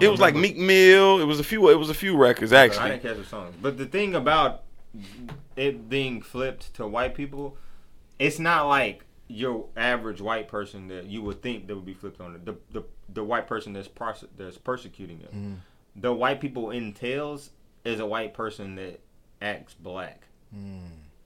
[0.00, 1.20] it was like Meek Mill.
[1.20, 1.70] It was a few.
[1.70, 2.78] It was a few records actually.
[2.80, 2.98] I actually.
[3.10, 4.62] didn't catch the songs, but the thing about
[5.56, 7.56] it being flipped to white people,
[8.18, 12.20] it's not like your average white person that you would think that would be flipped
[12.20, 12.44] on it.
[12.44, 15.34] The the, the white person that's pros- that's persecuting it.
[15.34, 15.54] Mm-hmm.
[15.96, 17.50] The white people in Tales
[17.84, 19.00] is a white person that
[19.40, 20.22] acts black,
[20.54, 20.80] Mm.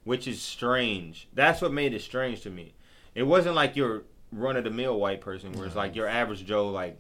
[0.05, 1.29] which is strange.
[1.35, 2.75] That's what made it strange to me.
[3.15, 6.45] It wasn't like your run of the mill white person where it's like your average
[6.47, 6.69] Joe.
[6.69, 6.99] Like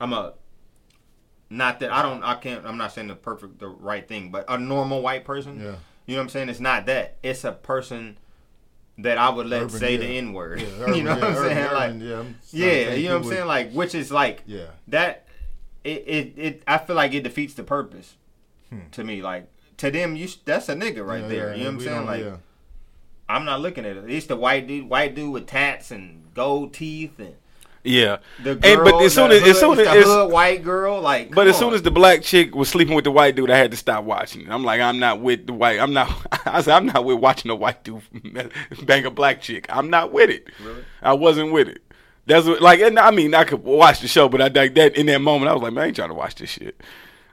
[0.00, 0.34] I'm a
[1.50, 4.44] not that I don't I can't I'm not saying the perfect the right thing, but
[4.48, 5.58] a normal white person.
[5.60, 5.74] Yeah.
[6.06, 6.48] You know what I'm saying?
[6.48, 7.16] It's not that.
[7.22, 8.18] It's a person
[8.98, 9.98] that I would let Urban, say yeah.
[9.98, 10.60] the N word.
[10.60, 11.58] Yeah, you know urban, what I'm yeah, saying?
[11.58, 13.46] urban, like urban, yeah, yeah, you know what I'm people saying?
[13.46, 14.66] Like which is like Yeah.
[14.88, 15.26] that
[15.84, 18.16] it, it it I feel like it defeats the purpose
[18.70, 18.80] hmm.
[18.92, 19.22] to me.
[19.22, 21.50] Like to them, you that's a nigga right Yeah, there.
[21.50, 22.06] yeah, you know what I'm saying?
[22.06, 22.36] Like yeah.
[23.28, 24.10] I'm not looking at it.
[24.10, 27.34] It's the white dude, white dude with tats and gold teeth and
[27.84, 31.00] Yeah, The And- but as soon as, hood, as soon as, the hood white girl,
[31.00, 31.34] like.
[31.34, 33.70] but as soon as the black chick was sleeping with the white dude, I had
[33.70, 34.42] to stop watching.
[34.42, 34.50] it.
[34.50, 35.78] I'm like, I'm not with the white.
[35.80, 36.10] I'm not.
[36.46, 38.02] I said, I'm not with watching a white dude
[38.84, 39.66] bang a black chick.
[39.68, 40.48] I'm not with it.
[40.62, 40.84] Really?
[41.02, 41.82] I wasn't with it.
[42.26, 44.96] That's what, like, and I mean, I could watch the show, but I like that
[44.96, 46.78] in that moment, I was like, man, I ain't trying to watch this shit.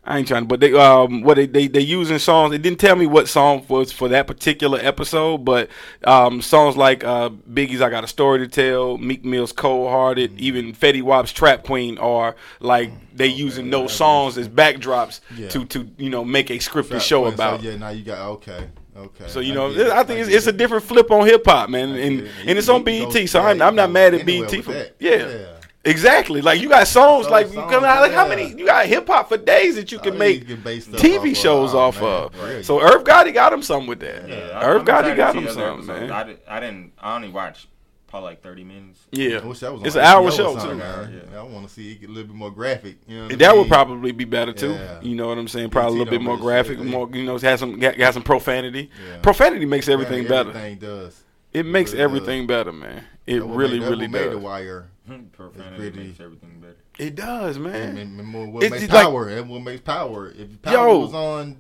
[0.08, 2.54] I ain't trying, to, but they um what they they they using songs.
[2.54, 5.70] It didn't tell me what song was for that particular episode, but
[6.04, 10.40] um songs like uh Biggie's "I Got a Story to Tell," Meek Mill's "Cold Hearted,"
[10.40, 15.50] even Fetty Wap's "Trap Queen" are like they using those songs as backdrops Yeah.
[15.50, 17.62] to to you know make a scripted Trap show Queen, about.
[17.62, 19.28] So, yeah, now you got okay, okay.
[19.28, 21.90] So you know, it, I think it's, it's a different flip on hip hop, man,
[21.96, 22.32] and it.
[22.46, 23.28] and it's on BET.
[23.28, 24.96] So I'm I'm not mad at BET for that.
[25.00, 25.28] yeah.
[25.28, 25.46] Yeah.
[25.86, 28.86] Exactly, like you got songs So like songs, come out, like how many you got
[28.88, 31.74] hip hop for days that you Oh, can you make can base TV off shows
[31.74, 32.10] Oh, off man.
[32.10, 32.42] of.
[32.42, 32.66] Right.
[32.66, 34.28] So Irv Gotti got him something with that.
[34.28, 36.10] Yeah, Irv Gotti got him see other something, episodes.
[36.10, 36.12] man.
[36.12, 36.94] I, did, I didn't.
[37.00, 37.68] I only watched
[38.08, 39.00] probably like thirty minutes.
[39.12, 40.78] Yeah, I wish that was on it's an hour HBO or show too.
[40.78, 41.40] Yeah.
[41.40, 42.98] I want to see it get a little bit more graphic.
[43.08, 44.72] You know I That would probably be better too.
[44.72, 45.02] Yeah.
[45.02, 45.70] You know what I'm saying?
[45.70, 48.24] Probably a little bit more graphic, they- more you know, has some got, got some
[48.24, 48.90] profanity.
[49.08, 49.18] Yeah.
[49.20, 50.50] Profanity makes everything Yeah, better.
[50.50, 51.22] Everything does.
[51.54, 53.06] It makes really everything better, man.
[53.28, 54.90] It That really, made- really what made the wire.
[55.34, 56.76] Profanity pretty- makes everything better.
[56.98, 57.98] It does, And, man.
[57.98, 59.28] and, and what It's makes just like- power?
[59.30, 60.30] and what makes power?
[60.30, 61.00] If power Yo.
[61.00, 61.58] was on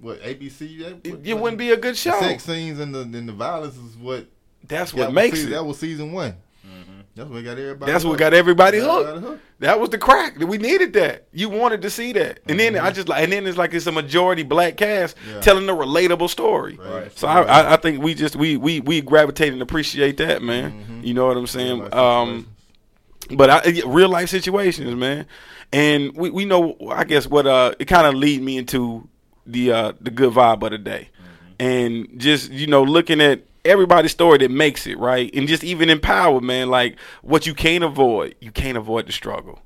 [0.00, 2.18] what ABC, that, It, what- it what- wouldn't be a good the show.
[2.20, 4.26] sex scenes and the and the violence is what
[4.66, 5.56] That's what makes season, it.
[5.56, 6.32] That was season one.
[6.66, 7.00] Mm-hmm.
[7.14, 7.90] That's what got everybody.
[7.92, 8.20] That's what hooked.
[8.20, 9.42] got everybody Everybody hooked.
[9.64, 10.38] That was the crack.
[10.38, 11.26] We needed that.
[11.32, 13.86] You wanted to see that, and then I just like, and then it's like it's
[13.86, 15.30] a majority black cast Mm-hmm.
[15.30, 15.40] Yeah.
[15.40, 16.76] telling a relatable story.
[16.76, 17.10] Right.
[17.18, 20.72] So I, I, I think we just we we we gravitate and appreciate that, man.
[20.72, 21.04] Mm-hmm.
[21.04, 21.94] You know what I'm saying?
[21.94, 22.48] Um,
[23.30, 25.24] but I, real life situations, man,
[25.72, 26.76] and we we know.
[26.90, 29.08] I guess what uh it kind of lead me into
[29.46, 31.08] the uh the good vibe of the day,
[31.58, 35.90] and just you know looking at everybody's story that makes it right, and just even
[35.90, 36.68] empower, man.
[36.68, 39.60] Like what you can't avoid, you can't avoid the struggle,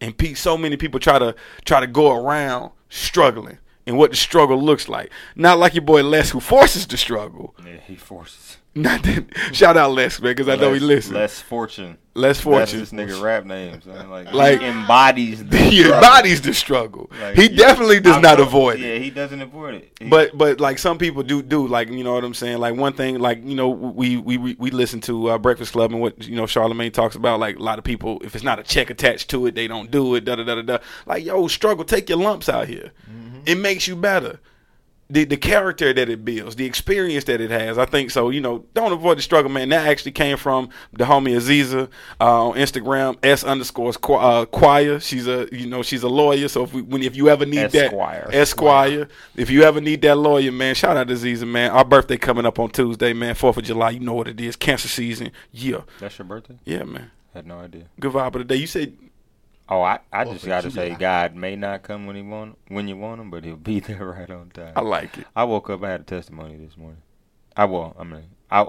[0.00, 1.34] and pe- so many people try to
[1.64, 3.58] try to go around struggling.
[3.86, 7.56] And what the struggle looks like, not like your boy Les, who forces the struggle.
[7.64, 8.58] Yeah, he forces.
[8.74, 11.14] Not that, shout out Les, man, because I know he listens.
[11.16, 11.96] Less- listens.
[12.12, 12.80] Less fortune.
[12.80, 13.80] That's this nigga rap name.
[13.82, 14.10] son.
[14.10, 15.44] Like, Like- he embodies.
[15.48, 15.94] The he struggle.
[15.96, 17.10] embodies the struggle.
[17.20, 19.02] Like, he yeah, definitely does I not avoid Yeah, it.
[19.02, 19.92] he doesn't avoid it.
[20.00, 22.74] He- But but like some people do do like you know what I'm saying like
[22.74, 26.00] one thing like you know we we we, we listen to uh, Breakfast Club and
[26.00, 28.64] what you know Charlemagne talks about like a lot of people if it's not a
[28.64, 31.46] check attached to it they don't do it da da da da da like yo
[31.46, 32.90] struggle take your lumps out here
[33.46, 34.40] it makes you better
[35.10, 37.76] the the character that it builds, the experience that it has.
[37.78, 38.30] I think so.
[38.30, 39.68] You know, don't avoid the struggle, man.
[39.70, 41.88] That actually came from the homie Aziza
[42.20, 45.00] uh, on Instagram, s underscores Qu- uh, choir.
[45.00, 46.48] She's a you know she's a lawyer.
[46.48, 48.28] So if we, when if you ever need Esquire.
[48.30, 51.70] that Esquire, if you ever need that lawyer, man, shout out to Aziza, man.
[51.72, 53.34] Our birthday coming up on Tuesday, man.
[53.34, 53.90] Fourth of July.
[53.90, 54.56] You know what it is.
[54.56, 55.32] Cancer season.
[55.52, 56.58] Yeah, That's your birthday?
[56.64, 57.10] yeah, man.
[57.34, 57.84] Had no idea.
[57.98, 58.56] Good vibe of the day.
[58.56, 58.96] You said
[59.72, 62.88] Oh, I, I just got to say, God may not come when he want when
[62.88, 64.72] you want him, but he'll be there right on time.
[64.74, 65.26] I like it.
[65.36, 65.82] I woke up.
[65.84, 67.02] I had a testimony this morning.
[67.56, 68.66] I well, I mean, I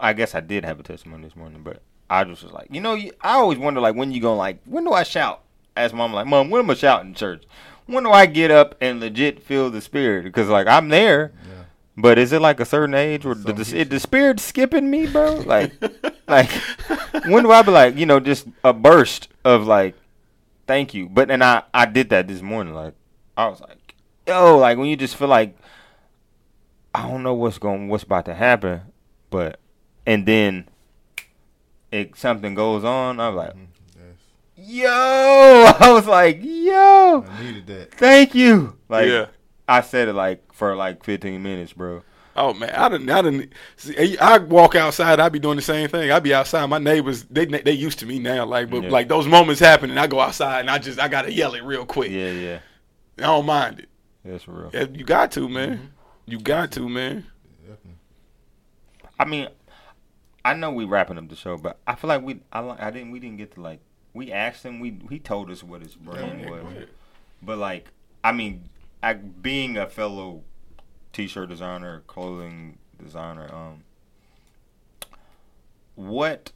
[0.00, 2.80] I guess I did have a testimony this morning, but I just was like, you
[2.80, 5.42] know, you, I always wonder like when you gonna like when do I shout?
[5.76, 7.44] Ask mom like, mom, when am I shouting in church?
[7.86, 10.24] When do I get up and legit feel the spirit?
[10.24, 11.64] Because like I'm there, Yeah.
[11.96, 15.34] but is it like a certain age where the, the, the spirit skipping me, bro?
[15.36, 15.72] Like,
[16.28, 16.50] like
[17.26, 19.94] when do I be like, you know, just a burst of like,
[20.66, 21.08] thank you.
[21.08, 22.74] But then I I did that this morning.
[22.74, 22.94] Like
[23.36, 23.94] I was like,
[24.26, 25.56] yo, like when you just feel like
[26.94, 28.82] I don't know what's going, what's about to happen,
[29.30, 29.60] but
[30.06, 30.68] and then
[31.92, 33.20] it something goes on.
[33.20, 33.64] I'm like, mm-hmm.
[34.56, 34.68] Yes.
[34.68, 34.90] yo,
[35.80, 37.94] I was like, yo, I needed that.
[37.94, 38.76] thank you.
[38.88, 39.26] Like Yeah.
[39.68, 42.02] I said it like for like 15 minutes, bro.
[42.36, 43.08] Oh man, I didn't.
[43.10, 43.52] I didn't.
[43.76, 45.18] See, I walk outside.
[45.20, 46.10] I be doing the same thing.
[46.12, 46.66] I be outside.
[46.66, 48.44] My neighbors, they they used to me now.
[48.44, 48.90] Like, but Yeah.
[48.90, 51.62] like those moments happen, and I go outside, and I just I gotta yell it
[51.64, 52.10] real quick.
[52.10, 52.58] Yeah, yeah,
[53.18, 53.88] I don't mind it.
[54.24, 54.70] that's real.
[54.74, 55.92] Yeah, You got to, man.
[56.26, 57.24] You got to, man.
[59.18, 59.48] I mean,
[60.44, 63.10] I know we wrapping up the show, but I feel like we I, I didn't
[63.12, 63.80] we didn't get to like
[64.12, 66.64] we asked him we he told us what his brand Yeah, was,
[67.42, 67.86] but like
[68.22, 68.68] I mean,
[69.02, 70.42] I, being a fellow
[71.16, 73.84] t-shirt designer, clothing designer, um,
[75.94, 76.52] what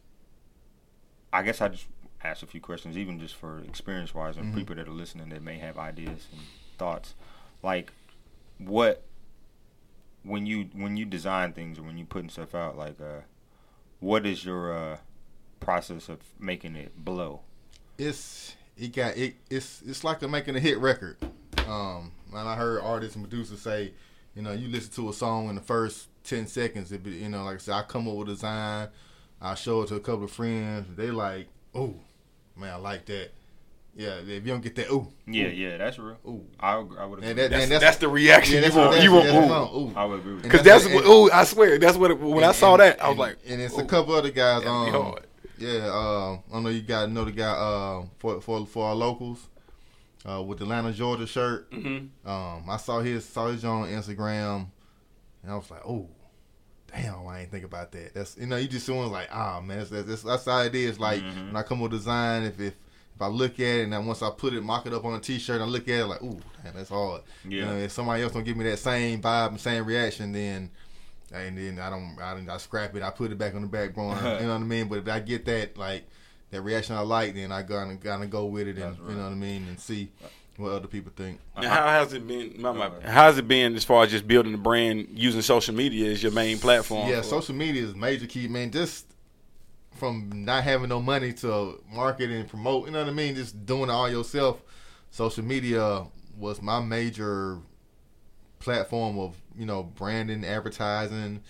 [1.32, 1.86] I guess I just
[2.22, 5.42] asked a few questions, even just for experience wise, and people that are listening that
[5.42, 6.42] may have ideas and
[6.76, 7.14] thoughts,
[7.62, 7.90] like
[8.58, 9.02] what
[10.24, 13.22] when you when you design things or when you putting stuff out, like uh,
[14.00, 14.96] what is your uh,
[15.58, 17.40] process of making it blow?
[17.96, 19.36] It's it got it.
[19.48, 21.16] It's it's like making a hit record.
[21.66, 23.92] Um, and I heard artists and producers say,
[24.40, 26.90] you know, you listen to a song in the first ten seconds.
[26.92, 28.88] It be, you know, like I said, I come up with a design,
[29.40, 30.86] I show it to a couple of friends.
[30.96, 31.94] They like, oh,
[32.56, 33.30] man, I like that.
[33.94, 36.16] Yeah, if you don't get that, ooh, Yeah, yeah, that's real.
[36.26, 37.30] ooh, I would- I would agree.
[37.30, 38.90] and that, That's, and that's, the reaction yeah, you that's want.
[38.90, 39.72] what- You want.
[39.74, 39.76] ooh.
[39.78, 39.92] ooh.
[39.96, 41.12] I would agree with Because that's that's what- what.
[41.12, 42.10] Ooh, I swear, that's what.
[42.12, 43.80] It, when I saw and- that, I was and- like, and it's ooh.
[43.80, 44.62] a couple other guys.
[44.62, 45.16] That'd Um,
[45.58, 48.94] yeah, uh, I know you got to know the guy uh, for for for our
[48.94, 49.46] locals
[50.28, 51.70] uh, with the Atlanta Georgia shirt.
[51.70, 52.08] Mhm.
[52.26, 54.66] Um, I saw his saw his on Instagram,
[55.42, 56.08] and I was like, oh,
[56.92, 58.14] damn, I ain't think about that.
[58.14, 60.98] That's you know, you just someone's like, ah, man, that's, that's that's how it is.
[60.98, 61.46] Like Mhm.
[61.48, 62.74] when I come with design, if if
[63.16, 65.12] if I look at it and then once I put it, mock it up on
[65.14, 67.20] a T-shirt, I look at it like, ooh, man, that's hard.
[67.44, 67.64] You Yeah.
[67.66, 70.70] know, if somebody else don't give me that same vibe and same reaction, then
[71.32, 73.02] and then I don't, I, don't- I scrap it.
[73.04, 74.16] I put it back on the back burner.
[74.40, 74.88] you know what I mean?
[74.88, 76.08] But if I get that like
[76.50, 79.24] that reaction I like, then I gotta gotta go with it, and That's you know
[79.24, 80.10] what I mean, and see
[80.56, 81.40] what other people think.
[81.60, 82.60] Now, how has it been?
[82.60, 86.10] My, my, how's it been as far as just building the brand using social media
[86.10, 87.08] as your main platform?
[87.08, 88.70] Yeah, social media is major key, man.
[88.70, 89.06] Just
[89.96, 93.34] from not having no money to market and promote, you know what I mean?
[93.34, 94.62] Just doing it all yourself.
[95.10, 96.06] Social media
[96.38, 97.58] was my major
[98.60, 101.42] platform of, you know, branding, advertising,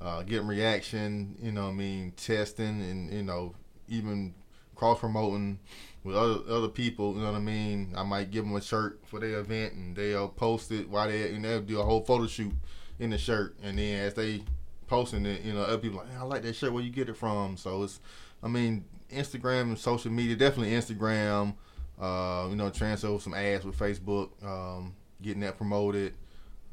[0.00, 3.54] uh, getting reaction, you know what I mean, testing and, you know,
[3.88, 4.34] even
[4.78, 5.58] cross promoting
[6.04, 7.92] with other other people, you know what I mean?
[7.96, 11.34] I might give them a shirt for their event and they'll post it while they
[11.34, 12.52] and they'll do a whole photo shoot
[12.98, 14.42] in the shirt and then as they
[14.86, 16.72] posting it, you know, other people like, "Man, I like that shirt.
[16.72, 17.56] Where you get it from?
[17.56, 18.00] So it's,
[18.42, 21.54] I mean, Instagram and social media, definitely Instagram.
[22.00, 26.14] Uh, you know, transfer some ads with Facebook, um, getting that promoted.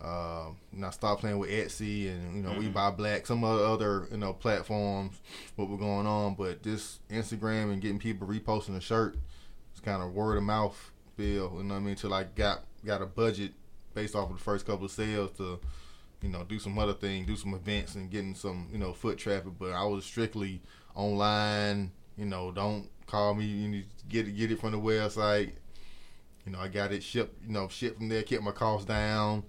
[0.01, 3.63] Uh, you know, stop playing with Etsy and you know, we buy black, some other
[3.63, 5.21] other you know platforms.
[5.55, 9.15] What we're going on, but this Instagram and getting people reposting the shirt,
[9.71, 11.53] it's kind of word of mouth feel.
[11.57, 11.95] You know what I mean?
[11.95, 13.53] Till I got got a budget
[13.93, 15.59] based off of the first couple of sales to
[16.25, 19.17] you know, do some other thing, do some events and getting some, you know, foot
[19.17, 19.53] traffic.
[19.59, 20.61] But I was strictly
[20.95, 24.79] online, you know, don't call me, you need to get it get it from the
[24.79, 25.51] website.
[26.45, 29.43] You know, I got it shipped, you know, shipped from there, kept my costs down.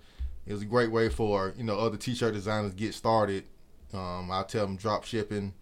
[0.47, 3.45] It was a great way for, you know, other t shirt designers to get started.
[3.93, 5.55] Um, I'll tell them drop shipping.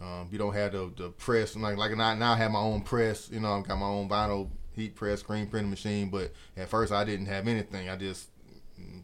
[0.00, 2.82] Um, you don't have the, the press like like now, now I have my own
[2.82, 6.68] press, you know, I've got my own vinyl heat press, screen printing machine, but at
[6.68, 7.88] first I didn't have anything.
[7.88, 8.28] I just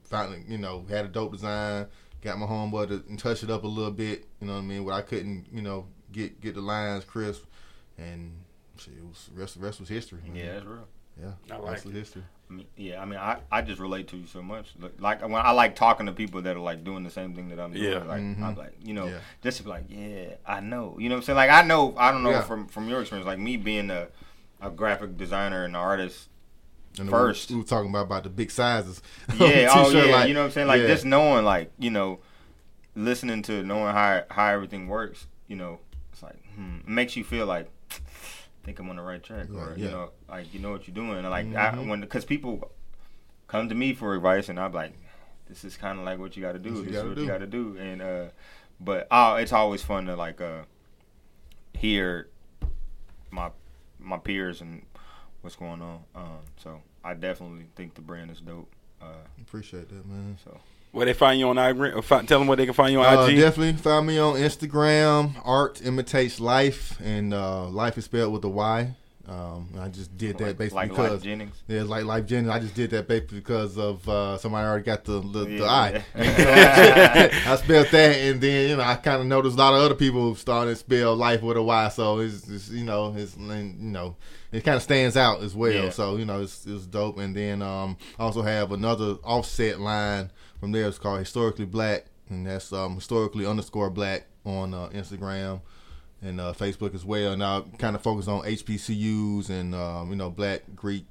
[0.04, 1.86] finally, you know, had a dope design,
[2.20, 4.62] got my homeboy to and touch it up a little bit, you know what I
[4.62, 4.84] mean?
[4.84, 7.44] Where I couldn't, you know, get get the lines crisp,
[7.96, 8.32] and
[8.76, 10.20] shit, it was rest rest was history.
[10.26, 10.36] man.
[10.36, 10.88] Yeah, that's real.
[11.20, 11.98] yeah, I like rest was it.
[11.98, 12.22] history.
[12.52, 14.66] I mean, yeah, I mean, I, I just relate to you so much.
[14.78, 17.48] Like- Like when I like talking to people that are like doing the same thing
[17.48, 17.84] that I'm doing.
[17.84, 17.98] Yeah.
[18.04, 18.42] Like Mhm.
[18.42, 19.18] I'm like, you know, Yeah.
[19.42, 20.96] just like, yeah, I know.
[20.98, 21.36] You know what I'm saying?
[21.36, 22.42] Like I know, I don't know Yeah.
[22.42, 23.26] from from your experience.
[23.26, 24.08] Like me being a
[24.60, 26.28] a graphic designer and artist.
[26.98, 27.48] And First.
[27.48, 29.00] we, we were talking about about the big sizes.
[29.38, 30.68] Yeah, oh yeah, like- you know what I'm saying?
[30.68, 30.88] Like yeah.
[30.88, 32.20] just knowing, like you know,
[32.94, 35.26] listening to knowing how how everything works.
[35.48, 35.80] You know,
[36.12, 37.70] it's like hmm, it makes you feel like.
[38.62, 40.86] I think I'm on the right track, or Right, you know, like you know what
[40.86, 41.88] you're doing, like I, Mhm.
[41.88, 42.70] when because people
[43.48, 44.92] come to me for advice, and I'm like,
[45.48, 46.70] this is kind of like what you got to do.
[46.74, 47.22] You This is what do.
[47.22, 48.24] you got to do, and uh,
[48.80, 50.62] but oh, it's always fun to like uh
[51.74, 52.28] hear
[53.30, 53.50] my
[53.98, 54.82] my peers and
[55.40, 56.04] what's going on.
[56.14, 58.72] Um, so I definitely think the brand is dope.
[59.00, 60.38] Uh, Appreciate that, man.
[60.44, 60.60] so
[60.92, 61.78] Where they find you on IG?
[61.96, 63.36] Or fi- tell them where they can find you on Uh, IG.
[63.38, 65.32] definitely find me on Instagram.
[65.44, 68.94] Art imitates life, and uh, life is spelled with a Y.
[69.28, 71.62] Um, I just did that like, basically like because Lyfe Jennings.
[71.68, 72.50] yeah, like Lyfe Jennings.
[72.50, 75.64] I just did that basically because of uh, somebody already got the the, the Yeah.
[75.64, 76.04] I.
[77.52, 79.94] I spelled that, and then you know I kind of noticed a lot of other
[79.94, 81.88] people who started to spell life with a Y.
[81.90, 83.46] So it's, it's you know it's you
[83.78, 84.16] know
[84.50, 85.72] it kind of stands out as well.
[85.72, 85.90] Yeah.
[85.90, 87.18] So you know it's, it's dope.
[87.18, 90.30] And then um, I also have another offset line
[90.62, 90.86] from there.
[90.86, 95.60] It's called Historically Black, and that's um, historically underscore black on uh, Instagram
[96.22, 97.32] and uh, Facebook as well.
[97.32, 101.04] And I kind of focus on HBCUs and um, you know Black Greek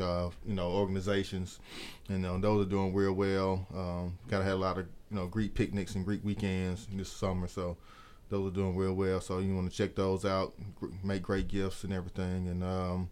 [0.00, 1.60] uh, you know organizations,
[2.08, 3.68] and uh, those are doing real well.
[3.72, 7.08] Um, kind of had a lot of you know Greek picnics and Greek weekends this
[7.08, 7.76] summer, so
[8.30, 9.20] those are doing real well.
[9.20, 10.54] So you want to check those out,
[11.04, 12.48] make great gifts and everything.
[12.48, 13.10] And um,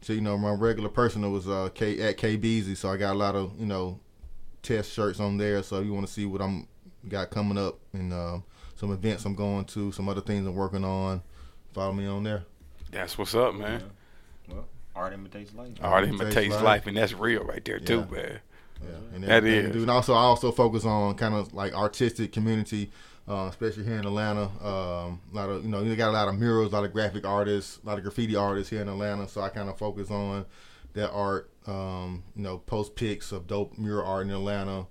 [0.00, 3.12] so you know my regular personal was uh, K at K Beasy, so I got
[3.12, 4.00] a lot of you know
[4.62, 5.62] test shirts on there.
[5.62, 6.66] So if you want to see what I'm
[7.08, 8.44] got coming up and um,
[8.76, 11.22] some events I'm going to, some other things I'm working on,
[11.72, 12.44] follow me on there.
[12.90, 13.82] That's what's up, man.
[14.48, 15.72] Well, art imitates life.
[15.80, 16.64] Art Imitates imitates life.
[16.64, 16.86] life.
[16.86, 18.16] and that's real right there too, Yeah.
[18.16, 18.40] man.
[18.82, 19.82] Yeah, and That everything is.
[19.82, 22.90] And also, I also focus on kind of like artistic community,
[23.28, 24.44] uh, especially here in Atlanta.
[24.64, 26.92] Um, a lot of you know, you got a lot of murals, a lot of
[26.92, 29.28] graphic artists, a lot of graffiti artists here in Atlanta.
[29.28, 30.46] So I kind of focus on
[30.94, 31.50] that art.
[31.70, 34.86] Um, you know, post pics of dope mural art in Atlanta,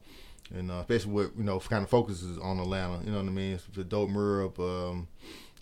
[0.53, 3.03] and uh, especially what you know kind of focuses on Atlanta.
[3.03, 3.53] You know what I mean?
[3.53, 5.07] It's a dope mural of um,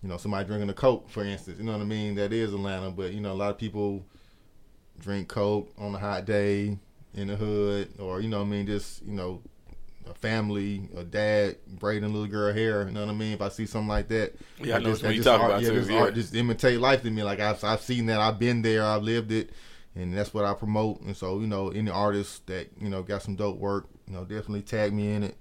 [0.04, 1.58] you know, somebody drinking a Coke, for instance.
[1.60, 2.16] You know what I mean?
[2.16, 4.06] That is Atlanta, but you know, a lot of people
[5.00, 6.78] drink Coke on a hot day
[7.14, 9.42] in the hood, or you know, what I mean, just you know,
[10.10, 12.86] a family, a dad braiding a little girl hair.
[12.88, 13.34] You know what I mean?
[13.34, 15.62] If I see something like that, Yeah, I know just- what you talking art- about
[15.64, 16.00] yeah, too, this yeah.
[16.00, 17.24] art just imitate life to me.
[17.24, 19.50] Like I've I've seen that, I've been there, I've lived it,
[19.98, 21.02] and that's what I promote.
[21.02, 24.22] And so you know, any artists that you know got some dope work, you know,
[24.22, 25.38] definitely tag me in it.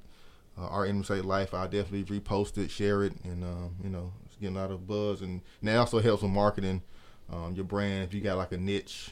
[0.58, 1.52] Uh, Art imitate life.
[1.52, 4.86] I definitely repost it, share it, and um, you know, it's getting a lot of
[4.86, 6.82] buzz, and, and that also helps with marketing
[7.30, 8.04] um, your brand.
[8.04, 9.10] If you got like a niche,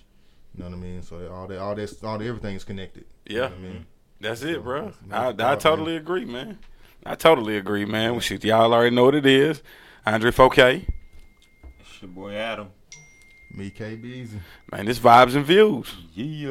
[0.55, 1.03] you know what I mean.
[1.03, 3.05] So all that, all this, all that, everything is connected.
[3.27, 3.49] You know Yeah.
[3.51, 3.87] what I mean.
[4.21, 4.93] That's it, bro.
[5.07, 6.01] That's I, I totally man.
[6.01, 6.59] agree, man.
[7.05, 8.13] I totally agree, man.
[8.13, 9.63] Well, shit, y'all already know what it is.
[10.07, 10.89] Andre 4K.
[11.81, 12.69] It's your boy Adam.
[13.57, 14.39] Me, KB, easy.
[14.73, 15.95] Man, this vibes and views.
[16.13, 16.51] Yeah.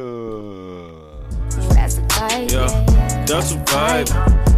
[1.74, 4.08] That's a vibe, Yeah, that's a vibe.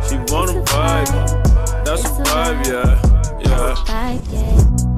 [0.08, 1.86] She want a vibe.
[1.86, 3.02] That's a vibe, yeah,
[3.40, 3.76] yeah.
[3.88, 4.95] vibe, yeah.